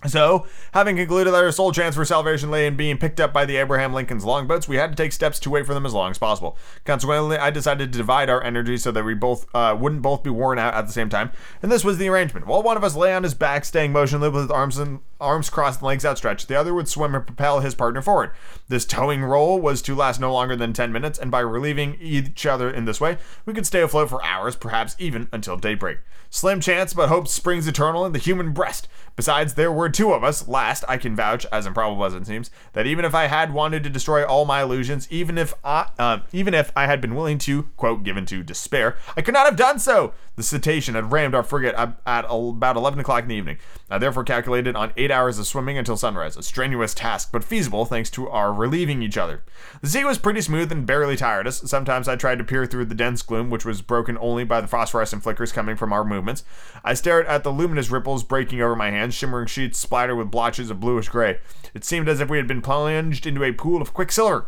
So, 0.07 0.45
having 0.73 0.95
concluded 0.97 1.33
that 1.33 1.43
our 1.43 1.51
sole 1.51 1.71
chance 1.71 1.95
for 1.95 2.05
salvation 2.05 2.51
lay 2.51 2.67
in 2.67 2.75
being 2.75 2.97
picked 2.97 3.19
up 3.19 3.33
by 3.33 3.45
the 3.45 3.57
Abraham 3.57 3.93
Lincoln's 3.93 4.25
longboats, 4.25 4.67
we 4.67 4.77
had 4.77 4.91
to 4.91 4.95
take 4.95 5.11
steps 5.11 5.39
to 5.39 5.49
wait 5.49 5.65
for 5.65 5.73
them 5.73 5.85
as 5.85 5.93
long 5.93 6.11
as 6.11 6.17
possible. 6.17 6.57
Consequently, 6.83 7.37
I 7.37 7.49
decided 7.49 7.91
to 7.91 7.97
divide 7.97 8.29
our 8.29 8.43
energy 8.43 8.77
so 8.77 8.91
that 8.91 9.03
we 9.03 9.13
both 9.13 9.47
uh, 9.55 9.75
wouldn't 9.79 10.01
both 10.01 10.23
be 10.23 10.29
worn 10.29 10.59
out 10.59 10.73
at 10.73 10.87
the 10.87 10.93
same 10.93 11.09
time, 11.09 11.31
and 11.61 11.71
this 11.71 11.83
was 11.83 11.97
the 11.97 12.09
arrangement. 12.09 12.47
While 12.47 12.63
one 12.63 12.77
of 12.77 12.83
us 12.83 12.95
lay 12.95 13.13
on 13.13 13.23
his 13.23 13.33
back, 13.33 13.65
staying 13.65 13.91
motionless 13.91 14.33
with 14.33 14.51
arms 14.51 14.77
and 14.77 14.99
arms 15.19 15.49
crossed 15.49 15.79
and 15.79 15.87
legs 15.87 16.05
outstretched, 16.05 16.47
the 16.47 16.55
other 16.55 16.73
would 16.73 16.87
swim 16.87 17.15
and 17.15 17.25
propel 17.25 17.61
his 17.61 17.75
partner 17.75 18.01
forward. 18.01 18.31
This 18.67 18.85
towing 18.85 19.23
role 19.23 19.59
was 19.59 19.81
to 19.83 19.95
last 19.95 20.19
no 20.19 20.33
longer 20.33 20.55
than 20.55 20.73
10 20.73 20.91
minutes, 20.91 21.17
and 21.17 21.31
by 21.31 21.39
relieving 21.39 21.97
each 21.99 22.45
other 22.45 22.69
in 22.69 22.85
this 22.85 23.01
way, 23.01 23.17
we 23.45 23.53
could 23.53 23.65
stay 23.65 23.81
afloat 23.81 24.09
for 24.09 24.23
hours, 24.23 24.55
perhaps 24.55 24.95
even 24.99 25.27
until 25.31 25.57
daybreak. 25.57 25.99
Slim 26.29 26.59
chance, 26.59 26.93
but 26.93 27.09
hope 27.09 27.27
springs 27.27 27.67
eternal 27.67 28.05
in 28.05 28.11
the 28.11 28.19
human 28.19 28.51
breast. 28.51 28.87
Besides, 29.15 29.53
there 29.53 29.71
were 29.71 29.89
two 29.89 30.11
of 30.11 30.23
us. 30.23 30.47
Last, 30.47 30.83
I 30.87 30.97
can 30.97 31.15
vouch, 31.15 31.45
as 31.51 31.65
improbable 31.65 32.03
as 32.03 32.13
it 32.13 32.27
seems, 32.27 32.51
that 32.73 32.85
even 32.85 33.05
if 33.05 33.15
I 33.15 33.27
had 33.27 33.53
wanted 33.53 33.83
to 33.83 33.89
destroy 33.89 34.25
all 34.25 34.45
my 34.45 34.61
illusions, 34.61 35.07
even 35.09 35.37
if 35.37 35.53
I, 35.63 35.89
uh, 35.97 36.19
even 36.33 36.53
if 36.53 36.71
I 36.75 36.85
had 36.85 36.99
been 36.99 37.15
willing 37.15 37.37
to, 37.39 37.63
quote, 37.77 38.03
given 38.03 38.25
to 38.27 38.43
despair, 38.43 38.97
I 39.15 39.21
could 39.21 39.33
not 39.33 39.45
have 39.45 39.55
done 39.55 39.79
so. 39.79 40.13
The 40.35 40.43
cetacean 40.43 40.95
had 40.95 41.11
rammed 41.11 41.33
our 41.33 41.43
frigate 41.43 41.75
at 41.75 41.97
about 42.05 42.75
11 42.75 42.99
o'clock 42.99 43.23
in 43.23 43.29
the 43.29 43.35
evening. 43.35 43.57
I 43.89 43.97
therefore 43.97 44.23
calculated 44.25 44.75
on 44.75 44.91
eight 44.97 45.11
hours 45.11 45.39
of 45.39 45.47
swimming 45.47 45.77
until 45.77 45.95
sunrise, 45.95 46.35
a 46.35 46.43
strenuous 46.43 46.93
task, 46.93 47.29
but 47.31 47.43
feasible 47.43 47.85
thanks 47.85 48.09
to 48.11 48.27
our 48.29 48.53
relieving 48.53 49.01
each 49.01 49.17
other. 49.17 49.43
The 49.81 49.87
sea 49.87 50.03
was 50.03 50.17
pretty 50.17 50.41
smooth 50.41 50.71
and 50.71 50.85
barely 50.85 51.15
tired 51.15 51.47
us. 51.47 51.61
Sometimes 51.69 52.07
I 52.07 52.17
tried 52.17 52.39
to 52.39 52.43
peer 52.43 52.65
through 52.65 52.85
the 52.85 52.95
dense 52.95 53.21
gloom, 53.21 53.49
which 53.49 53.63
was 53.63 53.81
broken 53.81 54.17
only 54.19 54.43
by 54.43 54.59
the 54.59 54.67
phosphorescent 54.67 55.23
flickers 55.23 55.53
coming 55.53 55.77
from 55.77 55.93
our 55.93 56.03
movements. 56.03 56.43
I 56.83 56.95
stared 56.95 57.27
at 57.27 57.43
the 57.43 57.51
luminous 57.51 57.89
ripples 57.89 58.23
breaking 58.23 58.61
over 58.61 58.75
my 58.75 58.91
hands, 58.91 59.13
shimmering 59.13 59.47
sheets 59.47 59.79
splattered 59.79 60.17
with 60.17 60.31
blotches 60.31 60.69
of 60.69 60.79
bluish 60.79 61.07
gray. 61.07 61.39
It 61.73 61.85
seemed 61.85 62.09
as 62.09 62.19
if 62.19 62.29
we 62.29 62.37
had 62.37 62.47
been 62.47 62.61
plunged 62.61 63.25
into 63.25 63.43
a 63.43 63.53
pool 63.53 63.81
of 63.81 63.93
quicksilver. 63.93 64.47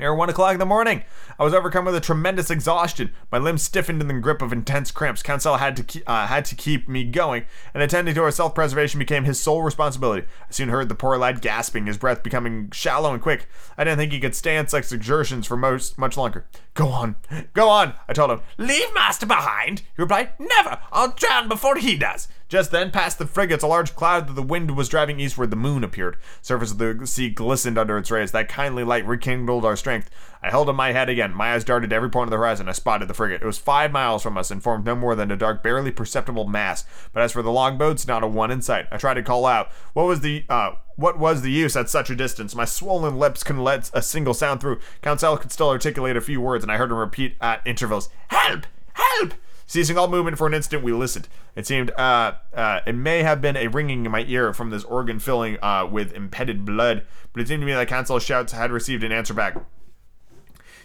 Near 0.00 0.14
one 0.14 0.30
o'clock 0.30 0.54
in 0.54 0.58
the 0.58 0.64
morning, 0.64 1.04
I 1.38 1.44
was 1.44 1.52
overcome 1.52 1.84
with 1.84 1.94
a 1.94 2.00
tremendous 2.00 2.50
exhaustion. 2.50 3.12
My 3.30 3.36
limbs 3.36 3.62
stiffened 3.62 4.00
in 4.00 4.08
the 4.08 4.14
grip 4.14 4.40
of 4.40 4.50
intense 4.50 4.90
cramps. 4.90 5.22
Conseil 5.22 5.58
had 5.58 5.76
to 5.76 5.82
keep, 5.82 6.08
uh, 6.08 6.26
had 6.26 6.46
to 6.46 6.54
keep 6.54 6.88
me 6.88 7.04
going, 7.04 7.44
and 7.74 7.82
attending 7.82 8.14
to 8.14 8.22
our 8.22 8.30
self-preservation 8.30 8.98
became 8.98 9.24
his 9.24 9.38
sole 9.38 9.60
responsibility. 9.60 10.26
I 10.48 10.52
soon 10.52 10.70
heard 10.70 10.88
the 10.88 10.94
poor 10.94 11.18
lad 11.18 11.42
gasping, 11.42 11.84
his 11.84 11.98
breath 11.98 12.22
becoming 12.22 12.70
shallow 12.70 13.12
and 13.12 13.20
quick. 13.20 13.46
I 13.76 13.84
didn't 13.84 13.98
think 13.98 14.12
he 14.12 14.20
could 14.20 14.34
stand 14.34 14.70
such 14.70 14.90
exertions 14.90 15.46
for 15.46 15.58
most 15.58 15.98
much 15.98 16.16
longer. 16.16 16.46
Go 16.72 16.88
on, 16.88 17.16
go 17.52 17.68
on, 17.68 17.92
I 18.08 18.14
told 18.14 18.30
him. 18.30 18.40
Leave 18.56 18.94
master 18.94 19.26
behind, 19.26 19.80
he 19.80 20.00
replied. 20.00 20.30
Never! 20.38 20.78
I'll 20.92 21.12
drown 21.12 21.46
before 21.46 21.76
he 21.76 21.94
does. 21.94 22.26
Just 22.50 22.72
then, 22.72 22.90
past 22.90 23.18
the 23.18 23.28
frigates, 23.28 23.62
a 23.62 23.68
large 23.68 23.94
cloud 23.94 24.26
that 24.26 24.32
the 24.32 24.42
wind 24.42 24.76
was 24.76 24.88
driving 24.88 25.20
eastward, 25.20 25.50
the 25.50 25.56
moon 25.56 25.84
appeared. 25.84 26.16
Surface 26.42 26.72
of 26.72 26.78
the 26.78 27.06
sea 27.06 27.30
glistened 27.30 27.78
under 27.78 27.96
its 27.96 28.10
rays. 28.10 28.32
That 28.32 28.48
kindly 28.48 28.82
light 28.82 29.06
rekindled 29.06 29.64
our 29.64 29.76
strength. 29.76 30.10
I 30.42 30.50
held 30.50 30.68
up 30.68 30.74
my 30.74 30.90
head 30.90 31.08
again. 31.08 31.32
My 31.32 31.54
eyes 31.54 31.62
darted 31.62 31.90
to 31.90 31.96
every 31.96 32.10
point 32.10 32.26
of 32.26 32.32
the 32.32 32.38
horizon. 32.38 32.68
I 32.68 32.72
spotted 32.72 33.06
the 33.06 33.14
frigate. 33.14 33.40
It 33.40 33.46
was 33.46 33.58
five 33.58 33.92
miles 33.92 34.24
from 34.24 34.36
us 34.36 34.50
and 34.50 34.60
formed 34.60 34.84
no 34.84 34.96
more 34.96 35.14
than 35.14 35.30
a 35.30 35.36
dark, 35.36 35.62
barely 35.62 35.92
perceptible 35.92 36.48
mass. 36.48 36.84
But 37.12 37.22
as 37.22 37.30
for 37.30 37.42
the 37.42 37.52
longboats, 37.52 38.08
not 38.08 38.24
a 38.24 38.26
one 38.26 38.50
in 38.50 38.62
sight. 38.62 38.88
I 38.90 38.96
tried 38.96 39.14
to 39.14 39.22
call 39.22 39.46
out. 39.46 39.70
What 39.92 40.06
was 40.06 40.18
the 40.20 40.44
uh, 40.48 40.72
what 40.96 41.20
was 41.20 41.42
the 41.42 41.52
use 41.52 41.76
at 41.76 41.88
such 41.88 42.10
a 42.10 42.16
distance? 42.16 42.56
My 42.56 42.64
swollen 42.64 43.16
lips 43.16 43.44
couldn't 43.44 43.62
let 43.62 43.92
a 43.94 44.02
single 44.02 44.34
sound 44.34 44.60
through. 44.60 44.80
Count 45.02 45.20
Conseil 45.20 45.36
could 45.36 45.52
still 45.52 45.68
articulate 45.68 46.16
a 46.16 46.20
few 46.20 46.40
words, 46.40 46.64
and 46.64 46.72
I 46.72 46.78
heard 46.78 46.90
him 46.90 46.96
repeat 46.96 47.36
at 47.40 47.64
intervals, 47.64 48.08
"Help! 48.26 48.66
Help!" 48.94 49.34
Ceasing 49.70 49.96
all 49.96 50.08
movement 50.08 50.36
for 50.36 50.48
an 50.48 50.54
instant, 50.54 50.82
we 50.82 50.92
listened. 50.92 51.28
It 51.54 51.64
seemed 51.64 51.92
uh, 51.92 52.32
uh, 52.52 52.80
it 52.88 52.96
may 52.96 53.22
have 53.22 53.40
been 53.40 53.56
a 53.56 53.68
ringing 53.68 54.04
in 54.04 54.10
my 54.10 54.24
ear 54.26 54.52
from 54.52 54.70
this 54.70 54.82
organ 54.82 55.20
filling 55.20 55.58
uh, 55.62 55.86
with 55.88 56.12
impeded 56.12 56.64
blood, 56.64 57.06
but 57.32 57.40
it 57.40 57.46
seemed 57.46 57.60
to 57.60 57.66
me 57.66 57.72
that 57.74 57.86
Conseil's 57.86 58.24
shouts 58.24 58.52
had 58.52 58.72
received 58.72 59.04
an 59.04 59.12
answer 59.12 59.32
back. 59.32 59.56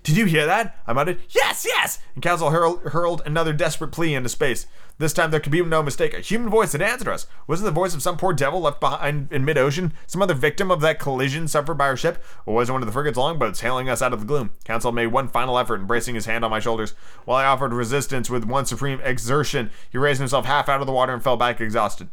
Did 0.05 0.17
you 0.17 0.25
hear 0.25 0.45
that? 0.45 0.77
I 0.85 0.93
muttered. 0.93 1.17
Yes, 1.29 1.65
yes! 1.67 1.97
And 2.13 2.23
Conseil 2.23 2.51
hurled, 2.51 2.79
hurled 2.83 3.23
another 3.25 3.53
desperate 3.53 3.91
plea 3.91 4.13
into 4.13 4.29
space. 4.29 4.67
This 4.99 5.13
time 5.13 5.31
there 5.31 5.39
could 5.39 5.51
be 5.51 5.63
no 5.63 5.81
mistake. 5.81 6.13
A 6.13 6.19
human 6.19 6.47
voice 6.47 6.73
had 6.73 6.81
answered 6.83 7.07
us. 7.07 7.25
Was 7.47 7.61
it 7.61 7.63
the 7.63 7.71
voice 7.71 7.95
of 7.95 8.03
some 8.03 8.15
poor 8.15 8.31
devil 8.31 8.61
left 8.61 8.79
behind 8.79 9.31
in 9.31 9.43
mid-ocean? 9.43 9.93
Some 10.05 10.21
other 10.21 10.35
victim 10.35 10.69
of 10.69 10.79
that 10.81 10.99
collision 10.99 11.47
suffered 11.47 11.79
by 11.79 11.87
our 11.87 11.97
ship? 11.97 12.23
Or 12.45 12.53
was 12.53 12.69
it 12.69 12.73
one 12.73 12.83
of 12.83 12.85
the 12.85 12.91
frigate's 12.91 13.17
longboats 13.17 13.61
hailing 13.61 13.89
us 13.89 14.03
out 14.03 14.13
of 14.13 14.19
the 14.19 14.27
gloom? 14.27 14.51
Conseil 14.63 14.91
made 14.91 15.07
one 15.07 15.27
final 15.27 15.57
effort, 15.57 15.79
embracing 15.79 16.13
his 16.13 16.27
hand 16.27 16.45
on 16.45 16.51
my 16.51 16.59
shoulders. 16.59 16.93
While 17.25 17.37
I 17.37 17.45
offered 17.45 17.73
resistance 17.73 18.29
with 18.29 18.45
one 18.45 18.67
supreme 18.67 19.01
exertion, 19.01 19.71
he 19.89 19.97
raised 19.97 20.19
himself 20.19 20.45
half 20.45 20.69
out 20.69 20.81
of 20.81 20.87
the 20.87 20.93
water 20.93 21.13
and 21.13 21.23
fell 21.23 21.35
back 21.35 21.59
exhausted. 21.59 22.09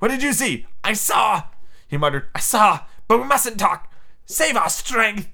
What 0.00 0.08
did 0.08 0.24
you 0.24 0.32
see? 0.32 0.66
I 0.82 0.94
saw, 0.94 1.44
he 1.86 1.96
muttered. 1.96 2.26
I 2.34 2.40
saw, 2.40 2.80
but 3.06 3.18
we 3.18 3.28
mustn't 3.28 3.60
talk. 3.60 3.92
Save 4.26 4.56
our 4.56 4.68
strength. 4.68 5.28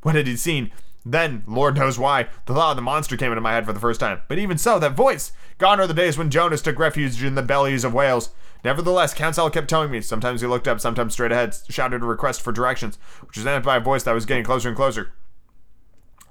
What 0.00 0.14
had 0.14 0.26
he 0.26 0.36
seen? 0.36 0.70
Then, 1.06 1.44
Lord 1.46 1.76
knows 1.76 1.98
why, 1.98 2.28
the 2.46 2.54
thought 2.54 2.70
of 2.70 2.76
the 2.76 2.82
monster 2.82 3.16
came 3.16 3.30
into 3.30 3.40
my 3.42 3.52
head 3.52 3.66
for 3.66 3.72
the 3.72 3.80
first 3.80 4.00
time. 4.00 4.22
But 4.26 4.38
even 4.38 4.56
so, 4.56 4.78
that 4.78 4.96
voice! 4.96 5.32
Gone 5.58 5.78
are 5.78 5.86
the 5.86 5.92
days 5.94 6.16
when 6.16 6.30
Jonas 6.30 6.62
took 6.62 6.78
refuge 6.78 7.22
in 7.22 7.34
the 7.34 7.42
bellies 7.42 7.84
of 7.84 7.92
whales. 7.92 8.30
Nevertheless, 8.64 9.12
Conseil 9.12 9.50
kept 9.50 9.68
telling 9.68 9.90
me. 9.90 10.00
Sometimes 10.00 10.40
he 10.40 10.46
looked 10.46 10.66
up, 10.66 10.80
sometimes 10.80 11.12
straight 11.12 11.32
ahead, 11.32 11.54
shouted 11.68 12.02
a 12.02 12.06
request 12.06 12.40
for 12.40 12.52
directions, 12.52 12.98
which 13.20 13.36
was 13.36 13.46
answered 13.46 13.66
by 13.66 13.76
a 13.76 13.80
voice 13.80 14.02
that 14.04 14.14
was 14.14 14.24
getting 14.24 14.44
closer 14.44 14.68
and 14.68 14.76
closer. 14.76 15.12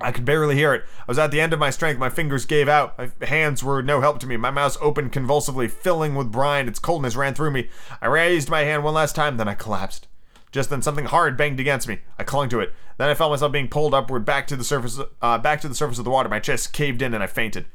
I 0.02 0.12
could 0.12 0.26
barely 0.26 0.56
hear 0.56 0.74
it. 0.74 0.84
I 1.00 1.04
was 1.08 1.20
at 1.20 1.30
the 1.30 1.40
end 1.40 1.54
of 1.54 1.60
my 1.60 1.70
strength. 1.70 2.00
My 2.00 2.10
fingers 2.10 2.46
gave 2.46 2.68
out. 2.68 2.98
My 2.98 3.10
hands 3.26 3.64
were 3.64 3.84
no 3.84 4.02
help 4.02 4.20
to 4.20 4.28
me. 4.28 4.36
My 4.36 4.52
mouth 4.52 4.76
opened 4.82 5.14
convulsively, 5.14 5.68
filling 5.68 6.16
with 6.16 6.32
brine. 6.32 6.68
Its 6.68 6.80
coldness 6.80 7.16
ran 7.16 7.36
through 7.36 7.52
me. 7.52 7.70
I 8.02 8.08
raised 8.08 8.50
my 8.50 8.62
hand 8.62 8.84
one 8.84 8.96
last 8.96 9.16
time, 9.16 9.38
then 9.38 9.48
I 9.48 9.54
collapsed. 9.54 10.08
Just 10.54 10.70
then, 10.70 10.84
something 10.84 11.06
hard 11.06 11.36
banged 11.36 11.60
against 11.60 11.88
me. 11.88 12.00
I 12.20 12.24
clung 12.24 12.48
to 12.50 12.60
it. 12.60 12.74
Then 12.98 13.10
I 13.10 13.16
felt 13.16 13.32
myself 13.32 13.52
being 13.52 13.68
pulled 13.68 13.96
upward 13.96 14.24
back 14.24 14.46
to 14.48 14.56
the 14.56 14.64
surface, 14.64 15.00
uh, 15.20 15.38
back 15.40 15.60
to 15.62 15.68
the 15.68 15.74
surface 15.74 15.98
of 15.98 16.06
the 16.06 16.12
water. 16.12 16.30
My 16.30 16.40
chest 16.40 16.74
caved 16.74 17.02
in, 17.02 17.16
and 17.16 17.24
I 17.24 17.28
fainted. 17.28 17.66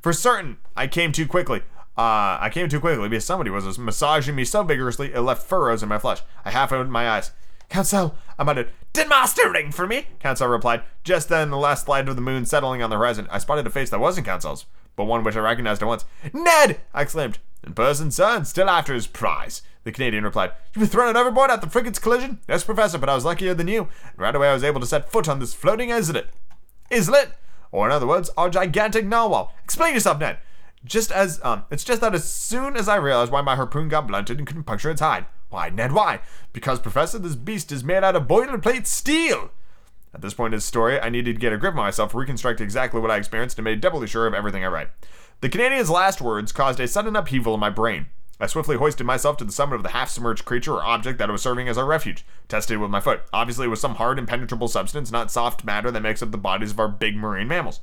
For 0.00 0.12
certain, 0.12 0.58
I 0.76 0.86
came 0.86 1.10
too 1.10 1.26
quickly. 1.26 1.62
Uh, 1.98 2.38
I 2.40 2.48
came 2.52 2.68
too 2.68 2.78
quickly 2.78 3.08
because 3.08 3.24
somebody 3.24 3.50
was 3.50 3.76
massaging 3.76 4.36
me 4.36 4.44
so 4.44 4.62
vigorously 4.62 5.12
it 5.12 5.20
left 5.20 5.42
furrows 5.42 5.82
in 5.82 5.88
my 5.88 5.98
flesh. 5.98 6.22
I 6.44 6.52
half 6.52 6.72
opened 6.72 6.92
my 6.92 7.10
eyes. 7.10 7.32
Conseil, 7.68 8.14
I 8.38 8.44
muttered. 8.44 8.70
Did 8.92 9.08
Master 9.08 9.50
ring 9.50 9.72
for 9.72 9.88
me? 9.88 10.06
Conseil 10.20 10.46
replied. 10.46 10.82
Just 11.02 11.28
then, 11.28 11.50
the 11.50 11.56
last 11.56 11.88
light 11.88 12.08
of 12.08 12.14
the 12.14 12.22
moon 12.22 12.46
settling 12.46 12.82
on 12.82 12.90
the 12.90 12.96
horizon, 12.96 13.26
I 13.32 13.38
spotted 13.38 13.66
a 13.66 13.70
face 13.70 13.90
that 13.90 13.98
wasn't 13.98 14.28
Conseil's, 14.28 14.64
but 14.94 15.04
one 15.04 15.24
which 15.24 15.34
I 15.34 15.40
recognized 15.40 15.82
at 15.82 15.88
once. 15.88 16.04
Ned! 16.32 16.80
I 16.94 17.02
exclaimed. 17.02 17.40
In 17.64 17.74
person, 17.74 18.10
sir, 18.10 18.44
still 18.44 18.70
after 18.70 18.94
his 18.94 19.06
prize. 19.06 19.62
The 19.84 19.92
Canadian 19.92 20.24
replied, 20.24 20.52
You 20.74 20.80
were 20.80 20.86
thrown 20.86 21.16
overboard 21.16 21.50
at 21.50 21.60
the 21.60 21.68
frigate's 21.70 21.98
collision? 21.98 22.40
Yes, 22.48 22.64
Professor, 22.64 22.98
but 22.98 23.08
I 23.08 23.14
was 23.14 23.24
luckier 23.24 23.54
than 23.54 23.68
you. 23.68 23.88
And 24.02 24.18
right 24.18 24.34
away 24.34 24.48
I 24.48 24.54
was 24.54 24.64
able 24.64 24.80
to 24.80 24.86
set 24.86 25.10
foot 25.10 25.28
on 25.28 25.38
this 25.38 25.54
floating 25.54 25.92
islet. 25.92 26.28
Islet? 26.90 27.32
Or 27.70 27.86
in 27.86 27.92
other 27.92 28.06
words, 28.06 28.30
our 28.36 28.50
gigantic 28.50 29.04
narwhal. 29.04 29.54
Explain 29.64 29.94
yourself, 29.94 30.18
Ned. 30.18 30.38
Just 30.84 31.10
as, 31.10 31.40
um, 31.42 31.64
it's 31.70 31.84
just 31.84 32.00
that 32.00 32.14
as 32.14 32.28
soon 32.28 32.76
as 32.76 32.88
I 32.88 32.96
realized 32.96 33.32
why 33.32 33.42
my 33.42 33.56
harpoon 33.56 33.88
got 33.88 34.06
blunted 34.06 34.38
and 34.38 34.46
couldn't 34.46 34.64
puncture 34.64 34.90
its 34.90 35.00
hide. 35.00 35.26
Why, 35.50 35.70
Ned, 35.70 35.92
why? 35.92 36.20
Because, 36.52 36.78
Professor, 36.78 37.18
this 37.18 37.34
beast 37.34 37.72
is 37.72 37.82
made 37.82 38.04
out 38.04 38.16
of 38.16 38.28
boilerplate 38.28 38.86
steel. 38.86 39.50
At 40.14 40.20
this 40.20 40.34
point 40.34 40.52
in 40.52 40.56
his 40.56 40.64
story, 40.64 41.00
I 41.00 41.08
needed 41.08 41.34
to 41.34 41.40
get 41.40 41.52
a 41.52 41.58
grip 41.58 41.74
on 41.74 41.78
myself, 41.78 42.14
reconstruct 42.14 42.60
exactly 42.60 43.00
what 43.00 43.10
I 43.10 43.16
experienced, 43.16 43.58
and 43.58 43.64
made 43.64 43.80
doubly 43.80 44.06
sure 44.06 44.26
of 44.26 44.34
everything 44.34 44.64
I 44.64 44.68
write. 44.68 44.90
The 45.40 45.48
Canadian's 45.48 45.88
last 45.88 46.20
words 46.20 46.50
caused 46.50 46.80
a 46.80 46.88
sudden 46.88 47.14
upheaval 47.14 47.54
in 47.54 47.60
my 47.60 47.70
brain. 47.70 48.06
I 48.40 48.48
swiftly 48.48 48.76
hoisted 48.76 49.06
myself 49.06 49.36
to 49.36 49.44
the 49.44 49.52
summit 49.52 49.76
of 49.76 49.84
the 49.84 49.90
half 49.90 50.10
submerged 50.10 50.44
creature 50.44 50.74
or 50.74 50.82
object 50.82 51.18
that 51.18 51.30
was 51.30 51.42
serving 51.42 51.68
as 51.68 51.78
our 51.78 51.86
refuge, 51.86 52.26
tested 52.48 52.74
it 52.74 52.78
with 52.78 52.90
my 52.90 52.98
foot. 52.98 53.22
Obviously, 53.32 53.66
it 53.66 53.70
was 53.70 53.80
some 53.80 53.94
hard, 53.96 54.18
impenetrable 54.18 54.66
substance, 54.66 55.12
not 55.12 55.30
soft 55.30 55.64
matter 55.64 55.92
that 55.92 56.02
makes 56.02 56.24
up 56.24 56.32
the 56.32 56.38
bodies 56.38 56.72
of 56.72 56.80
our 56.80 56.88
big 56.88 57.16
marine 57.16 57.46
mammals. 57.46 57.78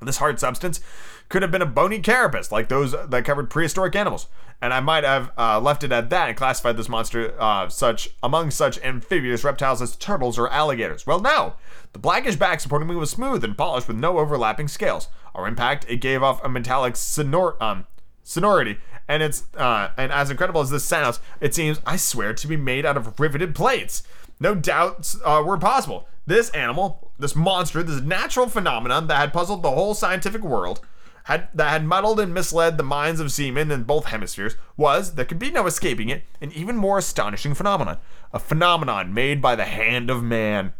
This 0.00 0.16
hard 0.16 0.40
substance 0.40 0.80
could 1.28 1.42
have 1.42 1.52
been 1.52 1.62
a 1.62 1.66
bony 1.66 2.00
carapace, 2.00 2.50
like 2.50 2.68
those 2.68 2.90
that 2.90 3.24
covered 3.24 3.48
prehistoric 3.48 3.94
animals, 3.94 4.26
and 4.60 4.74
I 4.74 4.80
might 4.80 5.04
have 5.04 5.30
uh, 5.38 5.60
left 5.60 5.84
it 5.84 5.92
at 5.92 6.10
that 6.10 6.28
and 6.30 6.36
classified 6.36 6.76
this 6.76 6.88
monster 6.88 7.40
uh, 7.40 7.68
such 7.68 8.10
among 8.24 8.50
such 8.50 8.82
amphibious 8.82 9.44
reptiles 9.44 9.80
as 9.80 9.94
turtles 9.94 10.36
or 10.36 10.48
alligators. 10.48 11.06
Well, 11.06 11.20
no, 11.20 11.54
the 11.92 12.00
blackish 12.00 12.34
back 12.34 12.58
supporting 12.58 12.88
me 12.88 12.96
was 12.96 13.10
smooth 13.10 13.44
and 13.44 13.56
polished 13.56 13.86
with 13.86 13.96
no 13.96 14.18
overlapping 14.18 14.66
scales. 14.66 15.06
Our 15.34 15.46
impact, 15.46 15.86
it 15.88 15.96
gave 15.96 16.22
off 16.22 16.44
a 16.44 16.48
metallic 16.48 16.94
sonor 16.94 17.56
um, 17.62 17.86
sonority, 18.22 18.78
and 19.08 19.22
it's 19.22 19.44
uh, 19.56 19.88
and 19.96 20.12
as 20.12 20.30
incredible 20.30 20.60
as 20.60 20.70
this 20.70 20.84
sounds, 20.84 21.20
it 21.40 21.54
seems 21.54 21.80
I 21.86 21.96
swear 21.96 22.34
to 22.34 22.46
be 22.46 22.56
made 22.56 22.84
out 22.84 22.96
of 22.96 23.18
riveted 23.18 23.54
plates. 23.54 24.02
No 24.40 24.54
doubts 24.54 25.16
uh, 25.24 25.42
were 25.44 25.58
possible. 25.58 26.08
This 26.26 26.50
animal, 26.50 27.10
this 27.18 27.34
monster, 27.34 27.82
this 27.82 28.00
natural 28.00 28.48
phenomenon 28.48 29.06
that 29.06 29.16
had 29.16 29.32
puzzled 29.32 29.62
the 29.62 29.70
whole 29.70 29.94
scientific 29.94 30.42
world, 30.42 30.80
had 31.24 31.48
that 31.54 31.70
had 31.70 31.84
muddled 31.84 32.20
and 32.20 32.34
misled 32.34 32.76
the 32.76 32.82
minds 32.82 33.20
of 33.20 33.32
seamen 33.32 33.70
in 33.70 33.84
both 33.84 34.06
hemispheres, 34.06 34.56
was, 34.76 35.14
there 35.14 35.24
could 35.24 35.38
be 35.38 35.50
no 35.50 35.66
escaping 35.66 36.08
it, 36.08 36.24
an 36.40 36.52
even 36.52 36.76
more 36.76 36.98
astonishing 36.98 37.54
phenomenon. 37.54 37.98
A 38.32 38.38
phenomenon 38.38 39.14
made 39.14 39.40
by 39.40 39.56
the 39.56 39.64
hand 39.64 40.10
of 40.10 40.22
man. 40.22 40.74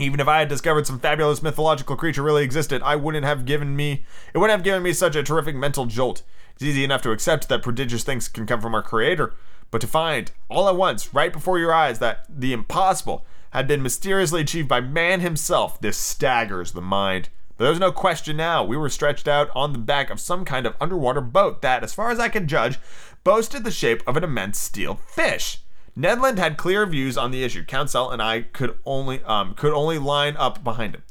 Even 0.00 0.18
if 0.18 0.28
I 0.28 0.38
had 0.38 0.48
discovered 0.48 0.86
some 0.86 0.98
fabulous 0.98 1.42
mythological 1.42 1.94
creature 1.94 2.22
really 2.22 2.42
existed, 2.42 2.80
I 2.82 2.96
wouldn't 2.96 3.26
have 3.26 3.44
given 3.44 3.76
me 3.76 4.04
it 4.32 4.38
wouldn't 4.38 4.56
have 4.56 4.64
given 4.64 4.82
me 4.82 4.94
such 4.94 5.14
a 5.14 5.22
terrific 5.22 5.54
mental 5.54 5.84
jolt. 5.84 6.22
It's 6.54 6.62
easy 6.62 6.84
enough 6.84 7.02
to 7.02 7.10
accept 7.10 7.50
that 7.50 7.62
prodigious 7.62 8.02
things 8.02 8.26
can 8.26 8.46
come 8.46 8.62
from 8.62 8.74
our 8.74 8.82
creator, 8.82 9.34
but 9.70 9.82
to 9.82 9.86
find 9.86 10.32
all 10.48 10.70
at 10.70 10.76
once, 10.76 11.12
right 11.12 11.30
before 11.30 11.58
your 11.58 11.74
eyes, 11.74 11.98
that 11.98 12.24
the 12.30 12.54
impossible 12.54 13.26
had 13.50 13.68
been 13.68 13.82
mysteriously 13.82 14.40
achieved 14.40 14.68
by 14.68 14.80
man 14.80 15.20
himself, 15.20 15.78
this 15.80 15.98
staggers 15.98 16.72
the 16.72 16.80
mind. 16.80 17.28
But 17.58 17.64
there 17.64 17.72
was 17.72 17.80
no 17.80 17.92
question 17.92 18.38
now. 18.38 18.64
We 18.64 18.78
were 18.78 18.88
stretched 18.88 19.28
out 19.28 19.50
on 19.54 19.72
the 19.74 19.78
back 19.78 20.08
of 20.08 20.18
some 20.18 20.46
kind 20.46 20.66
of 20.66 20.76
underwater 20.80 21.20
boat 21.20 21.60
that, 21.60 21.84
as 21.84 21.92
far 21.92 22.10
as 22.10 22.18
I 22.18 22.30
could 22.30 22.46
judge, 22.46 22.78
boasted 23.22 23.64
the 23.64 23.70
shape 23.70 24.02
of 24.06 24.16
an 24.16 24.24
immense 24.24 24.58
steel 24.58 24.94
fish. 24.94 25.58
Ned 25.96 26.20
Land 26.20 26.38
had 26.38 26.56
clear 26.56 26.86
views 26.86 27.16
on 27.16 27.30
the 27.30 27.44
issue. 27.44 27.64
Conseil 27.64 28.10
and 28.10 28.22
I 28.22 28.42
could 28.42 28.78
only 28.84 29.22
um, 29.24 29.54
could 29.54 29.72
only 29.72 29.98
line 29.98 30.36
up 30.36 30.62
behind 30.64 30.94
him. 30.94 31.02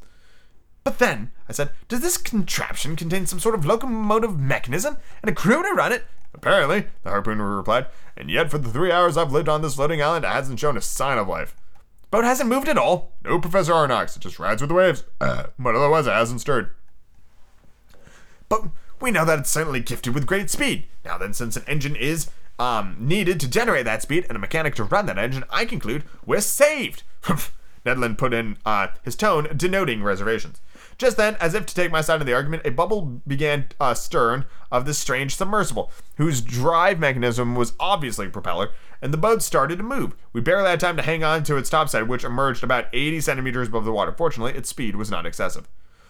But 0.83 0.99
then, 0.99 1.31
I 1.47 1.51
said, 1.51 1.71
does 1.87 2.01
this 2.01 2.17
contraption 2.17 2.95
contain 2.95 3.25
some 3.25 3.39
sort 3.39 3.53
of 3.53 3.65
locomotive 3.65 4.39
mechanism 4.39 4.97
and 5.21 5.29
a 5.29 5.35
crew 5.35 5.61
to 5.61 5.73
run 5.73 5.91
it? 5.91 6.05
Apparently, 6.33 6.85
the 7.03 7.09
harpooner 7.09 7.57
replied, 7.57 7.87
and 8.15 8.29
yet 8.29 8.49
for 8.49 8.57
the 8.57 8.69
three 8.69 8.91
hours 8.91 9.17
I've 9.17 9.31
lived 9.31 9.49
on 9.49 9.61
this 9.61 9.75
floating 9.75 10.01
island, 10.01 10.25
it 10.25 10.29
hasn't 10.29 10.59
shown 10.59 10.77
a 10.77 10.81
sign 10.81 11.17
of 11.17 11.27
life. 11.27 11.55
Boat 12.11 12.23
hasn't 12.23 12.49
moved 12.49 12.67
at 12.67 12.77
all. 12.77 13.13
No, 13.23 13.39
Professor 13.39 13.73
Aronnax. 13.73 14.15
It 14.15 14.21
just 14.21 14.39
rides 14.39 14.61
with 14.61 14.69
the 14.69 14.75
waves. 14.75 15.03
But 15.19 15.75
otherwise, 15.75 16.07
it 16.07 16.11
hasn't 16.13 16.41
stirred. 16.41 16.71
But 18.47 18.63
we 18.99 19.11
know 19.11 19.25
that 19.25 19.39
it's 19.39 19.49
certainly 19.49 19.79
gifted 19.79 20.15
with 20.15 20.25
great 20.25 20.49
speed. 20.49 20.87
Now 21.05 21.17
then, 21.17 21.33
since 21.33 21.55
an 21.55 21.63
engine 21.67 21.95
is 21.95 22.29
um, 22.59 22.95
needed 22.99 23.39
to 23.39 23.47
generate 23.47 23.85
that 23.85 24.01
speed 24.01 24.25
and 24.27 24.35
a 24.35 24.39
mechanic 24.39 24.75
to 24.75 24.83
run 24.83 25.05
that 25.07 25.17
engine, 25.17 25.45
I 25.49 25.65
conclude 25.65 26.03
we're 26.25 26.41
saved. 26.41 27.03
Ned 27.85 27.97
Land 27.97 28.17
put 28.17 28.33
in 28.33 28.57
uh, 28.65 28.87
his 29.03 29.15
tone 29.15 29.47
denoting 29.55 30.03
reservations. 30.03 30.59
Just 30.97 31.15
then, 31.15 31.37
as 31.39 31.53
if 31.53 31.65
to 31.65 31.73
take 31.73 31.91
my 31.91 32.01
side 32.01 32.19
of 32.19 32.27
the 32.27 32.33
argument, 32.33 32.63
a 32.65 32.71
bubble 32.71 33.21
began 33.25 33.67
uh, 33.79 33.95
of 34.69 34.85
this 34.85 34.99
strange 34.99 35.35
submersible, 35.35 35.91
whose 36.17 36.41
drive 36.41 36.99
mechanism 36.99 37.55
was 37.55 37.71
obviously 37.79 38.27
propeller, 38.27 38.71
and 39.01 39.13
the 39.13 39.17
boat 39.17 39.41
started 39.41 39.77
to 39.77 39.83
move. 39.83 40.13
We 40.33 40.41
barely 40.41 40.69
had 40.69 40.81
time 40.81 40.97
to 40.97 41.03
hang 41.03 41.23
on 41.23 41.43
to 41.43 41.55
its 41.55 41.69
topside, 41.69 42.09
which 42.09 42.25
emerged 42.25 42.65
about 42.65 42.87
80 42.91 43.21
centimeters 43.21 43.69
above 43.69 43.85
the 43.85 43.93
water. 43.93 44.11
Fortunately, 44.11 44.53
its 44.53 44.67
speed 44.67 44.97
was 44.97 45.09
not 45.09 45.25
excessive. 45.25 45.69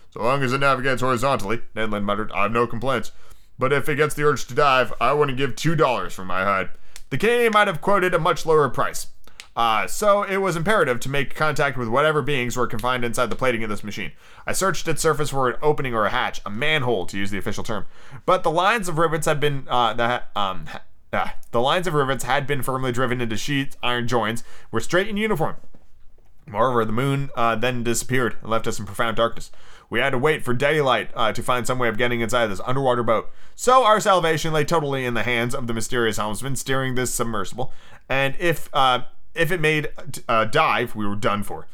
So 0.09 0.23
long 0.23 0.41
as 0.41 0.53
it 0.53 0.57
navigates 0.57 1.01
horizontally, 1.01 1.61
Ned 1.75 1.91
Land 1.91 2.07
muttered, 2.07 2.31
I 2.31 2.43
have 2.43 2.51
no 2.51 2.65
complaints. 2.65 3.11
But 3.59 3.73
if 3.73 3.89
it 3.89 3.97
gets 3.97 4.15
the 4.15 4.23
urge 4.23 4.45
to 4.47 4.55
dive, 4.55 4.93
I 4.99 5.13
wouldn't 5.13 5.37
give 5.37 5.55
$2 5.55 6.11
for 6.11 6.25
my 6.25 6.43
hide. 6.43 6.69
The 7.09 7.17
Canadian 7.17 7.51
might 7.53 7.67
have 7.67 7.81
quoted 7.81 8.13
a 8.13 8.19
much 8.19 8.45
lower 8.45 8.69
price. 8.69 9.07
Uh, 9.55 9.85
so 9.87 10.23
it 10.23 10.37
was 10.37 10.55
imperative 10.55 11.01
to 11.01 11.09
make 11.09 11.35
contact 11.35 11.77
with 11.77 11.89
whatever 11.89 12.21
beings 12.21 12.55
were 12.55 12.67
confined 12.67 13.03
inside 13.03 13.29
the 13.29 13.35
plating 13.35 13.61
of 13.61 13.69
this 13.69 13.83
machine. 13.83 14.13
I 14.47 14.53
searched 14.53 14.87
its 14.87 15.01
surface 15.01 15.31
for 15.31 15.49
an 15.49 15.57
opening 15.61 15.93
or 15.93 16.05
a 16.05 16.11
hatch, 16.11 16.39
a 16.45 16.49
manhole 16.49 17.05
to 17.07 17.17
use 17.17 17.29
the 17.29 17.37
official 17.37 17.65
term. 17.65 17.85
But 18.25 18.43
the 18.43 18.51
lines 18.51 18.87
of 18.87 18.97
rivets 18.97 19.25
had 19.25 19.41
been 19.41 19.67
uh, 19.67 19.93
the, 19.93 20.23
um, 20.39 20.65
uh, 21.11 21.29
the 21.51 21.59
lines 21.59 21.87
of 21.87 21.93
rivets 21.93 22.23
had 22.23 22.47
been 22.47 22.61
firmly 22.61 22.93
driven 22.93 23.19
into 23.19 23.35
sheets. 23.35 23.75
iron 23.83 24.07
joints, 24.07 24.43
were 24.71 24.79
straight 24.79 25.09
and 25.09 25.19
uniform. 25.19 25.57
Moreover, 26.47 26.85
the 26.85 26.93
moon 26.93 27.29
uh, 27.35 27.55
then 27.55 27.83
disappeared 27.83 28.37
and 28.41 28.49
left 28.49 28.67
us 28.67 28.79
in 28.79 28.85
profound 28.85 29.17
darkness. 29.17 29.51
We 29.89 29.99
had 29.99 30.11
to 30.11 30.17
wait 30.17 30.43
for 30.43 30.53
daylight 30.53 31.09
uh, 31.15 31.33
to 31.33 31.41
find 31.41 31.65
some 31.65 31.79
way 31.79 31.87
of 31.87 31.97
getting 31.97 32.21
inside 32.21 32.47
this 32.47 32.61
underwater 32.65 33.03
boat. 33.03 33.31
So 33.55 33.83
our 33.83 33.99
salvation 33.99 34.53
lay 34.53 34.63
totally 34.63 35.05
in 35.05 35.15
the 35.15 35.23
hands 35.23 35.55
of 35.55 35.67
the 35.67 35.73
mysterious 35.73 36.17
helmsman 36.17 36.55
steering 36.55 36.95
this 36.95 37.13
submersible. 37.13 37.73
And 38.07 38.35
if 38.39 38.69
uh, 38.73 39.03
if 39.33 39.51
it 39.51 39.61
made 39.61 39.89
a 40.27 40.31
uh, 40.31 40.45
dive, 40.45 40.95
we 40.95 41.07
were 41.07 41.15
done 41.15 41.43
for. 41.43 41.67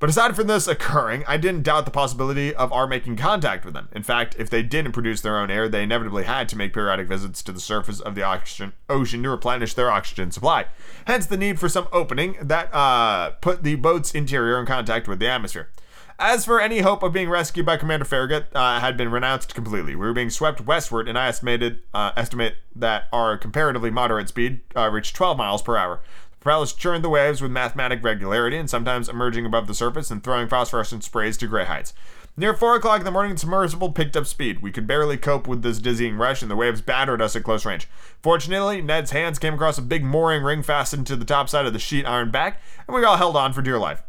But 0.00 0.10
aside 0.10 0.36
from 0.36 0.48
this 0.48 0.68
occurring, 0.68 1.24
I 1.26 1.36
didn't 1.36 1.62
doubt 1.62 1.86
the 1.86 1.90
possibility 1.90 2.54
of 2.54 2.72
our 2.72 2.86
making 2.86 3.16
contact 3.16 3.64
with 3.64 3.72
them. 3.72 3.88
In 3.92 4.02
fact, 4.02 4.36
if 4.38 4.50
they 4.50 4.62
didn't 4.62 4.92
produce 4.92 5.20
their 5.20 5.38
own 5.38 5.50
air, 5.50 5.68
they 5.68 5.84
inevitably 5.84 6.24
had 6.24 6.48
to 6.50 6.58
make 6.58 6.74
periodic 6.74 7.08
visits 7.08 7.42
to 7.44 7.52
the 7.52 7.60
surface 7.60 8.00
of 8.00 8.14
the 8.14 8.22
oxygen 8.22 8.74
ocean 8.90 9.22
to 9.22 9.30
replenish 9.30 9.72
their 9.72 9.90
oxygen 9.90 10.30
supply. 10.30 10.66
Hence 11.06 11.26
the 11.26 11.38
need 11.38 11.58
for 11.58 11.68
some 11.68 11.88
opening 11.92 12.36
that 12.42 12.74
uh, 12.74 13.30
put 13.40 13.62
the 13.62 13.76
boat's 13.76 14.12
interior 14.14 14.60
in 14.60 14.66
contact 14.66 15.08
with 15.08 15.20
the 15.20 15.28
atmosphere. 15.28 15.70
As 16.18 16.44
for 16.44 16.60
any 16.60 16.78
hope 16.78 17.02
of 17.02 17.12
being 17.12 17.28
rescued 17.28 17.66
by 17.66 17.76
Commander 17.76 18.04
Farragut, 18.04 18.46
uh, 18.54 18.78
had 18.78 18.96
been 18.96 19.10
renounced 19.10 19.52
completely. 19.52 19.96
We 19.96 20.06
were 20.06 20.12
being 20.12 20.30
swept 20.30 20.60
westward, 20.60 21.08
and 21.08 21.18
I 21.18 21.26
estimated 21.26 21.82
uh, 21.92 22.12
estimate 22.16 22.56
that 22.76 23.08
our 23.12 23.36
comparatively 23.36 23.90
moderate 23.90 24.28
speed 24.28 24.60
uh, 24.76 24.88
reached 24.90 25.16
12 25.16 25.36
miles 25.36 25.60
per 25.60 25.76
hour. 25.76 26.00
The 26.30 26.36
propellers 26.36 26.72
churned 26.72 27.02
the 27.02 27.08
waves 27.08 27.42
with 27.42 27.50
mathematic 27.50 28.04
regularity, 28.04 28.56
and 28.56 28.70
sometimes 28.70 29.08
emerging 29.08 29.44
above 29.44 29.66
the 29.66 29.74
surface 29.74 30.08
and 30.08 30.22
throwing 30.22 30.46
phosphorescent 30.46 31.02
sprays 31.02 31.36
to 31.38 31.48
great 31.48 31.66
heights. 31.66 31.94
Near 32.36 32.54
4 32.54 32.76
o'clock 32.76 33.00
in 33.00 33.04
the 33.04 33.10
morning, 33.10 33.32
the 33.32 33.40
submersible 33.40 33.90
picked 33.90 34.16
up 34.16 34.26
speed. 34.26 34.62
We 34.62 34.70
could 34.70 34.86
barely 34.86 35.16
cope 35.16 35.48
with 35.48 35.62
this 35.62 35.80
dizzying 35.80 36.16
rush, 36.16 36.42
and 36.42 36.50
the 36.50 36.56
waves 36.56 36.80
battered 36.80 37.22
us 37.22 37.34
at 37.34 37.42
close 37.42 37.64
range. 37.64 37.88
Fortunately, 38.22 38.80
Ned's 38.80 39.10
hands 39.10 39.40
came 39.40 39.54
across 39.54 39.78
a 39.78 39.82
big 39.82 40.04
mooring 40.04 40.44
ring 40.44 40.62
fastened 40.62 41.08
to 41.08 41.16
the 41.16 41.24
top 41.24 41.48
side 41.48 41.66
of 41.66 41.72
the 41.72 41.80
sheet 41.80 42.06
iron 42.06 42.30
back, 42.30 42.60
and 42.86 42.94
we 42.94 43.04
all 43.04 43.16
held 43.16 43.36
on 43.36 43.52
for 43.52 43.62
dear 43.62 43.80
life. 43.80 44.04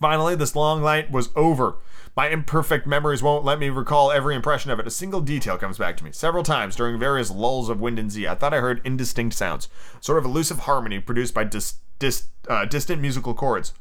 Finally, 0.00 0.34
this 0.34 0.54
long 0.54 0.82
night 0.82 1.10
was 1.10 1.30
over. 1.34 1.76
My 2.16 2.28
imperfect 2.28 2.86
memories 2.86 3.22
won't 3.22 3.44
let 3.44 3.58
me 3.58 3.68
recall 3.68 4.10
every 4.10 4.34
impression 4.34 4.70
of 4.70 4.78
it. 4.78 4.86
A 4.86 4.90
single 4.90 5.20
detail 5.20 5.58
comes 5.58 5.78
back 5.78 5.96
to 5.98 6.04
me. 6.04 6.12
Several 6.12 6.42
times 6.42 6.76
during 6.76 6.98
various 6.98 7.30
lulls 7.30 7.68
of 7.68 7.80
wind 7.80 7.98
and 7.98 8.10
sea, 8.10 8.26
I 8.26 8.34
thought 8.34 8.54
I 8.54 8.60
heard 8.60 8.80
indistinct 8.84 9.36
sounds, 9.36 9.68
sort 10.00 10.18
of 10.18 10.24
elusive 10.24 10.60
harmony 10.60 10.98
produced 10.98 11.34
by 11.34 11.44
dis- 11.44 11.74
dis- 11.98 12.28
uh, 12.48 12.64
distant 12.64 13.02
musical 13.02 13.34
chords. 13.34 13.74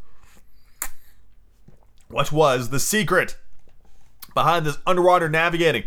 What 2.10 2.32
was 2.32 2.70
the 2.70 2.80
secret 2.80 3.38
behind 4.34 4.66
this 4.66 4.78
underwater 4.86 5.30
navigating? 5.30 5.84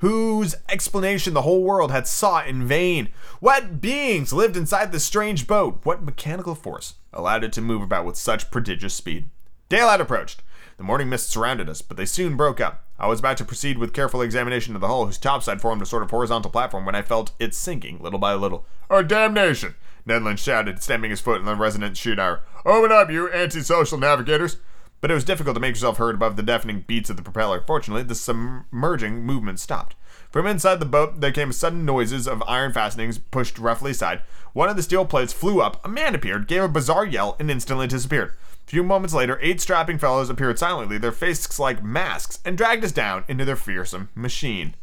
Whose 0.00 0.54
explanation 0.70 1.34
the 1.34 1.42
whole 1.42 1.62
world 1.62 1.90
had 1.90 2.06
sought 2.06 2.48
in 2.48 2.66
vain? 2.66 3.10
What 3.40 3.82
beings 3.82 4.32
lived 4.32 4.56
inside 4.56 4.92
this 4.92 5.04
strange 5.04 5.46
boat? 5.46 5.80
What 5.82 6.02
mechanical 6.02 6.54
force 6.54 6.94
allowed 7.12 7.44
it 7.44 7.52
to 7.52 7.60
move 7.60 7.82
about 7.82 8.06
with 8.06 8.16
such 8.16 8.50
prodigious 8.50 8.94
speed? 8.94 9.28
Daylight 9.70 10.00
approached. 10.00 10.42
The 10.78 10.82
morning 10.82 11.08
mist 11.08 11.30
surrounded 11.30 11.68
us, 11.68 11.80
but 11.80 11.96
they 11.96 12.04
soon 12.04 12.36
broke 12.36 12.60
up. 12.60 12.86
I 12.98 13.06
was 13.06 13.20
about 13.20 13.36
to 13.36 13.44
proceed 13.44 13.78
with 13.78 13.92
careful 13.92 14.20
examination 14.20 14.74
of 14.74 14.80
the 14.80 14.88
hull, 14.88 15.06
whose 15.06 15.16
topside 15.16 15.60
formed 15.60 15.80
a 15.80 15.86
sort 15.86 16.02
of 16.02 16.10
horizontal 16.10 16.50
platform, 16.50 16.84
when 16.84 16.96
I 16.96 17.02
felt 17.02 17.30
it 17.38 17.54
sinking 17.54 18.00
little 18.00 18.18
by 18.18 18.34
little. 18.34 18.66
Oh, 18.90 19.04
damnation! 19.04 19.76
Ned 20.04 20.24
Land 20.24 20.40
shouted, 20.40 20.82
stamping 20.82 21.10
his 21.10 21.20
foot 21.20 21.38
in 21.38 21.44
the 21.46 21.54
resonant 21.54 22.04
iron. 22.04 22.40
Open 22.66 22.90
up, 22.90 23.12
you 23.12 23.32
antisocial 23.32 23.96
navigators! 23.96 24.56
But 25.00 25.12
it 25.12 25.14
was 25.14 25.22
difficult 25.22 25.54
to 25.54 25.60
make 25.60 25.76
yourself 25.76 25.98
heard 25.98 26.16
above 26.16 26.34
the 26.34 26.42
deafening 26.42 26.84
beats 26.88 27.08
of 27.08 27.16
the 27.16 27.22
propeller. 27.22 27.62
Fortunately, 27.64 28.02
the 28.02 28.16
submerging 28.16 29.22
movement 29.24 29.60
stopped. 29.60 29.94
From 30.32 30.48
inside 30.48 30.80
the 30.80 30.84
boat, 30.84 31.20
there 31.20 31.30
came 31.30 31.52
sudden 31.52 31.84
noises 31.84 32.26
of 32.26 32.42
iron 32.48 32.72
fastenings 32.72 33.18
pushed 33.18 33.56
roughly 33.56 33.92
aside. 33.92 34.22
One 34.52 34.68
of 34.68 34.74
the 34.74 34.82
steel 34.82 35.04
plates 35.04 35.32
flew 35.32 35.60
up, 35.60 35.84
a 35.84 35.88
man 35.88 36.16
appeared, 36.16 36.48
gave 36.48 36.64
a 36.64 36.68
bizarre 36.68 37.06
yell, 37.06 37.36
and 37.38 37.52
instantly 37.52 37.86
disappeared. 37.86 38.34
Few 38.70 38.84
moments 38.84 39.12
later, 39.12 39.36
eight 39.42 39.60
strapping 39.60 39.98
fellows 39.98 40.30
appeared 40.30 40.56
silently, 40.56 40.96
their 40.96 41.10
faces 41.10 41.58
like 41.58 41.82
masks, 41.82 42.38
and 42.44 42.56
dragged 42.56 42.84
us 42.84 42.92
down 42.92 43.24
into 43.26 43.44
their 43.44 43.56
fearsome 43.56 44.10
machine. 44.14 44.76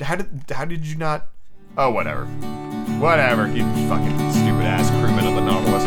How 0.00 0.16
did 0.16 0.44
how 0.50 0.64
did 0.64 0.86
you 0.86 0.96
not? 0.96 1.28
Oh, 1.76 1.90
whatever. 1.90 2.24
Whatever, 2.24 3.46
you 3.46 3.64
fucking 3.86 4.32
stupid 4.32 4.64
ass 4.64 4.88
crewman 4.92 5.26
of 5.26 5.34
the 5.34 5.42
Nautilus. 5.42 5.84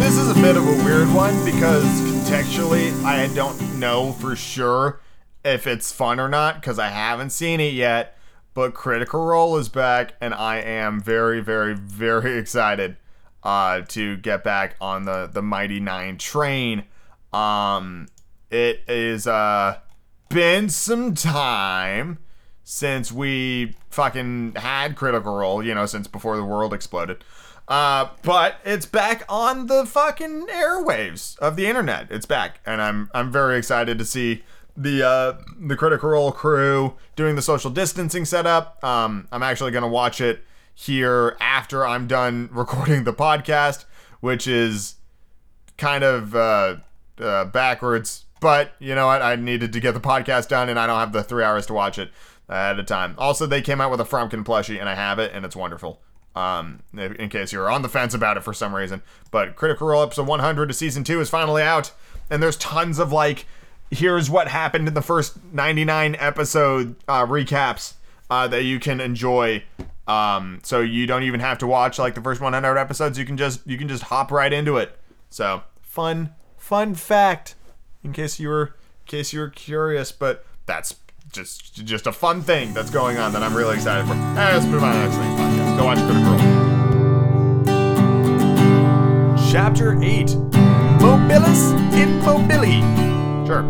This 0.00 0.16
is 0.16 0.30
a 0.30 0.40
bit 0.40 0.56
of 0.56 0.66
a 0.66 0.84
weird 0.86 1.12
one 1.12 1.34
because 1.44 1.84
contextually, 2.00 2.94
I 3.04 3.26
don't 3.34 3.78
know 3.78 4.12
for 4.12 4.36
sure 4.36 5.00
if 5.44 5.66
it's 5.66 5.92
fun 5.92 6.18
or 6.18 6.30
not 6.30 6.62
because 6.62 6.78
I 6.78 6.88
haven't 6.88 7.28
seen 7.28 7.60
it 7.60 7.74
yet 7.74 8.16
but 8.56 8.72
Critical 8.72 9.22
Role 9.22 9.58
is 9.58 9.68
back, 9.68 10.14
and 10.18 10.32
I 10.32 10.56
am 10.56 10.98
very, 10.98 11.40
very, 11.40 11.74
very 11.74 12.38
excited 12.38 12.96
uh, 13.42 13.82
to 13.88 14.16
get 14.16 14.42
back 14.42 14.74
on 14.80 15.04
the 15.04 15.30
the 15.32 15.42
Mighty 15.42 15.78
Nein 15.78 16.16
train. 16.16 16.84
Um, 17.32 18.08
it 18.50 18.80
is 18.88 19.26
uh 19.26 19.78
been 20.30 20.70
some 20.70 21.14
time 21.14 22.18
since 22.64 23.12
we 23.12 23.76
fucking 23.90 24.54
had 24.56 24.96
Critical 24.96 25.36
Role, 25.36 25.62
you 25.62 25.74
know, 25.74 25.84
since 25.84 26.08
before 26.08 26.36
the 26.36 26.44
world 26.44 26.72
exploded. 26.72 27.22
Uh, 27.68 28.08
but 28.22 28.56
it's 28.64 28.86
back 28.86 29.24
on 29.28 29.66
the 29.66 29.84
fucking 29.84 30.46
airwaves 30.46 31.38
of 31.40 31.56
the 31.56 31.66
internet. 31.66 32.10
It's 32.10 32.26
back, 32.26 32.60
and 32.64 32.80
I'm 32.80 33.10
I'm 33.12 33.30
very 33.30 33.58
excited 33.58 33.98
to 33.98 34.04
see 34.06 34.44
the 34.76 35.06
uh, 35.06 35.32
the 35.58 35.76
Critical 35.76 36.10
Role 36.10 36.32
crew 36.32 36.94
doing 37.14 37.34
the 37.36 37.42
social 37.42 37.70
distancing 37.70 38.24
setup. 38.24 38.82
Um, 38.84 39.28
I'm 39.32 39.42
actually 39.42 39.70
gonna 39.70 39.88
watch 39.88 40.20
it 40.20 40.44
here 40.74 41.36
after 41.40 41.86
I'm 41.86 42.06
done 42.06 42.48
recording 42.52 43.04
the 43.04 43.12
podcast, 43.12 43.84
which 44.20 44.46
is 44.46 44.96
kind 45.76 46.04
of 46.04 46.34
uh, 46.36 46.76
uh, 47.18 47.44
backwards. 47.46 48.24
But 48.40 48.72
you 48.78 48.94
know 48.94 49.06
what? 49.06 49.22
I 49.22 49.36
needed 49.36 49.72
to 49.72 49.80
get 49.80 49.94
the 49.94 50.00
podcast 50.00 50.48
done, 50.48 50.68
and 50.68 50.78
I 50.78 50.86
don't 50.86 50.98
have 50.98 51.12
the 51.12 51.22
three 51.22 51.42
hours 51.42 51.66
to 51.66 51.72
watch 51.72 51.98
it 51.98 52.10
at 52.48 52.78
a 52.78 52.84
time. 52.84 53.14
Also, 53.18 53.46
they 53.46 53.62
came 53.62 53.80
out 53.80 53.90
with 53.90 54.00
a 54.00 54.04
Frumpkin 54.04 54.44
plushie, 54.44 54.78
and 54.78 54.88
I 54.88 54.94
have 54.94 55.18
it, 55.18 55.32
and 55.34 55.44
it's 55.44 55.56
wonderful. 55.56 56.00
Um, 56.34 56.82
in 56.94 57.30
case 57.30 57.50
you're 57.50 57.70
on 57.70 57.80
the 57.80 57.88
fence 57.88 58.12
about 58.12 58.36
it 58.36 58.42
for 58.42 58.52
some 58.52 58.74
reason. 58.74 59.00
But 59.30 59.56
Critical 59.56 59.88
Role 59.88 60.02
episode 60.02 60.26
100 60.26 60.66
to 60.66 60.74
season 60.74 61.02
two 61.02 61.18
is 61.20 61.30
finally 61.30 61.62
out, 61.62 61.92
and 62.28 62.42
there's 62.42 62.58
tons 62.58 62.98
of 62.98 63.10
like 63.10 63.46
here's 63.90 64.28
what 64.28 64.48
happened 64.48 64.88
in 64.88 64.94
the 64.94 65.02
first 65.02 65.38
99 65.52 66.16
episode 66.18 66.96
uh, 67.08 67.26
recaps 67.26 67.94
uh, 68.30 68.48
that 68.48 68.64
you 68.64 68.80
can 68.80 69.00
enjoy. 69.00 69.62
Um, 70.06 70.60
so 70.62 70.80
you 70.80 71.06
don't 71.06 71.24
even 71.24 71.40
have 71.40 71.58
to 71.58 71.66
watch 71.66 71.98
like 71.98 72.14
the 72.14 72.20
first 72.20 72.40
100 72.40 72.76
episodes. 72.78 73.18
You 73.18 73.24
can 73.24 73.36
just 73.36 73.66
you 73.66 73.76
can 73.78 73.88
just 73.88 74.04
hop 74.04 74.30
right 74.30 74.52
into 74.52 74.76
it. 74.76 74.98
So 75.30 75.62
fun 75.82 76.34
fun 76.56 76.94
fact, 76.94 77.54
in 78.04 78.12
case 78.12 78.38
you 78.38 78.48
were 78.48 78.66
in 78.66 79.06
case 79.06 79.32
you 79.32 79.40
were 79.40 79.50
curious. 79.50 80.12
But 80.12 80.44
that's 80.66 80.96
just 81.32 81.74
just 81.84 82.06
a 82.06 82.12
fun 82.12 82.42
thing 82.42 82.72
that's 82.72 82.90
going 82.90 83.18
on 83.18 83.32
that 83.32 83.42
I'm 83.42 83.56
really 83.56 83.74
excited 83.76 84.06
for. 84.06 84.14
Let's 84.14 84.64
move 84.66 84.82
on 84.82 84.92
to 84.92 84.98
the 84.98 85.06
next 85.06 85.16
thing. 85.16 85.76
Go 85.76 85.84
watch 85.84 85.98
Critical 85.98 86.32
Role. 86.32 86.66
Chapter 89.50 89.92
8 90.02 90.26
Mobilis 90.98 91.72
in 91.94 92.20
Mobili. 92.20 93.15
Sure. 93.46 93.62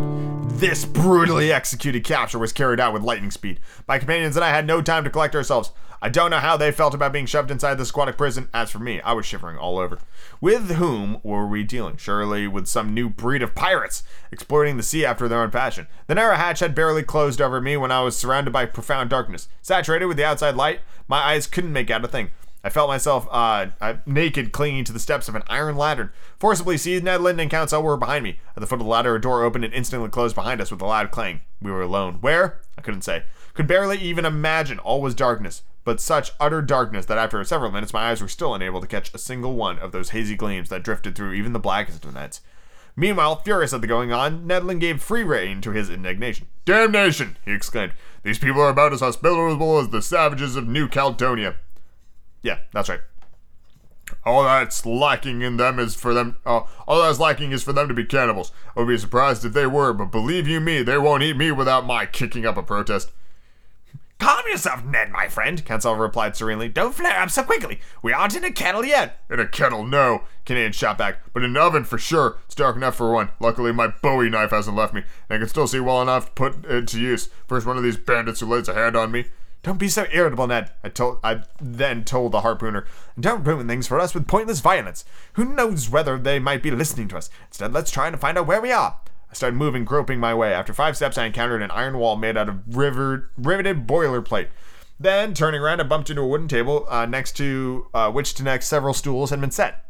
This 0.52 0.86
brutally 0.86 1.52
executed 1.52 2.02
capture 2.02 2.38
was 2.38 2.50
carried 2.50 2.80
out 2.80 2.94
with 2.94 3.02
lightning 3.02 3.30
speed. 3.30 3.60
My 3.86 3.98
companions 3.98 4.34
and 4.34 4.42
I 4.42 4.48
had 4.48 4.66
no 4.66 4.80
time 4.80 5.04
to 5.04 5.10
collect 5.10 5.34
ourselves. 5.34 5.70
I 6.00 6.08
don't 6.08 6.30
know 6.30 6.38
how 6.38 6.56
they 6.56 6.72
felt 6.72 6.94
about 6.94 7.12
being 7.12 7.26
shoved 7.26 7.50
inside 7.50 7.74
this 7.74 7.90
aquatic 7.90 8.16
prison. 8.16 8.48
As 8.54 8.70
for 8.70 8.78
me, 8.78 9.02
I 9.02 9.12
was 9.12 9.26
shivering 9.26 9.58
all 9.58 9.78
over. 9.78 9.98
With 10.40 10.76
whom 10.76 11.20
were 11.22 11.46
we 11.46 11.62
dealing? 11.62 11.98
Surely 11.98 12.48
with 12.48 12.66
some 12.68 12.94
new 12.94 13.10
breed 13.10 13.42
of 13.42 13.54
pirates, 13.54 14.02
exploiting 14.32 14.78
the 14.78 14.82
sea 14.82 15.04
after 15.04 15.28
their 15.28 15.42
own 15.42 15.50
fashion. 15.50 15.88
The 16.06 16.14
narrow 16.14 16.36
hatch 16.36 16.60
had 16.60 16.74
barely 16.74 17.02
closed 17.02 17.42
over 17.42 17.60
me 17.60 17.76
when 17.76 17.92
I 17.92 18.00
was 18.00 18.16
surrounded 18.16 18.52
by 18.52 18.64
profound 18.64 19.10
darkness. 19.10 19.48
Saturated 19.60 20.06
with 20.06 20.16
the 20.16 20.24
outside 20.24 20.54
light, 20.54 20.80
my 21.06 21.18
eyes 21.18 21.46
couldn't 21.46 21.74
make 21.74 21.90
out 21.90 22.02
a 22.02 22.08
thing. 22.08 22.30
I 22.66 22.68
felt 22.68 22.88
myself 22.88 23.28
uh, 23.30 23.66
uh, 23.80 23.94
naked, 24.06 24.50
clinging 24.50 24.82
to 24.86 24.92
the 24.92 24.98
steps 24.98 25.28
of 25.28 25.36
an 25.36 25.44
iron 25.46 25.76
ladder. 25.76 26.12
Forcibly 26.40 26.76
seized, 26.76 27.04
Ned 27.04 27.20
Land 27.20 27.40
and 27.40 27.48
Count 27.48 27.70
were 27.70 27.96
behind 27.96 28.24
me. 28.24 28.40
At 28.56 28.60
the 28.60 28.66
foot 28.66 28.80
of 28.80 28.86
the 28.86 28.90
ladder, 28.90 29.14
a 29.14 29.20
door 29.20 29.44
opened 29.44 29.64
and 29.64 29.72
instantly 29.72 30.08
closed 30.08 30.34
behind 30.34 30.60
us 30.60 30.72
with 30.72 30.82
a 30.82 30.84
loud 30.84 31.12
clang. 31.12 31.42
We 31.62 31.70
were 31.70 31.82
alone. 31.82 32.14
Where? 32.14 32.58
I 32.76 32.80
couldn't 32.80 33.02
say. 33.02 33.22
Could 33.54 33.68
barely 33.68 33.98
even 33.98 34.24
imagine. 34.24 34.80
All 34.80 35.00
was 35.00 35.14
darkness, 35.14 35.62
but 35.84 36.00
such 36.00 36.32
utter 36.40 36.60
darkness 36.60 37.06
that 37.06 37.18
after 37.18 37.44
several 37.44 37.70
minutes, 37.70 37.92
my 37.92 38.10
eyes 38.10 38.20
were 38.20 38.26
still 38.26 38.52
unable 38.52 38.80
to 38.80 38.88
catch 38.88 39.14
a 39.14 39.18
single 39.18 39.54
one 39.54 39.78
of 39.78 39.92
those 39.92 40.10
hazy 40.10 40.34
gleams 40.34 40.68
that 40.70 40.82
drifted 40.82 41.14
through 41.14 41.34
even 41.34 41.52
the 41.52 41.60
blackest 41.60 42.04
of 42.04 42.14
nights. 42.14 42.40
Meanwhile, 42.96 43.42
furious 43.44 43.74
at 43.74 43.80
the 43.80 43.86
going 43.86 44.12
on, 44.12 44.44
Ned 44.44 44.64
Land 44.64 44.80
gave 44.80 45.00
free 45.00 45.22
rein 45.22 45.60
to 45.60 45.70
his 45.70 45.88
indignation. 45.88 46.48
Damnation! 46.64 47.36
he 47.44 47.52
exclaimed. 47.52 47.92
These 48.24 48.40
people 48.40 48.60
are 48.60 48.70
about 48.70 48.92
as 48.92 49.02
hospitable 49.02 49.78
as 49.78 49.90
the 49.90 50.02
savages 50.02 50.56
of 50.56 50.66
New 50.66 50.88
Caledonia. 50.88 51.54
Yeah, 52.42 52.58
that's 52.72 52.88
right. 52.88 53.00
All 54.24 54.44
that's 54.44 54.86
lacking 54.86 55.42
in 55.42 55.56
them 55.56 55.78
is 55.78 55.94
for 55.94 56.14
them. 56.14 56.36
Uh, 56.46 56.60
all 56.86 57.02
that's 57.02 57.18
lacking 57.18 57.52
is 57.52 57.62
for 57.62 57.72
them 57.72 57.88
to 57.88 57.94
be 57.94 58.04
cannibals. 58.04 58.52
I 58.76 58.80
would 58.80 58.88
be 58.88 58.98
surprised 58.98 59.44
if 59.44 59.52
they 59.52 59.66
were, 59.66 59.92
but 59.92 60.12
believe 60.12 60.46
you 60.46 60.60
me, 60.60 60.82
they 60.82 60.98
won't 60.98 61.24
eat 61.24 61.36
me 61.36 61.50
without 61.50 61.86
my 61.86 62.06
kicking 62.06 62.46
up 62.46 62.56
a 62.56 62.62
protest. 62.62 63.10
Calm 64.18 64.42
yourself, 64.48 64.82
Ned, 64.82 65.10
my 65.10 65.28
friend, 65.28 65.62
Conseil 65.64 65.94
replied 65.94 66.36
serenely. 66.36 66.68
Don't 66.68 66.94
flare 66.94 67.20
up 67.20 67.30
so 67.30 67.42
quickly. 67.42 67.80
We 68.00 68.14
aren't 68.14 68.34
in 68.34 68.44
a 68.44 68.50
kettle 68.50 68.84
yet. 68.84 69.20
In 69.28 69.40
a 69.40 69.46
kettle, 69.46 69.84
no, 69.84 70.22
Canadian 70.46 70.72
shot 70.72 70.96
back, 70.96 71.20
but 71.34 71.42
in 71.42 71.50
an 71.50 71.56
oven 71.58 71.84
for 71.84 71.98
sure. 71.98 72.38
It's 72.46 72.54
dark 72.54 72.76
enough 72.76 72.96
for 72.96 73.12
one. 73.12 73.28
Luckily, 73.40 73.72
my 73.72 73.88
Bowie 73.88 74.30
knife 74.30 74.50
hasn't 74.50 74.76
left 74.76 74.94
me, 74.94 75.02
and 75.28 75.36
I 75.36 75.38
can 75.38 75.48
still 75.48 75.66
see 75.66 75.80
well 75.80 76.00
enough 76.00 76.26
to 76.26 76.32
put 76.32 76.64
it 76.64 76.88
to 76.88 77.00
use. 77.00 77.28
First 77.46 77.66
one 77.66 77.76
of 77.76 77.82
these 77.82 77.98
bandits 77.98 78.40
who 78.40 78.46
lays 78.46 78.68
a 78.68 78.74
hand 78.74 78.96
on 78.96 79.12
me. 79.12 79.26
Don't 79.66 79.78
be 79.78 79.88
so 79.88 80.06
irritable, 80.12 80.46
Ned. 80.46 80.70
I 80.84 80.90
told. 80.90 81.18
I 81.24 81.42
then 81.60 82.04
told 82.04 82.30
the 82.30 82.42
harpooner, 82.42 82.86
"Don't 83.18 83.42
ruin 83.42 83.66
things 83.66 83.88
for 83.88 83.98
us 83.98 84.14
with 84.14 84.28
pointless 84.28 84.60
violence. 84.60 85.04
Who 85.32 85.44
knows 85.44 85.90
whether 85.90 86.16
they 86.16 86.38
might 86.38 86.62
be 86.62 86.70
listening 86.70 87.08
to 87.08 87.16
us? 87.16 87.30
Instead, 87.48 87.72
let's 87.72 87.90
try 87.90 88.06
and 88.06 88.20
find 88.20 88.38
out 88.38 88.46
where 88.46 88.60
we 88.60 88.70
are." 88.70 88.94
I 89.28 89.34
started 89.34 89.56
moving, 89.56 89.84
groping 89.84 90.20
my 90.20 90.32
way. 90.34 90.54
After 90.54 90.72
five 90.72 90.94
steps, 90.94 91.18
I 91.18 91.24
encountered 91.24 91.62
an 91.62 91.72
iron 91.72 91.98
wall 91.98 92.14
made 92.14 92.36
out 92.36 92.48
of 92.48 92.76
river, 92.76 93.32
riveted 93.36 93.88
boilerplate. 93.88 94.50
Then, 95.00 95.34
turning 95.34 95.60
around, 95.60 95.80
I 95.80 95.82
bumped 95.82 96.10
into 96.10 96.22
a 96.22 96.28
wooden 96.28 96.46
table 96.46 96.86
uh, 96.88 97.06
next 97.06 97.32
to 97.38 97.88
uh, 97.92 98.12
which 98.12 98.34
to 98.34 98.44
next 98.44 98.68
several 98.68 98.94
stools 98.94 99.30
had 99.30 99.40
been 99.40 99.50
set. 99.50 99.84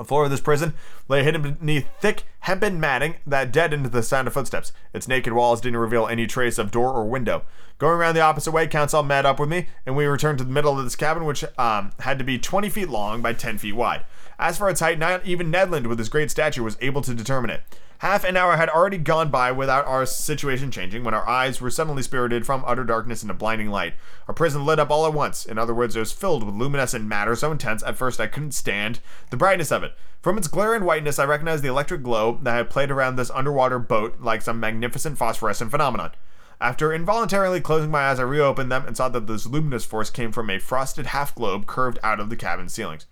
The 0.00 0.06
floor 0.06 0.24
of 0.24 0.30
this 0.30 0.40
prison 0.40 0.72
lay 1.08 1.22
hidden 1.22 1.42
beneath 1.42 1.86
thick 2.00 2.24
hempen 2.40 2.80
matting 2.80 3.16
that 3.26 3.52
deadened 3.52 3.84
the 3.84 4.02
sound 4.02 4.28
of 4.28 4.32
footsteps. 4.32 4.72
Its 4.94 5.06
naked 5.06 5.34
walls 5.34 5.60
didn't 5.60 5.78
reveal 5.78 6.06
any 6.06 6.26
trace 6.26 6.56
of 6.56 6.70
door 6.70 6.90
or 6.94 7.04
window. 7.04 7.42
Going 7.76 7.98
around 7.98 8.14
the 8.14 8.22
opposite 8.22 8.52
way, 8.52 8.66
Conseil 8.66 9.02
met 9.02 9.26
up 9.26 9.38
with 9.38 9.50
me, 9.50 9.66
and 9.84 9.94
we 9.94 10.06
returned 10.06 10.38
to 10.38 10.44
the 10.44 10.50
middle 10.50 10.78
of 10.78 10.84
this 10.84 10.96
cabin, 10.96 11.26
which 11.26 11.44
um, 11.58 11.92
had 12.00 12.18
to 12.18 12.24
be 12.24 12.38
20 12.38 12.70
feet 12.70 12.88
long 12.88 13.20
by 13.20 13.34
10 13.34 13.58
feet 13.58 13.74
wide. 13.74 14.06
As 14.38 14.56
for 14.56 14.70
its 14.70 14.80
height, 14.80 14.98
not 14.98 15.26
even 15.26 15.50
Ned 15.50 15.70
Land, 15.70 15.86
with 15.86 15.98
his 15.98 16.08
great 16.08 16.30
stature, 16.30 16.62
was 16.62 16.78
able 16.80 17.02
to 17.02 17.12
determine 17.12 17.50
it. 17.50 17.60
Half 18.00 18.24
an 18.24 18.34
hour 18.34 18.56
had 18.56 18.70
already 18.70 18.96
gone 18.96 19.28
by 19.28 19.52
without 19.52 19.86
our 19.86 20.06
situation 20.06 20.70
changing 20.70 21.04
when 21.04 21.12
our 21.12 21.28
eyes 21.28 21.60
were 21.60 21.70
suddenly 21.70 22.02
spirited 22.02 22.46
from 22.46 22.64
utter 22.66 22.82
darkness 22.82 23.20
into 23.20 23.34
blinding 23.34 23.68
light. 23.68 23.92
Our 24.26 24.32
prison 24.32 24.64
lit 24.64 24.78
up 24.78 24.88
all 24.90 25.04
at 25.04 25.12
once. 25.12 25.44
In 25.44 25.58
other 25.58 25.74
words, 25.74 25.94
it 25.94 25.98
was 26.00 26.10
filled 26.10 26.42
with 26.42 26.54
luminescent 26.54 27.04
matter 27.04 27.36
so 27.36 27.52
intense 27.52 27.82
at 27.82 27.98
first 27.98 28.18
I 28.18 28.26
couldn't 28.26 28.52
stand 28.52 29.00
the 29.28 29.36
brightness 29.36 29.70
of 29.70 29.82
it. 29.82 29.92
From 30.22 30.38
its 30.38 30.48
glare 30.48 30.74
and 30.74 30.86
whiteness, 30.86 31.18
I 31.18 31.26
recognized 31.26 31.62
the 31.62 31.68
electric 31.68 32.02
glow 32.02 32.38
that 32.42 32.54
had 32.54 32.70
played 32.70 32.90
around 32.90 33.16
this 33.16 33.30
underwater 33.32 33.78
boat 33.78 34.18
like 34.18 34.40
some 34.40 34.58
magnificent 34.58 35.18
phosphorescent 35.18 35.70
phenomenon. 35.70 36.12
After 36.58 36.94
involuntarily 36.94 37.60
closing 37.60 37.90
my 37.90 38.08
eyes, 38.08 38.18
I 38.18 38.22
reopened 38.22 38.72
them 38.72 38.86
and 38.86 38.96
saw 38.96 39.10
that 39.10 39.26
this 39.26 39.44
luminous 39.44 39.84
force 39.84 40.08
came 40.08 40.32
from 40.32 40.48
a 40.48 40.58
frosted 40.58 41.08
half 41.08 41.34
globe 41.34 41.66
curved 41.66 41.98
out 42.02 42.18
of 42.18 42.30
the 42.30 42.36
cabin 42.36 42.70
ceilings. 42.70 43.04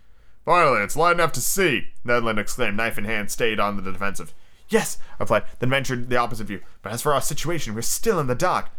Finally, 0.47 0.82
it's 0.82 0.97
light 0.97 1.12
enough 1.12 1.32
to 1.32 1.43
see, 1.43 1.89
Ned 2.05 2.24
Land 2.24 2.39
exclaimed, 2.39 2.78
knife 2.78 2.97
in 2.97 3.05
hand, 3.05 3.30
stayed 3.30 3.61
on 3.61 3.76
the 3.76 3.93
defensive. 3.93 4.32
Yes, 4.68 4.98
I 5.18 5.22
replied, 5.22 5.44
then 5.58 5.70
ventured 5.70 6.10
the 6.10 6.16
opposite 6.16 6.44
view. 6.44 6.60
But 6.82 6.92
as 6.92 7.02
for 7.02 7.14
our 7.14 7.20
situation, 7.20 7.74
we're 7.74 7.82
still 7.82 8.20
in 8.20 8.26
the 8.26 8.34
dark. 8.34 8.70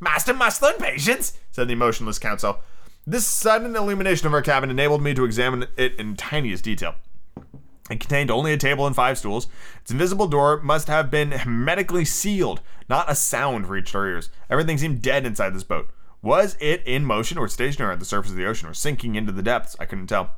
Master 0.00 0.34
muscle 0.34 0.68
and 0.68 0.78
patience, 0.78 1.38
said 1.50 1.68
the 1.68 1.72
emotionless 1.72 2.18
Conseil. 2.18 2.60
This 3.06 3.26
sudden 3.26 3.76
illumination 3.76 4.26
of 4.26 4.34
our 4.34 4.42
cabin 4.42 4.68
enabled 4.68 5.02
me 5.02 5.14
to 5.14 5.24
examine 5.24 5.66
it 5.76 5.94
in 5.94 6.16
tiniest 6.16 6.64
detail. 6.64 6.96
It 7.88 8.00
contained 8.00 8.32
only 8.32 8.52
a 8.52 8.56
table 8.56 8.86
and 8.86 8.96
five 8.96 9.16
stools. 9.16 9.46
Its 9.80 9.92
invisible 9.92 10.26
door 10.26 10.60
must 10.60 10.88
have 10.88 11.10
been 11.10 11.30
hermetically 11.30 12.04
sealed. 12.04 12.60
Not 12.88 13.10
a 13.10 13.14
sound 13.14 13.68
reached 13.68 13.94
our 13.94 14.08
ears. 14.08 14.28
Everything 14.50 14.76
seemed 14.76 15.02
dead 15.02 15.24
inside 15.24 15.54
this 15.54 15.62
boat. 15.62 15.88
Was 16.20 16.56
it 16.58 16.82
in 16.84 17.04
motion 17.04 17.38
or 17.38 17.46
stationary 17.46 17.92
at 17.92 18.00
the 18.00 18.04
surface 18.04 18.32
of 18.32 18.36
the 18.36 18.46
ocean 18.46 18.68
or 18.68 18.74
sinking 18.74 19.14
into 19.14 19.30
the 19.30 19.42
depths? 19.42 19.76
I 19.78 19.84
couldn't 19.84 20.08
tell. 20.08 20.32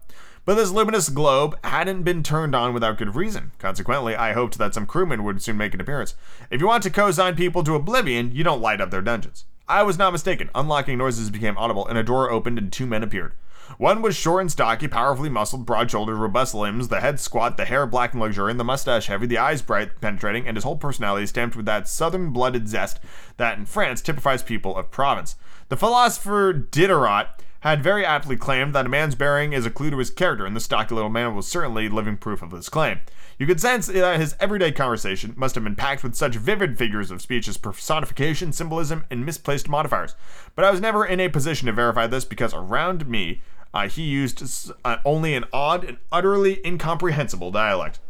But 0.49 0.55
this 0.55 0.71
luminous 0.71 1.11
globe 1.11 1.59
hadn't 1.63 2.05
been 2.05 2.23
turned 2.23 2.55
on 2.55 2.73
without 2.73 2.97
good 2.97 3.15
reason. 3.15 3.53
Consequently, 3.59 4.17
I 4.17 4.33
hoped 4.33 4.57
that 4.57 4.73
some 4.73 4.87
crewmen 4.87 5.23
would 5.23 5.43
soon 5.43 5.59
make 5.59 5.75
an 5.75 5.81
appearance. 5.83 6.15
If 6.51 6.63
you 6.63 6.67
want 6.67 6.83
to 6.85 6.91
co-sign 6.91 7.37
people 7.37 7.63
to 7.65 7.75
oblivion, 7.75 8.35
you 8.35 8.43
don't 8.45 8.63
light 8.63 8.81
up 8.81 8.91
their 8.91 9.03
dungeons. 9.03 9.45
I 9.69 9.83
was 9.83 9.99
not 9.99 10.11
mistaken. 10.11 10.49
Unlocking 10.55 10.97
noises 10.97 11.29
became 11.29 11.59
audible, 11.59 11.87
and 11.87 11.99
a 11.99 12.03
door 12.03 12.31
opened 12.31 12.57
and 12.57 12.73
two 12.73 12.87
men 12.87 13.03
appeared. 13.03 13.35
One 13.77 14.01
was 14.01 14.17
short 14.17 14.41
and 14.41 14.51
stocky, 14.51 14.89
powerfully 14.89 15.29
muscled, 15.29 15.67
broad-shouldered, 15.67 16.17
robust 16.17 16.55
limbs, 16.55 16.89
the 16.89 17.03
head 17.03 17.21
squat, 17.21 17.59
the 17.59 17.67
hair 17.67 17.85
black 17.85 18.15
and 18.15 18.23
luxuriant, 18.23 18.57
the 18.57 18.65
mustache 18.65 19.09
heavy, 19.09 19.27
the 19.27 19.37
eyes 19.37 19.61
bright, 19.61 20.01
penetrating, 20.01 20.49
and 20.49 20.57
his 20.57 20.65
whole 20.65 20.77
personality 20.79 21.27
stamped 21.27 21.57
with 21.57 21.67
that 21.67 21.87
southern-blooded 21.87 22.67
zest 22.69 23.01
that 23.37 23.59
in 23.59 23.67
France 23.67 24.01
typifies 24.01 24.43
people 24.43 24.75
of 24.79 24.91
province. 24.91 25.37
The 25.69 25.77
philosopher 25.77 26.55
Diderot 26.55 27.43
had 27.61 27.83
very 27.83 28.05
aptly 28.05 28.37
claimed 28.37 28.75
that 28.75 28.87
a 28.87 28.89
man's 28.89 29.15
bearing 29.15 29.53
is 29.53 29.67
a 29.67 29.71
clue 29.71 29.91
to 29.91 29.99
his 29.99 30.11
character, 30.11 30.47
and 30.47 30.55
the 30.55 30.61
stocky 30.61 30.95
little 30.95 31.11
man 31.11 31.35
was 31.35 31.49
certainly 31.49 31.89
living 31.89 32.17
proof 32.17 32.43
of 32.43 32.51
this 32.51 32.69
claim. 32.69 33.01
You 33.39 33.47
could 33.47 33.61
sense 33.61 33.87
that 33.87 34.21
his 34.21 34.37
everyday 34.39 34.73
conversation 34.73 35.35
must 35.37 35.55
have 35.55 35.65
been 35.65 35.77
packed 35.77 36.03
with 36.03 36.15
such 36.15 36.37
vivid 36.37 36.79
figures 36.79 37.11
of 37.11 37.23
speech 37.23 37.49
as 37.49 37.57
personification, 37.57 38.53
symbolism, 38.53 39.05
and 39.11 39.25
misplaced 39.25 39.69
modifiers. 39.69 40.15
But 40.55 40.65
I 40.65 40.71
was 40.71 40.81
never 40.81 41.05
in 41.05 41.21
a 41.21 41.29
position 41.29 41.67
to 41.67 41.73
verify 41.73 42.07
this 42.07 42.25
because 42.25 42.55
around 42.55 43.09
me, 43.09 43.43
uh, 43.75 43.89
he 43.89 44.03
used 44.03 44.73
uh, 44.85 44.97
only 45.05 45.35
an 45.35 45.45
odd 45.53 45.85
and 45.85 45.99
utterly 46.11 46.61
incomprehensible 46.65 47.51
dialect. 47.51 48.01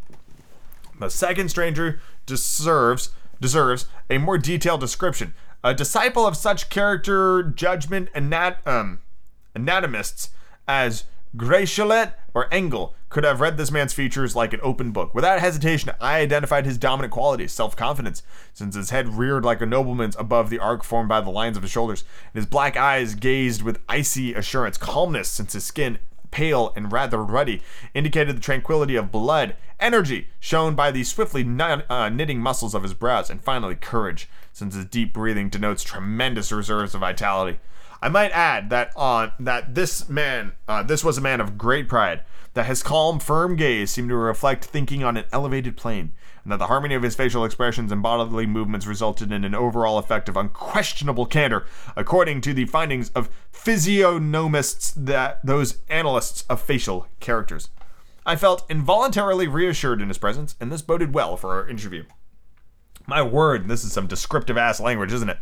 The 0.98 1.10
second 1.10 1.48
stranger 1.48 2.00
deserves 2.26 3.10
deserves 3.40 3.86
a 4.10 4.18
more 4.18 4.36
detailed 4.36 4.80
description. 4.80 5.32
A 5.62 5.72
disciple 5.72 6.26
of 6.26 6.36
such 6.36 6.70
character 6.70 7.42
judgment 7.42 8.08
and 8.14 8.28
nat 8.30 8.58
um 8.66 9.00
anatomists 9.58 10.30
as 10.66 11.04
Gratiolet 11.36 12.14
or 12.34 12.52
Engel 12.52 12.94
could 13.10 13.24
have 13.24 13.40
read 13.40 13.56
this 13.56 13.70
man's 13.70 13.92
features 13.92 14.36
like 14.36 14.52
an 14.52 14.60
open 14.62 14.92
book. 14.92 15.14
Without 15.14 15.40
hesitation, 15.40 15.92
I 16.00 16.20
identified 16.20 16.66
his 16.66 16.78
dominant 16.78 17.12
qualities, 17.12 17.52
self-confidence, 17.52 18.22
since 18.52 18.74
his 18.74 18.90
head 18.90 19.14
reared 19.14 19.44
like 19.44 19.60
a 19.60 19.66
nobleman's 19.66 20.16
above 20.16 20.50
the 20.50 20.58
arc 20.58 20.84
formed 20.84 21.08
by 21.08 21.20
the 21.20 21.30
lines 21.30 21.56
of 21.56 21.62
his 21.62 21.72
shoulders, 21.72 22.04
and 22.32 22.40
his 22.40 22.46
black 22.46 22.76
eyes 22.76 23.14
gazed 23.14 23.62
with 23.62 23.80
icy 23.88 24.34
assurance, 24.34 24.76
calmness, 24.76 25.28
since 25.28 25.52
his 25.52 25.64
skin 25.64 25.98
pale 26.30 26.72
and 26.76 26.92
rather 26.92 27.22
ruddy, 27.22 27.62
indicated 27.94 28.36
the 28.36 28.40
tranquility 28.40 28.96
of 28.96 29.10
blood, 29.10 29.56
energy, 29.80 30.28
shown 30.38 30.74
by 30.74 30.90
the 30.90 31.04
swiftly 31.04 31.42
uh, 31.60 32.08
knitting 32.10 32.40
muscles 32.40 32.74
of 32.74 32.82
his 32.82 32.94
brows, 32.94 33.30
and 33.30 33.42
finally 33.42 33.74
courage, 33.74 34.28
since 34.52 34.74
his 34.74 34.84
deep 34.84 35.14
breathing 35.14 35.48
denotes 35.48 35.82
tremendous 35.82 36.52
reserves 36.52 36.94
of 36.94 37.00
vitality. 37.00 37.58
I 38.00 38.08
might 38.08 38.30
add 38.30 38.70
that 38.70 38.92
on 38.96 39.32
that 39.40 39.74
this 39.74 40.08
man, 40.08 40.52
uh, 40.68 40.82
this 40.82 41.02
was 41.02 41.18
a 41.18 41.22
man 41.22 41.40
of 41.40 41.58
great 41.58 41.88
pride. 41.88 42.22
That 42.54 42.66
his 42.66 42.82
calm, 42.82 43.20
firm 43.20 43.56
gaze 43.56 43.90
seemed 43.90 44.08
to 44.08 44.16
reflect 44.16 44.64
thinking 44.64 45.04
on 45.04 45.16
an 45.16 45.26
elevated 45.32 45.76
plane, 45.76 46.12
and 46.42 46.50
that 46.50 46.56
the 46.56 46.66
harmony 46.66 46.94
of 46.94 47.02
his 47.02 47.14
facial 47.14 47.44
expressions 47.44 47.92
and 47.92 48.02
bodily 48.02 48.46
movements 48.46 48.86
resulted 48.86 49.30
in 49.30 49.44
an 49.44 49.54
overall 49.54 49.98
effect 49.98 50.28
of 50.28 50.36
unquestionable 50.36 51.26
candor, 51.26 51.66
according 51.94 52.40
to 52.40 52.54
the 52.54 52.64
findings 52.64 53.10
of 53.10 53.30
physiognomists, 53.52 54.92
that 54.96 55.44
those 55.44 55.78
analysts 55.88 56.42
of 56.48 56.60
facial 56.60 57.06
characters. 57.20 57.68
I 58.26 58.34
felt 58.34 58.68
involuntarily 58.68 59.46
reassured 59.46 60.02
in 60.02 60.08
his 60.08 60.18
presence, 60.18 60.56
and 60.60 60.72
this 60.72 60.82
boded 60.82 61.14
well 61.14 61.36
for 61.36 61.54
our 61.54 61.68
interview. 61.68 62.04
My 63.06 63.22
word, 63.22 63.68
this 63.68 63.84
is 63.84 63.92
some 63.92 64.06
descriptive 64.06 64.58
ass 64.58 64.80
language, 64.80 65.12
isn't 65.12 65.30
it? 65.30 65.38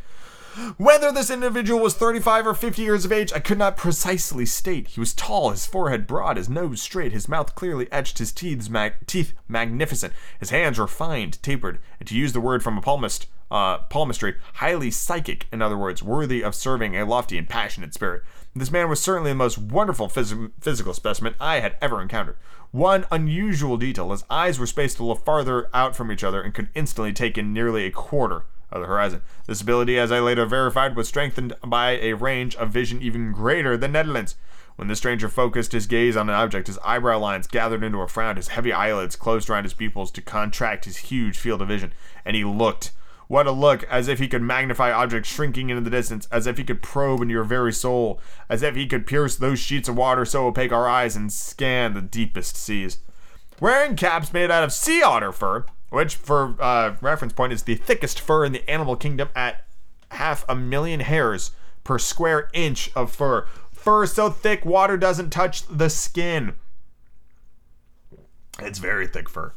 Whether 0.79 1.13
this 1.13 1.29
individual 1.29 1.81
was 1.81 1.95
35 1.95 2.47
or 2.47 2.55
50 2.55 2.81
years 2.81 3.05
of 3.05 3.13
age, 3.13 3.31
I 3.31 3.41
could 3.41 3.59
not 3.59 3.77
precisely 3.77 4.47
state. 4.47 4.89
He 4.89 5.01
was 5.01 5.13
tall, 5.13 5.51
his 5.51 5.67
forehead 5.67 6.07
broad, 6.07 6.39
his 6.39 6.49
nose 6.49 6.81
straight, 6.81 7.13
his 7.13 7.29
mouth 7.29 7.55
clearly 7.55 7.93
etched, 7.93 8.19
his 8.19 8.33
teeth, 8.33 8.71
mag- 8.71 9.07
teeth 9.07 9.35
magnificent, 9.49 10.15
his 10.41 10.49
hands 10.49 10.79
refined, 10.79 11.43
tapered, 11.43 11.79
and 12.01 12.09
to 12.09 12.17
use 12.17 12.33
the 12.33 12.41
word 12.41 12.63
from 12.63 12.79
a 12.79 12.81
palmist, 12.81 13.27
uh, 13.51 13.79
palmistry, 13.91 14.37
highly 14.55 14.91
psychic, 14.91 15.47
in 15.53 15.61
other 15.61 15.77
words, 15.77 16.03
worthy 16.03 16.43
of 16.43 16.55
serving 16.55 16.97
a 16.97 17.05
lofty 17.05 17.37
and 17.37 17.51
passionate 17.51 17.93
spirit. 17.93 18.23
This 18.55 18.71
man 18.71 18.89
was 18.89 18.99
certainly 18.99 19.33
the 19.33 19.37
most 19.37 19.59
wonderful 19.59 20.09
phys- 20.09 20.53
physical 20.59 20.95
specimen 20.95 21.35
I 21.39 21.61
had 21.61 21.77
ever 21.83 22.01
encountered. 22.01 22.39
One 22.71 23.05
unusual 23.11 23.77
detail 23.77 24.11
his 24.11 24.25
eyes 24.31 24.59
were 24.59 24.67
spaced 24.67 24.99
a 24.99 25.03
little 25.03 25.17
farther 25.17 25.69
out 25.75 25.95
from 25.95 26.11
each 26.11 26.25
other 26.25 26.41
and 26.41 26.55
could 26.55 26.71
instantly 26.75 27.13
take 27.13 27.37
in 27.37 27.53
nearly 27.53 27.85
a 27.85 27.91
quarter 27.91 28.45
of 28.71 28.81
the 28.81 28.87
horizon. 28.87 29.23
This 29.47 29.61
ability, 29.61 29.99
as 29.99 30.11
I 30.11 30.21
later 30.21 30.47
verified, 30.47 30.97
was 30.97 31.09
strengthened 31.09 31.55
by 31.65 31.93
a 31.99 32.15
range 32.15 32.57
of 32.57 32.71
vision 32.71 33.01
even 33.03 33.33
greater 33.33 33.77
than 33.77 33.93
Ned 33.93 34.09
Land's. 34.09 34.37
When 34.77 34.89
the 34.89 34.97
stranger 34.97 35.29
focused 35.29 35.73
his 35.73 35.87
gaze 35.87 36.17
on 36.17 36.29
an 36.29 36.35
object, 36.35 36.67
his 36.67 36.79
eyebrow 36.85 37.19
lines 37.19 37.47
gathered 37.47 37.83
into 37.83 38.03
a 38.03 38.09
frown, 38.09 38.37
his 38.37 38.49
heavy 38.49 38.73
eyelids 38.73 39.17
closed 39.17 39.49
around 39.49 39.65
his 39.65 39.73
pupils 39.73 40.11
to 40.13 40.21
contract 40.21 40.85
his 40.85 40.99
huge 40.99 41.39
field 41.39 41.63
of 41.63 41.69
vision, 41.69 41.95
and 42.25 42.37
he 42.37 42.45
looked. 42.45 42.93
What 43.29 43.47
a 43.47 43.53
look, 43.53 43.83
as 43.85 44.07
if 44.07 44.19
he 44.19 44.29
could 44.29 44.43
magnify 44.43 44.93
objects 44.93 45.31
shrinking 45.31 45.71
into 45.71 45.83
the 45.83 45.91
distance, 45.91 46.29
as 46.31 46.47
if 46.47 46.59
he 46.59 46.65
could 46.65 46.83
probe 46.83 47.23
into 47.23 47.33
your 47.33 47.43
very 47.43 47.73
soul, 47.73 48.21
as 48.49 48.63
if 48.63 48.77
he 48.77 48.87
could 48.87 49.07
pierce 49.07 49.35
those 49.35 49.59
sheets 49.59 49.89
of 49.89 49.97
water 49.97 50.25
so 50.25 50.47
opaque 50.47 50.73
our 50.73 50.89
eyes 50.89 51.17
and 51.17 51.33
scan 51.33 51.95
the 51.95 52.03
deepest 52.03 52.57
seas. 52.57 52.99
Wearing 53.59 53.97
caps 53.97 54.33
made 54.33 54.51
out 54.51 54.63
of 54.63 54.73
sea 54.73 55.03
otter 55.03 55.33
fur, 55.33 55.65
which, 55.91 56.17
for 56.17 56.57
uh, 56.61 56.97
reference 57.01 57.33
point, 57.33 57.53
is 57.53 57.63
the 57.63 57.77
thickest 57.77 58.21
fur 58.21 58.45
in 58.45 58.53
the 58.53 58.69
animal 58.69 58.97
kingdom 58.97 59.29
at 59.35 59.65
half 60.11 60.45
a 60.49 60.55
million 60.55 61.01
hairs 61.01 61.53
per 61.85 61.99
square 61.99 62.49
inch 62.53 62.91
of 62.95 63.13
fur. 63.13 63.47
Fur 63.73 64.07
so 64.07 64.31
thick 64.31 64.65
water 64.65 64.97
doesn't 64.97 65.31
touch 65.31 65.67
the 65.69 65.89
skin. 65.89 66.55
It's 68.59 68.79
very 68.79 69.07
thick 69.07 69.29
fur. 69.29 69.53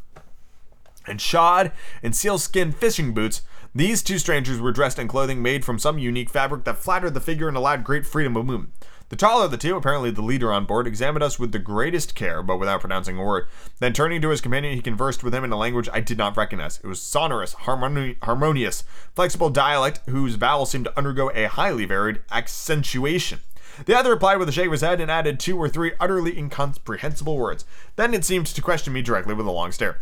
And 1.08 1.20
shod 1.20 1.72
in 2.04 2.14
sealskin 2.14 2.72
fishing 2.72 3.14
boots, 3.14 3.42
these 3.74 4.04
two 4.04 4.20
strangers 4.20 4.60
were 4.60 4.72
dressed 4.72 5.00
in 5.00 5.08
clothing 5.08 5.42
made 5.42 5.64
from 5.64 5.80
some 5.80 5.98
unique 5.98 6.30
fabric 6.30 6.64
that 6.66 6.78
flattered 6.78 7.14
the 7.14 7.20
figure 7.20 7.48
and 7.48 7.58
allowed 7.58 7.84
great 7.84 8.06
freedom 8.06 8.36
of 8.36 8.46
movement. 8.46 8.74
The 9.10 9.16
taller 9.16 9.46
of 9.46 9.52
the 9.52 9.58
two, 9.58 9.76
apparently 9.76 10.12
the 10.12 10.22
leader 10.22 10.54
on 10.54 10.66
board, 10.66 10.86
examined 10.86 11.24
us 11.24 11.40
with 11.40 11.52
the 11.52 11.58
greatest 11.58 12.14
care, 12.14 12.44
but 12.44 12.58
without 12.58 12.82
pronouncing 12.82 13.18
a 13.18 13.24
word. 13.24 13.48
Then, 13.80 13.92
turning 13.92 14.22
to 14.22 14.30
his 14.30 14.40
companion, 14.40 14.76
he 14.76 14.84
conversed 14.84 15.24
with 15.24 15.34
him 15.34 15.44
in 15.44 15.52
a 15.52 15.58
language 15.58 15.90
I 15.92 16.00
did 16.00 16.20
not 16.20 16.38
recognize. 16.38 16.80
It 16.84 16.86
was 16.86 17.02
sonorous, 17.02 17.56
harmoni- 17.56 18.18
harmonious, 18.22 18.84
flexible 19.16 19.50
dialect 19.50 20.02
whose 20.08 20.36
vowels 20.36 20.70
seemed 20.70 20.86
to 20.86 20.98
undergo 20.98 21.32
a 21.34 21.48
highly 21.48 21.86
varied 21.86 22.22
accentuation. 22.32 23.40
The 23.86 23.98
other 23.98 24.12
replied 24.12 24.38
with 24.38 24.50
a 24.50 24.52
shake 24.52 24.68
of 24.68 24.74
his 24.74 24.82
head 24.82 25.02
and 25.02 25.10
added 25.10 25.40
two 25.40 25.58
or 25.58 25.70
three 25.70 25.94
utterly 26.00 26.38
incomprehensible 26.38 27.38
words. 27.38 27.66
Then 27.96 28.14
it 28.14 28.26
seemed 28.26 28.46
to 28.46 28.62
question 28.62 28.94
me 28.94 29.02
directly 29.02 29.34
with 29.34 29.48
a 29.48 29.52
long 29.52 29.72
stare. 29.72 30.02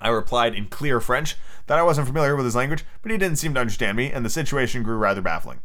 I 0.00 0.08
replied 0.08 0.54
in 0.54 0.68
clear 0.68 1.00
French 1.00 1.36
that 1.66 1.78
I 1.78 1.82
wasn't 1.82 2.06
familiar 2.06 2.34
with 2.34 2.46
his 2.46 2.56
language, 2.56 2.84
but 3.02 3.12
he 3.12 3.18
didn't 3.18 3.36
seem 3.36 3.52
to 3.54 3.60
understand 3.60 3.98
me, 3.98 4.10
and 4.10 4.24
the 4.24 4.30
situation 4.30 4.82
grew 4.82 4.96
rather 4.96 5.20
baffling. 5.20 5.60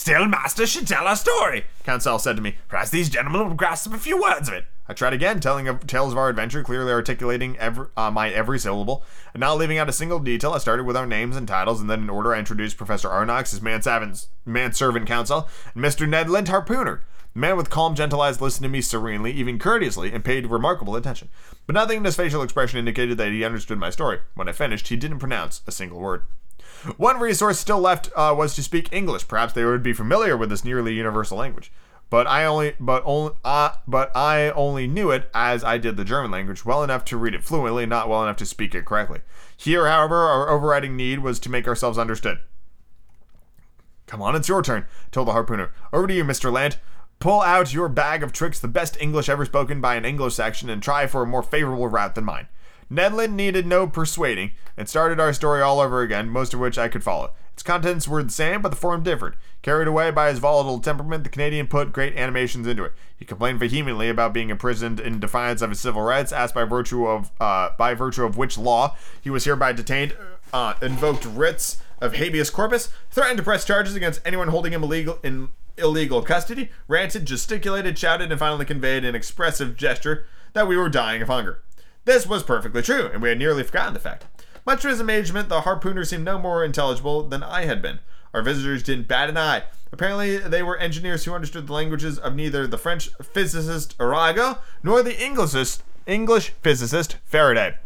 Still, 0.00 0.24
master 0.28 0.66
should 0.66 0.88
tell 0.88 1.06
our 1.06 1.14
story, 1.14 1.66
Conseil 1.84 2.18
said 2.18 2.34
to 2.36 2.40
me. 2.40 2.56
Perhaps 2.68 2.88
these 2.88 3.10
gentlemen 3.10 3.46
will 3.46 3.54
grasp 3.54 3.92
a 3.92 3.98
few 3.98 4.18
words 4.18 4.48
of 4.48 4.54
it. 4.54 4.64
I 4.88 4.94
tried 4.94 5.12
again, 5.12 5.40
telling 5.40 5.68
of 5.68 5.86
tales 5.86 6.12
of 6.12 6.18
our 6.18 6.30
adventure, 6.30 6.64
clearly 6.64 6.90
articulating 6.90 7.58
every, 7.58 7.88
uh, 7.98 8.10
my 8.10 8.30
every 8.30 8.58
syllable, 8.58 9.04
and 9.34 9.42
not 9.42 9.58
leaving 9.58 9.76
out 9.76 9.90
a 9.90 9.92
single 9.92 10.18
detail. 10.18 10.54
I 10.54 10.58
started 10.58 10.84
with 10.84 10.96
our 10.96 11.06
names 11.06 11.36
and 11.36 11.46
titles, 11.46 11.82
and 11.82 11.90
then 11.90 12.00
in 12.00 12.08
order 12.08 12.34
I 12.34 12.38
introduced 12.38 12.78
Professor 12.78 13.08
Aronnax, 13.08 13.52
as 13.52 13.60
manservant, 13.60 15.06
Conseil, 15.06 15.46
and 15.74 15.84
Mr. 15.84 16.08
Ned 16.08 16.30
Land 16.30 16.46
Harpooner. 16.46 17.00
The 17.34 17.38
man 17.38 17.58
with 17.58 17.68
calm, 17.68 17.94
gentle 17.94 18.22
eyes 18.22 18.40
listened 18.40 18.64
to 18.64 18.70
me 18.70 18.80
serenely, 18.80 19.32
even 19.32 19.58
courteously, 19.58 20.14
and 20.14 20.24
paid 20.24 20.46
remarkable 20.46 20.96
attention. 20.96 21.28
But 21.66 21.74
nothing 21.74 21.98
in 21.98 22.04
his 22.06 22.16
facial 22.16 22.42
expression 22.42 22.78
indicated 22.78 23.18
that 23.18 23.32
he 23.32 23.44
understood 23.44 23.78
my 23.78 23.90
story. 23.90 24.20
When 24.34 24.48
I 24.48 24.52
finished, 24.52 24.88
he 24.88 24.96
didn't 24.96 25.18
pronounce 25.18 25.60
a 25.66 25.72
single 25.72 26.00
word. 26.00 26.22
One 26.96 27.20
resource 27.20 27.58
still 27.58 27.80
left 27.80 28.10
uh, 28.16 28.34
was 28.36 28.54
to 28.54 28.62
speak 28.62 28.92
English. 28.92 29.28
Perhaps 29.28 29.52
they 29.52 29.64
would 29.64 29.82
be 29.82 29.92
familiar 29.92 30.36
with 30.36 30.50
this 30.50 30.64
nearly 30.64 30.94
universal 30.94 31.38
language. 31.38 31.70
But 32.10 32.26
I 32.26 32.44
only, 32.44 32.74
but 32.80 33.02
only, 33.06 33.32
uh, 33.44 33.70
but 33.86 34.14
I 34.16 34.50
only 34.50 34.88
knew 34.88 35.10
it 35.12 35.30
as 35.32 35.62
I 35.62 35.78
did 35.78 35.96
the 35.96 36.04
German 36.04 36.32
language, 36.32 36.64
well 36.64 36.82
enough 36.82 37.04
to 37.06 37.16
read 37.16 37.34
it 37.34 37.44
fluently, 37.44 37.86
not 37.86 38.08
well 38.08 38.22
enough 38.22 38.36
to 38.38 38.46
speak 38.46 38.74
it 38.74 38.84
correctly. 38.84 39.20
Here, 39.56 39.86
however, 39.86 40.16
our 40.16 40.48
overriding 40.48 40.96
need 40.96 41.20
was 41.20 41.38
to 41.40 41.50
make 41.50 41.68
ourselves 41.68 41.98
understood. 41.98 42.40
Come 44.08 44.20
on, 44.22 44.34
it's 44.34 44.48
your 44.48 44.60
turn, 44.60 44.86
told 45.12 45.28
the 45.28 45.32
harpooner. 45.32 45.70
Over 45.92 46.08
to 46.08 46.14
you, 46.14 46.24
Mr. 46.24 46.52
Land. 46.52 46.78
Pull 47.20 47.42
out 47.42 47.72
your 47.72 47.88
bag 47.88 48.24
of 48.24 48.32
tricks, 48.32 48.58
the 48.58 48.66
best 48.66 49.00
English 49.00 49.28
ever 49.28 49.44
spoken 49.44 49.80
by 49.80 49.94
an 49.94 50.04
Anglo-Saxon, 50.04 50.68
and 50.68 50.82
try 50.82 51.06
for 51.06 51.22
a 51.22 51.26
more 51.26 51.44
favorable 51.44 51.86
route 51.86 52.16
than 52.16 52.24
mine. 52.24 52.48
Ned 52.92 53.14
Land 53.14 53.36
needed 53.36 53.66
no 53.66 53.86
persuading, 53.86 54.50
and 54.76 54.88
started 54.88 55.20
our 55.20 55.32
story 55.32 55.62
all 55.62 55.78
over 55.78 56.02
again, 56.02 56.28
most 56.28 56.52
of 56.52 56.58
which 56.58 56.76
I 56.76 56.88
could 56.88 57.04
follow. 57.04 57.32
Its 57.52 57.62
contents 57.62 58.08
were 58.08 58.22
the 58.22 58.30
same, 58.30 58.62
but 58.62 58.70
the 58.70 58.76
form 58.76 59.04
differed. 59.04 59.36
Carried 59.62 59.86
away 59.86 60.10
by 60.10 60.30
his 60.30 60.40
volatile 60.40 60.80
temperament, 60.80 61.22
the 61.22 61.30
Canadian 61.30 61.68
put 61.68 61.92
great 61.92 62.16
animations 62.16 62.66
into 62.66 62.82
it. 62.82 62.92
He 63.16 63.24
complained 63.24 63.60
vehemently 63.60 64.08
about 64.08 64.32
being 64.32 64.50
imprisoned 64.50 64.98
in 64.98 65.20
defiance 65.20 65.62
of 65.62 65.70
his 65.70 65.78
civil 65.78 66.02
rights, 66.02 66.32
asked 66.32 66.54
by 66.54 66.64
virtue 66.64 67.06
of 67.06 67.30
uh, 67.38 67.70
by 67.78 67.94
virtue 67.94 68.24
of 68.24 68.36
which 68.36 68.58
law 68.58 68.96
he 69.20 69.30
was 69.30 69.44
hereby 69.44 69.72
detained, 69.72 70.16
uh, 70.52 70.74
invoked 70.82 71.24
writs 71.26 71.80
of 72.00 72.14
habeas 72.14 72.50
corpus, 72.50 72.88
threatened 73.10 73.36
to 73.36 73.44
press 73.44 73.64
charges 73.64 73.94
against 73.94 74.20
anyone 74.24 74.48
holding 74.48 74.72
him 74.72 74.82
illegal 74.82 75.18
in 75.22 75.50
illegal 75.76 76.22
custody, 76.22 76.70
ranted, 76.88 77.24
gesticulated, 77.24 77.98
shouted, 77.98 78.32
and 78.32 78.38
finally 78.38 78.64
conveyed 78.64 79.04
an 79.04 79.14
expressive 79.14 79.76
gesture 79.76 80.26
that 80.54 80.66
we 80.66 80.76
were 80.76 80.88
dying 80.88 81.22
of 81.22 81.28
hunger. 81.28 81.60
This 82.04 82.26
was 82.26 82.42
perfectly 82.42 82.82
true, 82.82 83.10
and 83.12 83.22
we 83.22 83.28
had 83.28 83.38
nearly 83.38 83.62
forgotten 83.62 83.94
the 83.94 84.00
fact. 84.00 84.24
Much 84.66 84.82
to 84.82 84.88
his 84.88 85.00
amazement, 85.00 85.48
the 85.48 85.62
harpooner 85.62 86.06
seemed 86.06 86.24
no 86.24 86.38
more 86.38 86.64
intelligible 86.64 87.28
than 87.28 87.42
I 87.42 87.64
had 87.64 87.80
been. 87.82 88.00
Our 88.32 88.42
visitors 88.42 88.82
didn't 88.82 89.08
bat 89.08 89.28
an 89.28 89.36
eye. 89.36 89.64
Apparently, 89.92 90.38
they 90.38 90.62
were 90.62 90.76
engineers 90.76 91.24
who 91.24 91.34
understood 91.34 91.66
the 91.66 91.72
languages 91.72 92.18
of 92.18 92.36
neither 92.36 92.66
the 92.66 92.78
French 92.78 93.10
physicist 93.22 93.94
Arago 93.98 94.58
nor 94.82 95.02
the 95.02 95.14
Englishist, 95.14 95.82
English 96.06 96.52
physicist 96.62 97.16
Faraday. 97.24 97.76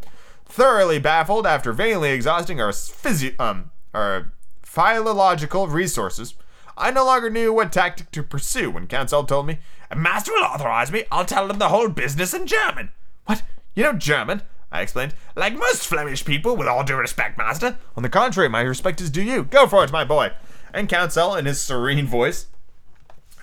Thoroughly 0.45 0.99
baffled 0.99 1.47
after 1.47 1.73
vainly 1.73 2.11
exhausting 2.11 2.61
our 2.61 2.71
physi- 2.71 3.39
um, 3.41 3.71
our 3.95 4.33
philological 4.63 5.69
resources, 5.69 6.35
I 6.77 6.91
no 6.91 7.05
longer 7.05 7.31
knew 7.31 7.53
what 7.53 7.73
tactic 7.73 8.11
to 8.11 8.23
pursue 8.23 8.71
when 8.71 8.87
Conseil 8.87 9.25
told 9.25 9.47
me, 9.47 9.61
"A 9.91 9.97
master 9.97 10.33
will 10.33 10.45
authorize 10.45 10.93
me. 10.93 11.05
I'll 11.11 11.25
tell 11.25 11.49
them 11.49 11.59
the 11.59 11.71
whole 11.71 11.89
business 11.89 12.35
in 12.35 12.47
German." 12.47 12.91
What? 13.25 13.43
You 13.75 13.83
know 13.83 13.93
German? 13.93 14.43
I 14.71 14.83
explained. 14.83 15.15
Like 15.37 15.55
most 15.55 15.87
Flemish 15.87 16.25
people, 16.25 16.57
with 16.57 16.69
all 16.69 16.85
due 16.85 16.97
respect, 16.97 17.39
master. 17.39 17.79
On 17.97 18.03
the 18.03 18.09
contrary, 18.09 18.49
my 18.49 18.61
respect 18.61 19.01
is 19.01 19.11
due 19.11 19.23
you. 19.23 19.45
Go 19.45 19.67
for 19.67 19.85
it, 19.85 19.93
my 19.93 20.05
boy. 20.05 20.33
And 20.73 20.89
Conseil, 20.89 21.35
in 21.35 21.47
his 21.47 21.61
serene 21.61 22.07
voice, 22.07 22.47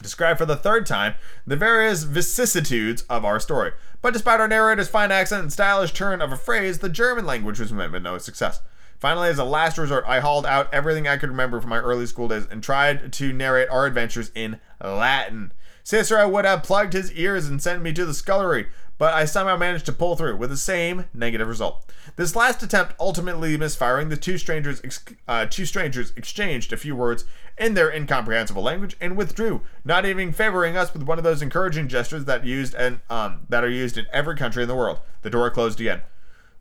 described 0.01 0.39
for 0.39 0.45
the 0.45 0.55
third 0.55 0.85
time 0.85 1.15
the 1.45 1.55
various 1.55 2.03
vicissitudes 2.03 3.03
of 3.03 3.23
our 3.23 3.39
story. 3.39 3.71
But 4.01 4.13
despite 4.13 4.39
our 4.39 4.47
narrator's 4.47 4.89
fine 4.89 5.11
accent 5.11 5.43
and 5.43 5.53
stylish 5.53 5.93
turn 5.93 6.21
of 6.21 6.31
a 6.31 6.37
phrase, 6.37 6.79
the 6.79 6.89
German 6.89 7.25
language 7.25 7.59
was 7.59 7.71
met 7.71 7.91
with 7.91 8.03
no 8.03 8.17
success. 8.17 8.61
Finally, 8.99 9.29
as 9.29 9.39
a 9.39 9.43
last 9.43 9.77
resort, 9.77 10.03
I 10.07 10.19
hauled 10.19 10.45
out 10.45 10.73
everything 10.73 11.07
I 11.07 11.17
could 11.17 11.29
remember 11.29 11.59
from 11.59 11.71
my 11.71 11.79
early 11.79 12.05
school 12.05 12.27
days 12.27 12.45
and 12.49 12.61
tried 12.63 13.11
to 13.13 13.33
narrate 13.33 13.69
our 13.69 13.85
adventures 13.85 14.31
in 14.35 14.59
Latin. 14.83 15.53
Cicero 15.83 16.27
would 16.29 16.45
have 16.45 16.63
plugged 16.63 16.93
his 16.93 17.11
ears 17.13 17.47
and 17.47 17.61
sent 17.61 17.81
me 17.81 17.93
to 17.93 18.05
the 18.05 18.13
scullery, 18.13 18.67
but 19.01 19.15
I 19.15 19.25
somehow 19.25 19.57
managed 19.57 19.87
to 19.87 19.93
pull 19.93 20.15
through 20.15 20.37
with 20.37 20.51
the 20.51 20.55
same 20.55 21.05
negative 21.11 21.47
result. 21.47 21.91
This 22.17 22.35
last 22.35 22.61
attempt 22.61 22.93
ultimately 22.99 23.57
misfiring, 23.57 24.09
the 24.09 24.15
two 24.15 24.37
strangers 24.37 24.79
ex- 24.83 25.03
uh, 25.27 25.47
two 25.47 25.65
strangers 25.65 26.13
exchanged 26.15 26.71
a 26.71 26.77
few 26.77 26.95
words 26.95 27.25
in 27.57 27.73
their 27.73 27.91
incomprehensible 27.91 28.61
language 28.61 28.95
and 29.01 29.17
withdrew, 29.17 29.61
not 29.83 30.05
even 30.05 30.31
favoring 30.31 30.77
us 30.77 30.93
with 30.93 31.01
one 31.01 31.17
of 31.17 31.23
those 31.23 31.41
encouraging 31.41 31.87
gestures 31.87 32.25
that 32.25 32.45
used 32.45 32.75
and 32.75 32.99
um, 33.09 33.47
that 33.49 33.63
are 33.63 33.69
used 33.71 33.97
in 33.97 34.05
every 34.13 34.35
country 34.35 34.61
in 34.61 34.69
the 34.69 34.75
world. 34.75 34.99
The 35.23 35.31
door 35.31 35.49
closed 35.49 35.81
again. 35.81 36.01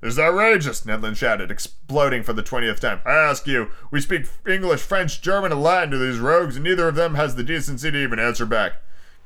This 0.00 0.14
is 0.14 0.18
outrageous, 0.18 0.86
Ned 0.86 1.02
Land 1.02 1.18
shouted, 1.18 1.50
exploding 1.50 2.22
for 2.22 2.32
the 2.32 2.42
twentieth 2.42 2.80
time. 2.80 3.02
I 3.04 3.16
ask 3.16 3.46
you, 3.46 3.70
we 3.90 4.00
speak 4.00 4.24
English, 4.48 4.80
French, 4.80 5.20
German, 5.20 5.52
and 5.52 5.62
Latin 5.62 5.90
to 5.90 5.98
these 5.98 6.18
rogues, 6.18 6.56
and 6.56 6.64
neither 6.64 6.88
of 6.88 6.94
them 6.94 7.16
has 7.16 7.36
the 7.36 7.44
decency 7.44 7.90
to 7.90 7.98
even 8.02 8.18
answer 8.18 8.46
back. 8.46 8.76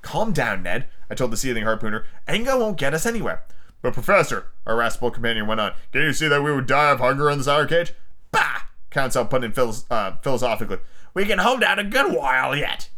Calm 0.03 0.33
down, 0.33 0.65
Ned, 0.65 0.87
I 1.15 1.17
told 1.17 1.31
the 1.31 1.37
seething 1.37 1.63
harpooner. 1.63 2.03
Anger 2.27 2.59
won't 2.59 2.77
get 2.77 2.93
us 2.93 3.07
anywhere. 3.07 3.45
But, 3.83 3.95
Professor, 3.95 4.49
our 4.67 4.75
irascible 4.75 5.13
companion 5.13 5.47
went 5.47 5.61
on, 5.61 5.75
can 5.93 6.03
you 6.03 6.13
see 6.13 6.27
that 6.27 6.43
we 6.43 6.53
would 6.53 6.67
die 6.67 6.91
of 6.91 6.99
hunger 6.99 7.31
in 7.31 7.39
this 7.39 7.47
iron 7.47 7.69
cage? 7.69 7.95
Bah! 8.33 8.63
Conseil 8.91 9.27
put 9.27 9.45
in 9.45 9.55
uh, 9.57 10.17
philosophically. 10.23 10.79
We 11.15 11.25
can 11.25 11.39
hold 11.39 11.63
out 11.63 11.79
a 11.79 11.85
good 11.85 12.13
while 12.13 12.57
yet. 12.57 12.89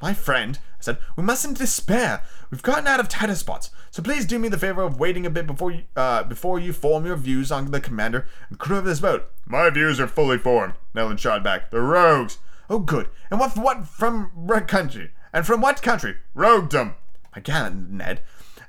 My 0.00 0.14
friend, 0.14 0.58
I 0.78 0.80
said, 0.80 0.96
we 1.16 1.22
mustn't 1.22 1.58
despair. 1.58 2.22
We've 2.50 2.62
gotten 2.62 2.86
out 2.86 2.98
of 2.98 3.10
tighter 3.10 3.34
spots, 3.34 3.70
so 3.90 4.02
please 4.02 4.24
do 4.24 4.38
me 4.38 4.48
the 4.48 4.56
favor 4.56 4.80
of 4.82 4.98
waiting 4.98 5.26
a 5.26 5.30
bit 5.30 5.46
before 5.46 5.70
you, 5.70 5.82
uh, 5.96 6.22
before 6.22 6.58
you 6.58 6.72
form 6.72 7.04
your 7.04 7.16
views 7.16 7.52
on 7.52 7.70
the 7.70 7.80
commander 7.80 8.26
and 8.48 8.58
crew 8.58 8.78
of 8.78 8.86
this 8.86 9.00
boat. 9.00 9.30
My 9.44 9.68
views 9.68 10.00
are 10.00 10.08
fully 10.08 10.38
formed, 10.38 10.74
Ned 10.94 11.20
shot 11.20 11.44
back. 11.44 11.70
The 11.70 11.82
rogues. 11.82 12.38
Oh, 12.70 12.78
good. 12.78 13.08
And 13.30 13.38
what, 13.38 13.54
what 13.58 13.86
from 13.86 14.30
what 14.34 14.66
country? 14.66 15.10
And 15.30 15.46
from 15.46 15.60
what 15.60 15.82
country? 15.82 16.16
Roguedom. 16.34 16.94
Gallant 17.40 17.90
Ned. 17.90 18.20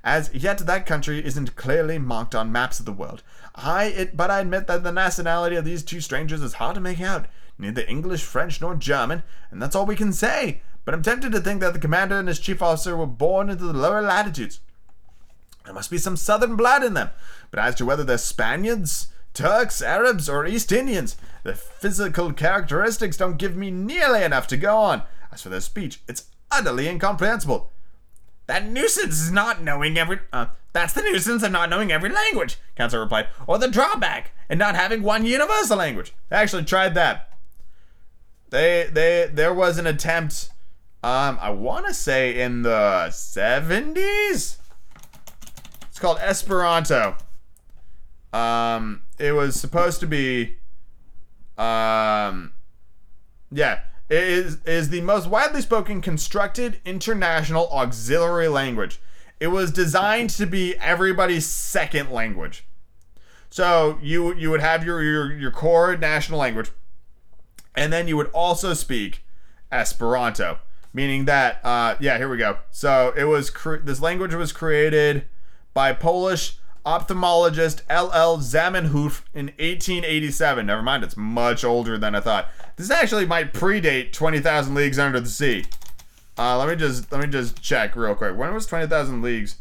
As 0.04 0.34
yet, 0.34 0.60
that 0.60 0.86
country 0.86 1.24
isn't 1.26 1.56
clearly 1.56 2.00
marked 2.00 2.34
on 2.34 2.52
maps 2.52 2.80
of 2.80 2.86
the 2.86 2.94
world. 2.94 3.22
I, 3.56 3.86
it, 3.86 4.16
but 4.16 4.32
I 4.32 4.40
admit 4.40 4.68
that 4.68 4.84
the 4.84 4.92
nationality 4.92 5.56
of 5.56 5.66
these 5.66 5.84
two 5.84 6.00
strangers 6.00 6.42
is 6.42 6.54
hard 6.54 6.76
to 6.76 6.82
make 6.82 7.02
out. 7.02 7.28
Neither 7.58 7.82
English, 7.82 8.24
French, 8.24 8.62
nor 8.62 8.76
German, 8.76 9.24
and 9.52 9.62
that's 9.62 9.76
all 9.76 9.86
we 9.86 9.98
can 9.98 10.14
say. 10.14 10.62
But 10.86 10.94
I'm 10.94 11.04
tempted 11.04 11.34
to 11.34 11.42
think 11.42 11.60
that 11.60 11.74
the 11.74 11.80
commander 11.80 12.18
and 12.18 12.28
his 12.28 12.40
chief 12.40 12.62
officer 12.62 12.96
were 12.96 13.06
born 13.06 13.50
into 13.50 13.66
the 13.66 13.74
lower 13.74 14.02
latitudes. 14.02 14.62
There 15.66 15.74
must 15.74 15.92
be 15.92 15.98
some 15.98 16.16
southern 16.16 16.56
blood 16.56 16.84
in 16.84 16.94
them. 16.94 17.10
But 17.52 17.60
as 17.60 17.76
to 17.76 17.86
whether 17.86 18.04
they're 18.04 18.18
Spaniards, 18.18 19.08
Turks, 19.34 19.82
Arabs, 19.82 20.30
or 20.30 20.46
East 20.46 20.72
Indians, 20.72 21.18
their 21.44 21.56
physical 21.56 22.34
characteristics 22.34 23.18
don't 23.18 23.38
give 23.38 23.56
me 23.56 23.70
nearly 23.70 24.24
enough 24.24 24.48
to 24.48 24.58
go 24.58 24.78
on. 24.78 25.04
As 25.32 25.42
for 25.42 25.50
their 25.50 25.62
speech, 25.62 26.02
it's 26.08 26.26
utterly 26.50 26.88
incomprehensible. 26.88 27.72
That 28.50 28.68
nuisance 28.68 29.22
is 29.22 29.32
not 29.32 29.62
knowing 29.62 29.96
every. 29.96 30.22
Uh, 30.34 30.48
that's 30.74 30.94
the 30.94 31.04
nuisance 31.04 31.44
of 31.44 31.52
not 31.52 31.70
knowing 31.70 31.92
every 31.92 32.10
language, 32.10 32.58
Conseil 32.76 33.02
replied. 33.02 33.28
Or 33.46 33.60
the 33.60 33.68
drawback 33.68 34.32
in 34.50 34.58
not 34.58 34.74
having 34.74 35.04
one 35.04 35.24
universal 35.24 35.78
language. 35.78 36.14
I 36.32 36.38
actually 36.38 36.66
tried 36.66 36.96
that. 36.96 37.38
They 38.50 38.90
they 38.92 39.30
there 39.32 39.54
was 39.54 39.78
an 39.78 39.86
attempt 39.86 40.50
um 41.04 41.38
I 41.40 41.52
want 41.52 41.86
to 41.90 41.94
say 41.94 42.42
in 42.42 42.64
the 42.64 43.10
70s. 43.12 44.58
It's 45.88 46.00
called 46.00 46.18
Esperanto. 46.18 47.18
Um 48.34 49.04
it 49.20 49.34
was 49.34 49.62
supposed 49.62 50.00
to 50.00 50.08
be 50.08 50.58
um 51.56 52.54
yeah, 53.52 53.82
is 54.10 54.58
is 54.66 54.90
the 54.90 55.02
most 55.02 55.28
widely 55.28 55.62
spoken 55.62 56.02
constructed 56.02 56.80
international 56.86 57.70
auxiliary 57.72 58.48
language. 58.48 59.00
It 59.40 59.48
was 59.48 59.72
designed 59.72 60.32
to 60.32 60.46
be 60.46 60.76
everybody's 60.78 61.46
second 61.46 62.12
language. 62.12 62.66
So 63.50 63.98
you 64.02 64.34
you 64.36 64.50
would 64.50 64.62
have 64.62 64.86
your 64.86 65.02
your, 65.02 65.32
your 65.34 65.52
core 65.52 65.96
national 65.96 66.40
language, 66.40 66.72
and 67.76 67.92
then 67.92 68.08
you 68.08 68.18
would 68.18 68.30
also 68.32 68.74
speak 68.74 69.24
Esperanto, 69.72 70.60
meaning 70.94 71.26
that 71.26 71.60
uh, 71.64 71.96
yeah, 72.00 72.18
here 72.18 72.30
we 72.30 72.38
go. 72.38 72.60
So 72.72 73.14
it 73.16 73.26
was 73.26 73.50
cre- 73.50 73.78
this 73.78 74.02
language 74.02 74.34
was 74.34 74.52
created 74.52 75.26
by 75.74 75.94
Polish 75.94 76.59
ophthalmologist 76.86 77.82
L.L. 77.90 78.38
Zamenhof 78.38 79.22
in 79.34 79.48
1887. 79.58 80.66
Never 80.66 80.82
mind, 80.82 81.04
it's 81.04 81.18
much 81.18 81.64
older 81.64 81.98
than 81.98 82.16
I 82.16 82.20
thought. 82.20 82.50
This 82.76 82.90
actually 82.90 83.26
might 83.26 83.54
predate 83.54 84.12
20,000 84.14 84.74
Leagues 84.74 85.00
Under 85.00 85.20
the 85.20 85.30
Sea. 85.30 85.66
Uh, 86.38 86.58
let 86.58 86.70
me 86.70 86.76
just 86.76 87.12
let 87.12 87.22
me 87.22 87.28
just 87.28 87.62
check 87.62 87.96
real 87.96 88.16
quick. 88.16 88.38
When 88.38 88.54
was 88.54 88.66
20,000 88.66 89.22
Leagues 89.22 89.58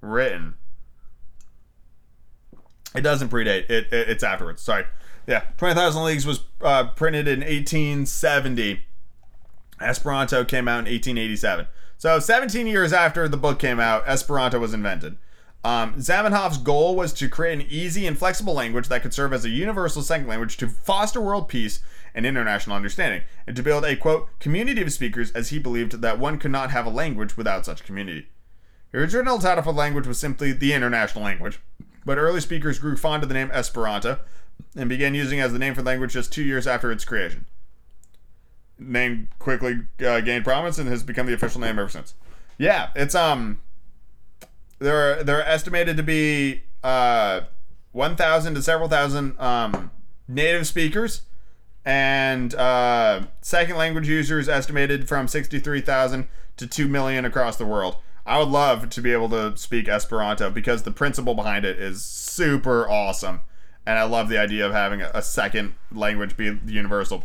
written? 0.00 0.54
It 2.94 3.02
doesn't 3.02 3.28
predate. 3.28 3.68
It, 3.68 3.92
it 3.92 4.08
it's 4.08 4.24
afterwards. 4.24 4.62
Sorry. 4.62 4.84
Yeah, 5.26 5.42
20,000 5.58 6.02
Leagues 6.04 6.24
was 6.24 6.40
uh, 6.62 6.84
printed 6.88 7.28
in 7.28 7.40
1870. 7.40 8.82
Esperanto 9.80 10.44
came 10.44 10.66
out 10.66 10.86
in 10.86 10.92
1887. 10.92 11.66
So 11.98 12.18
17 12.18 12.66
years 12.66 12.92
after 12.92 13.28
the 13.28 13.36
book 13.36 13.58
came 13.58 13.78
out, 13.78 14.04
Esperanto 14.06 14.58
was 14.58 14.72
invented. 14.72 15.18
Um, 15.64 15.94
Zamenhof's 15.94 16.58
goal 16.58 16.94
was 16.94 17.12
to 17.14 17.28
create 17.28 17.54
an 17.54 17.66
easy 17.68 18.06
and 18.06 18.16
flexible 18.16 18.54
language 18.54 18.88
that 18.88 19.02
could 19.02 19.12
serve 19.12 19.32
as 19.32 19.44
a 19.44 19.50
universal 19.50 20.02
second 20.02 20.28
language 20.28 20.56
to 20.58 20.68
foster 20.68 21.20
world 21.20 21.48
peace 21.48 21.80
and 22.14 22.24
international 22.24 22.76
understanding, 22.76 23.22
and 23.46 23.56
to 23.56 23.62
build 23.62 23.84
a 23.84 23.96
quote 23.96 24.28
community 24.38 24.80
of 24.80 24.92
speakers, 24.92 25.30
as 25.32 25.50
he 25.50 25.58
believed 25.58 26.00
that 26.00 26.18
one 26.18 26.38
could 26.38 26.50
not 26.50 26.70
have 26.70 26.86
a 26.86 26.90
language 26.90 27.36
without 27.36 27.66
such 27.66 27.84
community. 27.84 28.28
The 28.92 28.98
original 28.98 29.38
title 29.38 29.62
for 29.62 29.72
the 29.72 29.78
language 29.78 30.06
was 30.06 30.18
simply 30.18 30.52
the 30.52 30.72
international 30.72 31.24
language, 31.24 31.60
but 32.04 32.18
early 32.18 32.40
speakers 32.40 32.78
grew 32.78 32.96
fond 32.96 33.22
of 33.22 33.28
the 33.28 33.34
name 33.34 33.50
Esperanto 33.52 34.20
and 34.74 34.88
began 34.88 35.14
using 35.14 35.38
it 35.38 35.42
as 35.42 35.52
the 35.52 35.58
name 35.58 35.74
for 35.74 35.82
the 35.82 35.90
language 35.90 36.12
just 36.12 36.32
two 36.32 36.42
years 36.42 36.66
after 36.66 36.90
its 36.90 37.04
creation. 37.04 37.46
Name 38.78 39.28
quickly 39.38 39.80
uh, 40.04 40.20
gained 40.20 40.44
prominence 40.44 40.78
and 40.78 40.88
has 40.88 41.02
become 41.02 41.26
the 41.26 41.34
official 41.34 41.60
name 41.60 41.78
ever 41.78 41.88
since. 41.88 42.14
Yeah, 42.56 42.90
it's 42.96 43.14
um, 43.14 43.58
they're 44.78 45.22
they're 45.22 45.46
estimated 45.46 45.96
to 45.96 46.02
be 46.02 46.62
uh, 46.82 47.42
one 47.92 48.16
thousand 48.16 48.54
to 48.54 48.62
several 48.62 48.88
thousand 48.88 49.38
um 49.40 49.90
native 50.28 50.66
speakers 50.66 51.22
and 51.88 52.54
uh, 52.54 53.22
second 53.40 53.76
language 53.76 54.06
users 54.06 54.46
estimated 54.46 55.08
from 55.08 55.26
63,000 55.26 56.28
to 56.58 56.66
2 56.66 56.86
million 56.86 57.24
across 57.24 57.56
the 57.56 57.64
world. 57.64 57.96
I 58.26 58.38
would 58.38 58.48
love 58.48 58.90
to 58.90 59.00
be 59.00 59.10
able 59.10 59.30
to 59.30 59.56
speak 59.56 59.88
Esperanto 59.88 60.50
because 60.50 60.82
the 60.82 60.90
principle 60.90 61.34
behind 61.34 61.64
it 61.64 61.78
is 61.78 62.04
super 62.04 62.86
awesome. 62.86 63.40
And 63.86 63.98
I 63.98 64.02
love 64.02 64.28
the 64.28 64.36
idea 64.36 64.66
of 64.66 64.72
having 64.72 65.00
a 65.00 65.22
second 65.22 65.76
language 65.90 66.36
be 66.36 66.58
universal. 66.66 67.24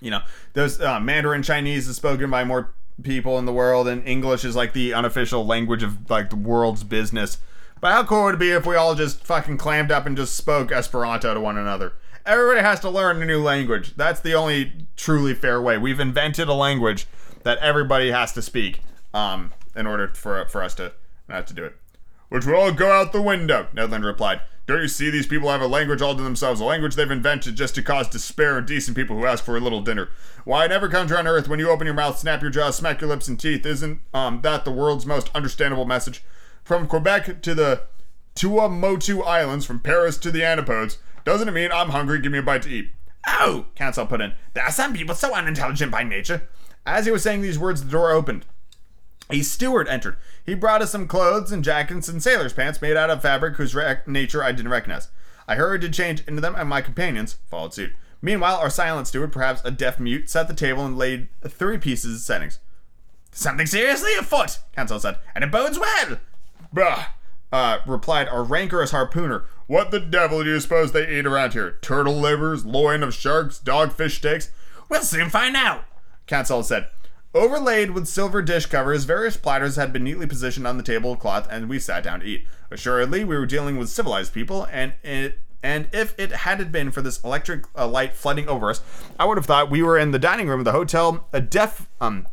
You 0.00 0.12
know, 0.12 0.20
those 0.52 0.80
uh, 0.80 1.00
Mandarin 1.00 1.42
Chinese 1.42 1.88
is 1.88 1.96
spoken 1.96 2.30
by 2.30 2.44
more 2.44 2.72
people 3.02 3.38
in 3.38 3.44
the 3.44 3.52
world, 3.52 3.88
and 3.88 4.06
English 4.06 4.44
is 4.44 4.56
like 4.56 4.72
the 4.72 4.94
unofficial 4.94 5.44
language 5.46 5.82
of 5.82 6.10
like 6.10 6.30
the 6.30 6.36
world's 6.36 6.84
business. 6.84 7.38
But 7.80 7.92
how 7.92 8.04
cool 8.04 8.24
would 8.24 8.36
it 8.36 8.40
be 8.40 8.50
if 8.50 8.66
we 8.66 8.76
all 8.76 8.94
just 8.94 9.24
fucking 9.24 9.58
clammed 9.58 9.90
up 9.90 10.06
and 10.06 10.16
just 10.16 10.36
spoke 10.36 10.72
Esperanto 10.72 11.34
to 11.34 11.40
one 11.40 11.58
another? 11.58 11.92
Everybody 12.24 12.60
has 12.60 12.80
to 12.80 12.88
learn 12.88 13.20
a 13.20 13.26
new 13.26 13.42
language. 13.42 13.94
That's 13.96 14.20
the 14.20 14.32
only 14.32 14.72
truly 14.96 15.34
fair 15.34 15.60
way. 15.60 15.76
We've 15.76 16.00
invented 16.00 16.48
a 16.48 16.54
language 16.54 17.06
that 17.42 17.58
everybody 17.58 18.10
has 18.10 18.32
to 18.32 18.42
speak 18.42 18.80
um, 19.12 19.52
in 19.76 19.86
order 19.86 20.08
for, 20.14 20.46
for 20.46 20.62
us 20.62 20.74
to 20.76 20.92
not 21.28 21.46
to 21.48 21.54
do 21.54 21.64
it. 21.64 21.76
Which 22.28 22.46
will 22.46 22.56
all 22.56 22.72
go 22.72 22.90
out 22.90 23.12
the 23.12 23.22
window, 23.22 23.68
Ned 23.72 23.90
Land 23.90 24.04
replied. 24.04 24.40
Don't 24.66 24.80
you 24.80 24.88
see 24.88 25.10
these 25.10 25.26
people 25.26 25.50
have 25.50 25.60
a 25.60 25.66
language 25.66 26.00
all 26.00 26.16
to 26.16 26.22
themselves, 26.22 26.58
a 26.58 26.64
language 26.64 26.94
they've 26.94 27.10
invented 27.10 27.54
just 27.54 27.74
to 27.74 27.82
cause 27.82 28.08
despair 28.08 28.58
in 28.58 28.64
decent 28.64 28.96
people 28.96 29.16
who 29.16 29.26
ask 29.26 29.44
for 29.44 29.56
a 29.56 29.60
little 29.60 29.82
dinner? 29.82 30.08
Why, 30.44 30.64
in 30.64 30.72
every 30.72 30.88
country 30.88 31.16
on 31.16 31.26
earth, 31.26 31.48
when 31.48 31.58
you 31.58 31.68
open 31.68 31.86
your 31.86 31.94
mouth, 31.94 32.18
snap 32.18 32.40
your 32.40 32.50
jaws, 32.50 32.76
smack 32.76 33.00
your 33.00 33.10
lips 33.10 33.28
and 33.28 33.38
teeth, 33.38 33.66
isn't 33.66 34.00
um, 34.14 34.40
that 34.40 34.64
the 34.64 34.70
world's 34.70 35.04
most 35.04 35.30
understandable 35.34 35.84
message? 35.84 36.24
From 36.62 36.86
Quebec 36.86 37.42
to 37.42 37.54
the 37.54 37.82
Tuamotu 38.34 39.24
Islands, 39.26 39.66
from 39.66 39.80
Paris 39.80 40.16
to 40.18 40.30
the 40.30 40.42
Antipodes, 40.42 40.96
doesn't 41.24 41.48
it 41.48 41.52
mean 41.52 41.70
I'm 41.70 41.90
hungry? 41.90 42.20
Give 42.20 42.32
me 42.32 42.38
a 42.38 42.42
bite 42.42 42.62
to 42.62 42.70
eat. 42.70 42.90
Oh, 43.26 43.66
Conseil 43.76 44.06
put 44.06 44.20
in. 44.20 44.32
There 44.54 44.64
are 44.64 44.70
some 44.70 44.94
people 44.94 45.14
so 45.14 45.34
unintelligent 45.34 45.92
by 45.92 46.02
nature. 46.02 46.48
As 46.86 47.04
he 47.06 47.12
was 47.12 47.22
saying 47.22 47.42
these 47.42 47.58
words, 47.58 47.84
the 47.84 47.90
door 47.90 48.10
opened. 48.10 48.44
A 49.30 49.40
steward 49.40 49.88
entered. 49.88 50.16
He 50.44 50.54
brought 50.54 50.82
us 50.82 50.92
some 50.92 51.08
clothes 51.08 51.52
and 51.52 51.64
jackets 51.64 52.08
and 52.08 52.22
sailor's 52.22 52.52
pants 52.52 52.82
made 52.82 52.96
out 52.96 53.10
of 53.10 53.22
fabric 53.22 53.56
whose 53.56 53.74
rec- 53.74 54.06
nature 54.06 54.44
I 54.44 54.52
didn't 54.52 54.70
recognize. 54.70 55.08
I 55.48 55.56
hurried 55.56 55.82
to 55.82 55.90
change 55.90 56.22
into 56.26 56.40
them, 56.40 56.54
and 56.54 56.68
my 56.68 56.80
companions 56.80 57.38
followed 57.50 57.74
suit. 57.74 57.92
Meanwhile, 58.20 58.56
our 58.56 58.70
silent 58.70 59.06
steward, 59.06 59.32
perhaps 59.32 59.62
a 59.64 59.70
deaf 59.70 60.00
mute, 60.00 60.30
set 60.30 60.48
the 60.48 60.54
table 60.54 60.84
and 60.84 60.96
laid 60.96 61.28
three 61.46 61.78
pieces 61.78 62.16
of 62.16 62.20
settings. 62.22 62.58
Something 63.32 63.66
seriously 63.66 64.14
afoot, 64.14 64.58
Conseil 64.74 65.00
said, 65.00 65.18
and 65.34 65.44
it 65.44 65.50
bodes 65.50 65.78
well. 65.78 66.18
Bah, 66.72 67.06
uh, 67.52 67.78
replied 67.86 68.28
our 68.28 68.42
rancorous 68.42 68.92
harpooner. 68.92 69.44
What 69.66 69.90
the 69.90 70.00
devil 70.00 70.42
do 70.42 70.50
you 70.50 70.60
suppose 70.60 70.92
they 70.92 71.18
eat 71.18 71.26
around 71.26 71.52
here? 71.52 71.78
Turtle 71.82 72.14
livers, 72.14 72.64
loin 72.64 73.02
of 73.02 73.14
sharks, 73.14 73.58
dogfish 73.58 74.16
steaks? 74.16 74.50
We'll 74.88 75.02
soon 75.02 75.30
find 75.30 75.56
out, 75.56 75.84
Conseil 76.26 76.62
said. 76.62 76.88
Overlaid 77.34 77.90
with 77.90 78.06
silver 78.06 78.42
dish 78.42 78.66
covers, 78.66 79.02
various 79.04 79.36
platters 79.36 79.74
had 79.74 79.92
been 79.92 80.04
neatly 80.04 80.26
positioned 80.26 80.68
on 80.68 80.76
the 80.76 80.84
tablecloth, 80.84 81.48
and 81.50 81.68
we 81.68 81.80
sat 81.80 82.04
down 82.04 82.20
to 82.20 82.26
eat. 82.26 82.46
Assuredly, 82.70 83.24
we 83.24 83.36
were 83.36 83.44
dealing 83.44 83.76
with 83.76 83.88
civilized 83.88 84.32
people, 84.32 84.68
and 84.70 84.92
it 85.02 85.40
and 85.60 85.88
if 85.92 86.14
it 86.18 86.30
hadn't 86.30 86.70
been 86.70 86.90
for 86.92 87.02
this 87.02 87.24
electric 87.24 87.64
uh, 87.74 87.88
light 87.88 88.12
flooding 88.12 88.48
over 88.48 88.70
us, 88.70 88.82
I 89.18 89.24
would 89.24 89.38
have 89.38 89.46
thought 89.46 89.70
we 89.70 89.82
were 89.82 89.98
in 89.98 90.12
the 90.12 90.18
dining 90.18 90.46
room 90.46 90.60
of 90.60 90.64
the 90.64 90.72
hotel, 90.72 91.26
a 91.32 91.40
deaf 91.40 91.88
um 92.00 92.26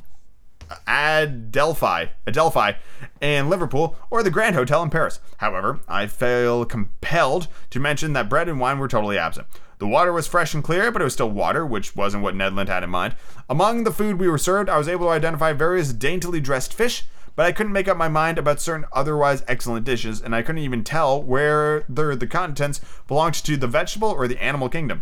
Adelphi, 0.87 2.11
Adelphi 2.27 2.77
in 3.19 3.49
Liverpool, 3.49 3.97
or 4.09 4.21
the 4.21 4.29
Grand 4.29 4.55
Hotel 4.55 4.83
in 4.83 4.89
Paris. 4.89 5.19
However, 5.37 5.79
I 5.87 6.07
feel 6.07 6.63
compelled 6.65 7.47
to 7.71 7.79
mention 7.79 8.13
that 8.13 8.29
bread 8.29 8.47
and 8.47 8.59
wine 8.59 8.79
were 8.79 8.87
totally 8.87 9.17
absent. 9.17 9.47
The 9.81 9.87
water 9.87 10.13
was 10.13 10.27
fresh 10.27 10.53
and 10.53 10.63
clear, 10.63 10.91
but 10.91 11.01
it 11.01 11.05
was 11.05 11.13
still 11.13 11.31
water, 11.31 11.65
which 11.65 11.95
wasn't 11.95 12.21
what 12.21 12.35
Ned 12.35 12.53
Land 12.53 12.69
had 12.69 12.83
in 12.83 12.91
mind. 12.91 13.15
Among 13.49 13.83
the 13.83 13.91
food 13.91 14.19
we 14.19 14.29
were 14.29 14.37
served, 14.37 14.69
I 14.69 14.77
was 14.77 14.87
able 14.87 15.07
to 15.07 15.11
identify 15.11 15.53
various 15.53 15.91
daintily 15.91 16.39
dressed 16.39 16.71
fish, 16.71 17.05
but 17.35 17.47
I 17.47 17.51
couldn't 17.51 17.71
make 17.73 17.87
up 17.87 17.97
my 17.97 18.07
mind 18.07 18.37
about 18.37 18.61
certain 18.61 18.85
otherwise 18.93 19.43
excellent 19.47 19.83
dishes, 19.83 20.21
and 20.21 20.35
I 20.35 20.43
couldn't 20.43 20.61
even 20.61 20.83
tell 20.83 21.23
whether 21.23 22.15
the 22.15 22.27
contents 22.29 22.79
belonged 23.07 23.33
to 23.33 23.57
the 23.57 23.65
vegetable 23.65 24.09
or 24.09 24.27
the 24.27 24.39
animal 24.39 24.69
kingdom. 24.69 25.01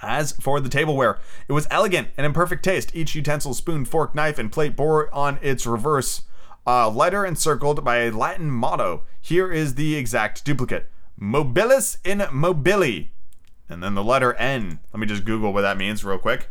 As 0.00 0.30
for 0.40 0.60
the 0.60 0.68
tableware, 0.68 1.18
it 1.48 1.52
was 1.52 1.66
elegant 1.68 2.10
and 2.16 2.24
in 2.24 2.32
perfect 2.32 2.62
taste. 2.62 2.94
Each 2.94 3.16
utensil, 3.16 3.54
spoon, 3.54 3.84
fork, 3.84 4.14
knife, 4.14 4.38
and 4.38 4.52
plate 4.52 4.76
bore 4.76 5.12
on 5.12 5.40
its 5.42 5.66
reverse 5.66 6.22
a 6.64 6.88
letter 6.88 7.26
encircled 7.26 7.84
by 7.84 7.96
a 7.96 8.12
Latin 8.12 8.52
motto. 8.52 9.02
Here 9.20 9.50
is 9.50 9.74
the 9.74 9.96
exact 9.96 10.44
duplicate 10.44 10.88
Mobilis 11.20 11.96
in 12.04 12.20
mobili. 12.20 13.08
And 13.70 13.82
then 13.82 13.94
the 13.94 14.04
letter 14.04 14.34
N. 14.34 14.80
Let 14.92 15.00
me 15.00 15.06
just 15.06 15.24
Google 15.24 15.52
what 15.52 15.62
that 15.62 15.78
means 15.78 16.04
real 16.04 16.18
quick. 16.18 16.50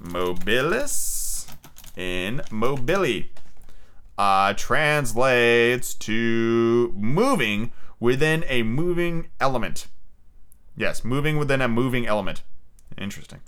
Mobilis 0.00 1.48
in 1.96 2.38
mobili 2.50 3.28
uh, 4.18 4.52
translates 4.54 5.94
to 5.94 6.92
moving 6.96 7.72
within 8.00 8.44
a 8.48 8.62
moving 8.62 9.28
element. 9.40 9.86
Yes, 10.76 11.04
moving 11.04 11.38
within 11.38 11.60
a 11.60 11.68
moving 11.68 12.06
element. 12.06 12.42
Interesting. 12.96 13.40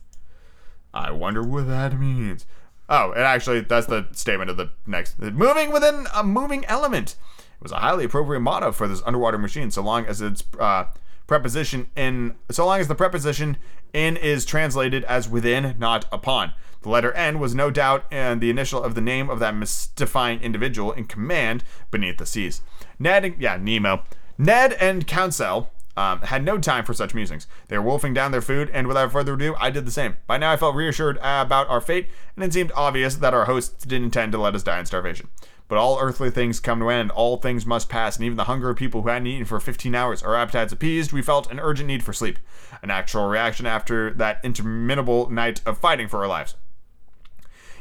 I 0.94 1.11
wonder 1.11 1.42
what 1.42 1.68
that 1.68 1.98
means. 1.98 2.46
Oh, 2.88 3.12
and 3.12 3.22
actually, 3.22 3.61
that's 3.61 3.86
the 3.86 4.08
statement 4.12 4.50
of 4.50 4.56
the 4.56 4.70
next. 4.86 5.18
Moving 5.18 5.72
within 5.72 6.06
a 6.14 6.24
moving 6.24 6.64
element. 6.64 7.14
It 7.38 7.62
was 7.62 7.72
a 7.72 7.76
highly 7.76 8.04
appropriate 8.04 8.40
motto 8.40 8.72
for 8.72 8.88
this 8.88 9.02
underwater 9.04 9.38
machine, 9.38 9.70
so 9.70 9.82
long 9.82 10.06
as 10.06 10.20
its 10.20 10.42
uh, 10.58 10.86
preposition 11.30 11.86
in, 11.94 12.34
so 12.50 12.66
long 12.66 12.80
as 12.80 12.88
the 12.88 12.94
preposition 12.96 13.56
in 13.92 14.16
is 14.16 14.44
translated 14.44 15.04
as 15.04 15.28
within, 15.28 15.76
not 15.78 16.04
upon. 16.10 16.52
The 16.82 16.88
letter 16.88 17.12
N 17.12 17.38
was 17.38 17.54
no 17.54 17.70
doubt 17.70 18.04
and 18.10 18.40
the 18.40 18.50
initial 18.50 18.82
of 18.82 18.96
the 18.96 19.00
name 19.00 19.30
of 19.30 19.38
that 19.38 19.54
mystifying 19.54 20.40
individual 20.40 20.90
in 20.90 21.04
command 21.04 21.62
beneath 21.92 22.18
the 22.18 22.26
seas. 22.26 22.62
Ned, 22.98 23.36
yeah, 23.38 23.56
Nemo. 23.56 24.02
Ned 24.38 24.72
and 24.72 25.06
Conseil 25.06 25.70
um, 25.96 26.20
had 26.22 26.42
no 26.42 26.58
time 26.58 26.84
for 26.84 26.94
such 26.94 27.14
musings. 27.14 27.46
They 27.68 27.78
were 27.78 27.84
wolfing 27.84 28.12
down 28.12 28.32
their 28.32 28.42
food, 28.42 28.68
and 28.72 28.88
without 28.88 29.12
further 29.12 29.34
ado, 29.34 29.54
I 29.56 29.70
did 29.70 29.86
the 29.86 29.92
same. 29.92 30.16
By 30.26 30.36
now, 30.36 30.50
I 30.50 30.56
felt 30.56 30.74
reassured 30.74 31.18
uh, 31.18 31.44
about 31.46 31.68
our 31.68 31.80
fate, 31.80 32.08
and 32.34 32.44
it 32.44 32.52
seemed 32.52 32.72
obvious 32.74 33.14
that 33.14 33.34
our 33.34 33.44
hosts 33.44 33.84
didn't 33.84 34.06
intend 34.06 34.32
to 34.32 34.38
let 34.38 34.56
us 34.56 34.64
die 34.64 34.80
in 34.80 34.86
starvation. 34.86 35.28
But 35.70 35.78
all 35.78 36.00
earthly 36.00 36.32
things 36.32 36.58
come 36.58 36.80
to 36.80 36.88
an 36.88 36.98
end, 36.98 37.10
all 37.12 37.36
things 37.36 37.64
must 37.64 37.88
pass, 37.88 38.16
and 38.16 38.24
even 38.24 38.36
the 38.36 38.44
hunger 38.44 38.70
of 38.70 38.76
people 38.76 39.02
who 39.02 39.08
hadn't 39.08 39.28
eaten 39.28 39.44
for 39.44 39.60
15 39.60 39.94
hours, 39.94 40.20
our 40.20 40.34
appetites 40.34 40.72
appeased, 40.72 41.12
we 41.12 41.22
felt 41.22 41.48
an 41.48 41.60
urgent 41.60 41.86
need 41.86 42.02
for 42.02 42.12
sleep. 42.12 42.40
A 42.82 42.88
natural 42.88 43.28
reaction 43.28 43.66
after 43.66 44.12
that 44.14 44.40
interminable 44.42 45.30
night 45.30 45.60
of 45.64 45.78
fighting 45.78 46.08
for 46.08 46.22
our 46.22 46.26
lives. 46.26 46.56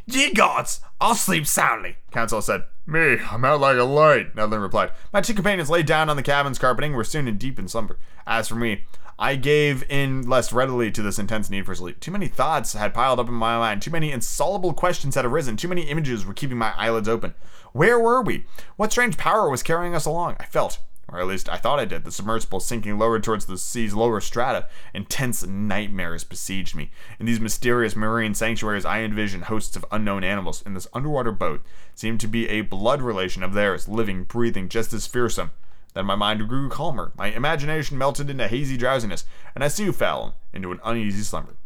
Ye 0.06 0.32
gods, 0.34 0.82
I'll 1.02 1.16
sleep 1.16 1.48
soundly, 1.48 1.98
Conseil 2.12 2.44
said. 2.44 2.66
Me, 2.86 3.18
I'm 3.32 3.44
out 3.44 3.60
like 3.60 3.78
a 3.78 3.84
light, 3.84 4.36
Ned 4.36 4.52
Land 4.52 4.62
replied. 4.62 4.92
My 5.12 5.22
two 5.22 5.34
companions 5.34 5.72
lay 5.72 5.82
down 5.82 6.12
on 6.12 6.16
the 6.16 6.22
cabin's 6.22 6.60
carpeting, 6.60 6.94
were 6.94 7.04
soon 7.04 7.28
in 7.28 7.40
deep 7.40 7.58
in 7.58 7.68
slumber. 7.68 7.98
As 8.28 8.48
for 8.48 8.56
me, 8.56 8.84
I 9.22 9.36
gave 9.36 9.84
in 9.90 10.30
less 10.30 10.54
readily 10.54 10.92
to 10.92 11.02
this 11.02 11.20
intense 11.20 11.50
need 11.50 11.66
for 11.66 11.76
sleep. 11.76 12.00
Too 12.00 12.10
many 12.10 12.30
thoughts 12.30 12.72
had 12.72 12.94
piled 12.94 13.20
up 13.20 13.28
in 13.28 13.34
my 13.34 13.58
mind. 13.58 13.82
Too 13.82 13.92
many 13.92 14.14
insoluble 14.14 14.72
questions 14.74 15.16
had 15.16 15.26
arisen. 15.26 15.58
Too 15.58 15.68
many 15.68 15.82
images 15.82 16.26
were 16.26 16.34
keeping 16.34 16.58
my 16.58 16.74
eyelids 16.78 17.10
open. 17.10 17.34
Where 17.74 18.00
were 18.00 18.22
we? 18.22 18.46
What 18.78 18.94
strange 18.94 19.18
power 19.18 19.50
was 19.50 19.62
carrying 19.62 19.94
us 19.94 20.06
along? 20.06 20.38
I 20.40 20.46
felt, 20.46 20.80
or 21.10 21.20
at 21.20 21.28
least 21.28 21.50
I 21.50 21.58
thought 21.58 21.80
I 21.80 21.86
did, 21.86 22.06
the 22.06 22.14
submersible 22.14 22.62
sinking 22.62 22.98
lower 22.98 23.20
towards 23.20 23.46
the 23.46 23.58
sea's 23.58 23.94
lower 23.94 24.22
strata. 24.22 24.68
Intense 24.94 25.46
nightmares 25.46 26.24
besieged 26.24 26.74
me. 26.74 26.90
In 27.20 27.26
these 27.26 27.42
mysterious 27.42 27.98
marine 27.98 28.34
sanctuaries, 28.34 28.86
I 28.86 29.02
envisioned 29.02 29.44
hosts 29.44 29.76
of 29.76 29.86
unknown 29.92 30.24
animals. 30.24 30.64
In 30.66 30.76
this 30.76 30.88
underwater 30.94 31.34
boat 31.34 31.62
seemed 31.94 32.22
to 32.22 32.28
be 32.28 32.48
a 32.48 32.62
blood 32.62 33.02
relation 33.02 33.44
of 33.44 33.52
theirs, 33.52 33.90
living, 33.90 34.24
breathing, 34.24 34.70
just 34.70 34.94
as 34.94 35.08
fearsome. 35.08 35.52
Then 36.00 36.06
my 36.06 36.16
mind 36.16 36.48
grew 36.48 36.70
calmer. 36.70 37.12
My 37.18 37.28
imagination 37.28 37.98
melted 37.98 38.30
into 38.30 38.48
hazy 38.48 38.78
drowsiness, 38.78 39.26
and 39.54 39.66
I 39.66 39.68
soon 39.68 39.92
fell 39.92 40.38
into 40.54 40.72
an 40.72 40.80
uneasy 40.82 41.24
slumber. 41.24 41.58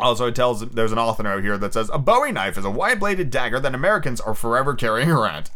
Also, 0.00 0.26
it 0.26 0.34
tells 0.34 0.68
there's 0.70 0.90
an 0.90 0.98
author 0.98 1.22
note 1.22 1.44
here 1.44 1.56
that 1.56 1.74
says 1.74 1.88
a 1.92 1.98
Bowie 2.00 2.32
knife 2.32 2.58
is 2.58 2.64
a 2.64 2.70
wide 2.72 2.98
bladed 2.98 3.30
dagger 3.30 3.60
that 3.60 3.72
Americans 3.72 4.20
are 4.20 4.34
forever 4.34 4.74
carrying 4.74 5.12
around. 5.12 5.52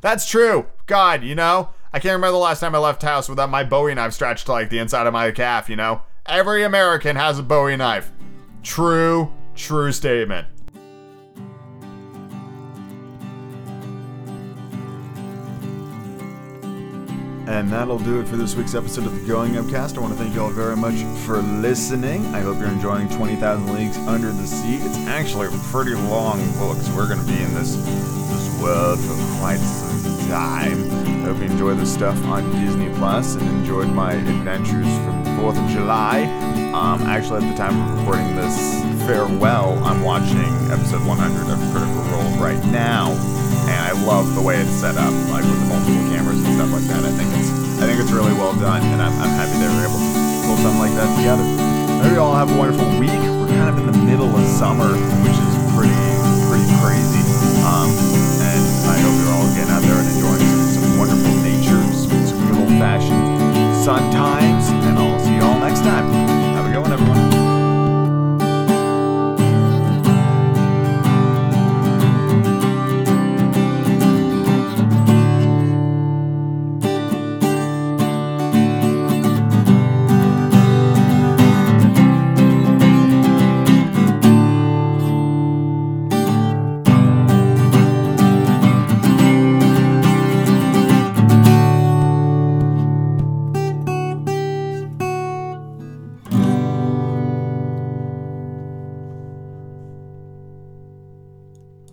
That's 0.00 0.26
true. 0.26 0.68
God, 0.86 1.22
you 1.22 1.34
know, 1.34 1.68
I 1.92 1.98
can't 1.98 2.14
remember 2.14 2.32
the 2.32 2.38
last 2.38 2.60
time 2.60 2.74
I 2.74 2.78
left 2.78 3.02
house 3.02 3.28
without 3.28 3.50
my 3.50 3.62
Bowie 3.62 3.94
knife 3.94 4.14
stretched 4.14 4.46
to 4.46 4.52
like 4.52 4.70
the 4.70 4.78
inside 4.78 5.06
of 5.06 5.12
my 5.12 5.30
calf, 5.32 5.68
you 5.68 5.76
know? 5.76 6.00
Every 6.24 6.62
American 6.62 7.16
has 7.16 7.38
a 7.38 7.42
Bowie 7.42 7.76
knife. 7.76 8.10
True, 8.62 9.30
true 9.54 9.92
statement. 9.92 10.46
And 17.52 17.68
that'll 17.68 17.98
do 17.98 18.18
it 18.18 18.26
for 18.26 18.36
this 18.36 18.54
week's 18.54 18.74
episode 18.74 19.04
of 19.04 19.14
the 19.14 19.28
Going 19.28 19.58
Upcast. 19.58 19.98
I 19.98 20.00
want 20.00 20.14
to 20.14 20.18
thank 20.18 20.34
you 20.34 20.40
all 20.40 20.48
very 20.48 20.74
much 20.74 21.02
for 21.26 21.42
listening. 21.42 22.24
I 22.34 22.40
hope 22.40 22.58
you're 22.58 22.70
enjoying 22.70 23.10
20,000 23.10 23.74
Leagues 23.74 23.98
Under 23.98 24.32
the 24.32 24.46
Sea. 24.46 24.76
It's 24.76 24.96
actually 25.06 25.48
a 25.48 25.60
pretty 25.70 25.94
long 25.94 26.40
book, 26.58 26.78
so 26.78 26.96
we're 26.96 27.06
going 27.06 27.20
to 27.20 27.26
be 27.26 27.42
in 27.42 27.52
this, 27.52 27.76
this 27.76 28.62
world 28.62 28.98
for 29.00 29.14
quite 29.38 29.58
some 29.58 30.30
time. 30.30 30.90
I 31.20 31.26
hope 31.26 31.36
you 31.40 31.44
enjoy 31.44 31.74
the 31.74 31.84
stuff 31.84 32.16
on 32.24 32.50
Disney 32.52 32.88
Plus 32.94 33.34
and 33.34 33.46
enjoyed 33.46 33.88
my 33.88 34.14
adventures 34.14 34.88
from 35.04 35.22
the 35.22 35.30
4th 35.32 35.62
of 35.62 35.70
July. 35.70 36.22
Um, 36.72 37.02
actually, 37.02 37.44
at 37.44 37.50
the 37.50 37.56
time 37.58 37.78
of 37.78 37.98
recording 37.98 38.34
this 38.34 38.80
farewell, 39.06 39.78
I'm 39.84 40.02
watching 40.02 40.40
episode 40.72 41.06
100 41.06 41.52
of 41.52 41.58
Critical 41.70 42.02
Role 42.16 42.42
right 42.42 42.64
now 42.72 43.12
and 43.68 43.80
I 43.80 44.06
love 44.06 44.34
the 44.34 44.42
way 44.42 44.56
it's 44.58 44.70
set 44.70 44.96
up, 44.96 45.12
like 45.30 45.44
with 45.44 45.60
the 45.60 45.66
multiple 45.66 46.11
stuff 46.54 46.72
like 46.72 46.86
that. 46.92 47.02
I 47.04 47.12
think 47.16 47.28
it's 47.36 47.50
I 47.80 47.88
think 47.88 47.98
it's 47.98 48.12
really 48.12 48.34
well 48.34 48.54
done, 48.54 48.82
and 48.82 49.00
I'm, 49.02 49.14
I'm 49.18 49.32
happy 49.34 49.58
they 49.58 49.66
were 49.66 49.84
able 49.84 49.98
to 49.98 50.10
pull 50.46 50.56
something 50.60 50.78
like 50.78 50.94
that 50.94 51.10
together. 51.18 51.42
I 51.42 52.06
hope 52.06 52.12
you 52.12 52.22
all 52.22 52.36
have 52.36 52.50
a 52.52 52.56
wonderful 52.58 52.86
week. 53.00 53.14
We're 53.40 53.50
kind 53.50 53.70
of 53.72 53.78
in 53.78 53.86
the 53.90 53.98
middle 54.06 54.30
of 54.30 54.44
summer, 54.46 54.94
which 55.24 55.38
is 55.38 55.54
pretty 55.74 55.96
pretty 56.46 56.68
crazy. 56.78 57.22
Um, 57.66 57.90
and 58.42 58.62
I 58.86 58.96
hope 59.02 59.14
you're 59.18 59.34
all 59.34 59.48
getting 59.56 59.72
out 59.72 59.82
there 59.82 59.98
and 59.98 60.08
enjoying 60.12 60.42
some, 60.44 60.82
some 60.82 60.98
wonderful 60.98 61.34
nature, 61.42 61.82
some, 61.94 62.22
some 62.22 62.38
good 62.46 62.58
old 62.62 62.74
fashioned 62.78 63.42
sun 63.82 64.12
times, 64.12 64.68
and 64.70 64.94
I'll 64.98 65.18
see 65.18 65.34
you 65.34 65.42
all 65.42 65.58
next 65.58 65.82
time. 65.82 66.21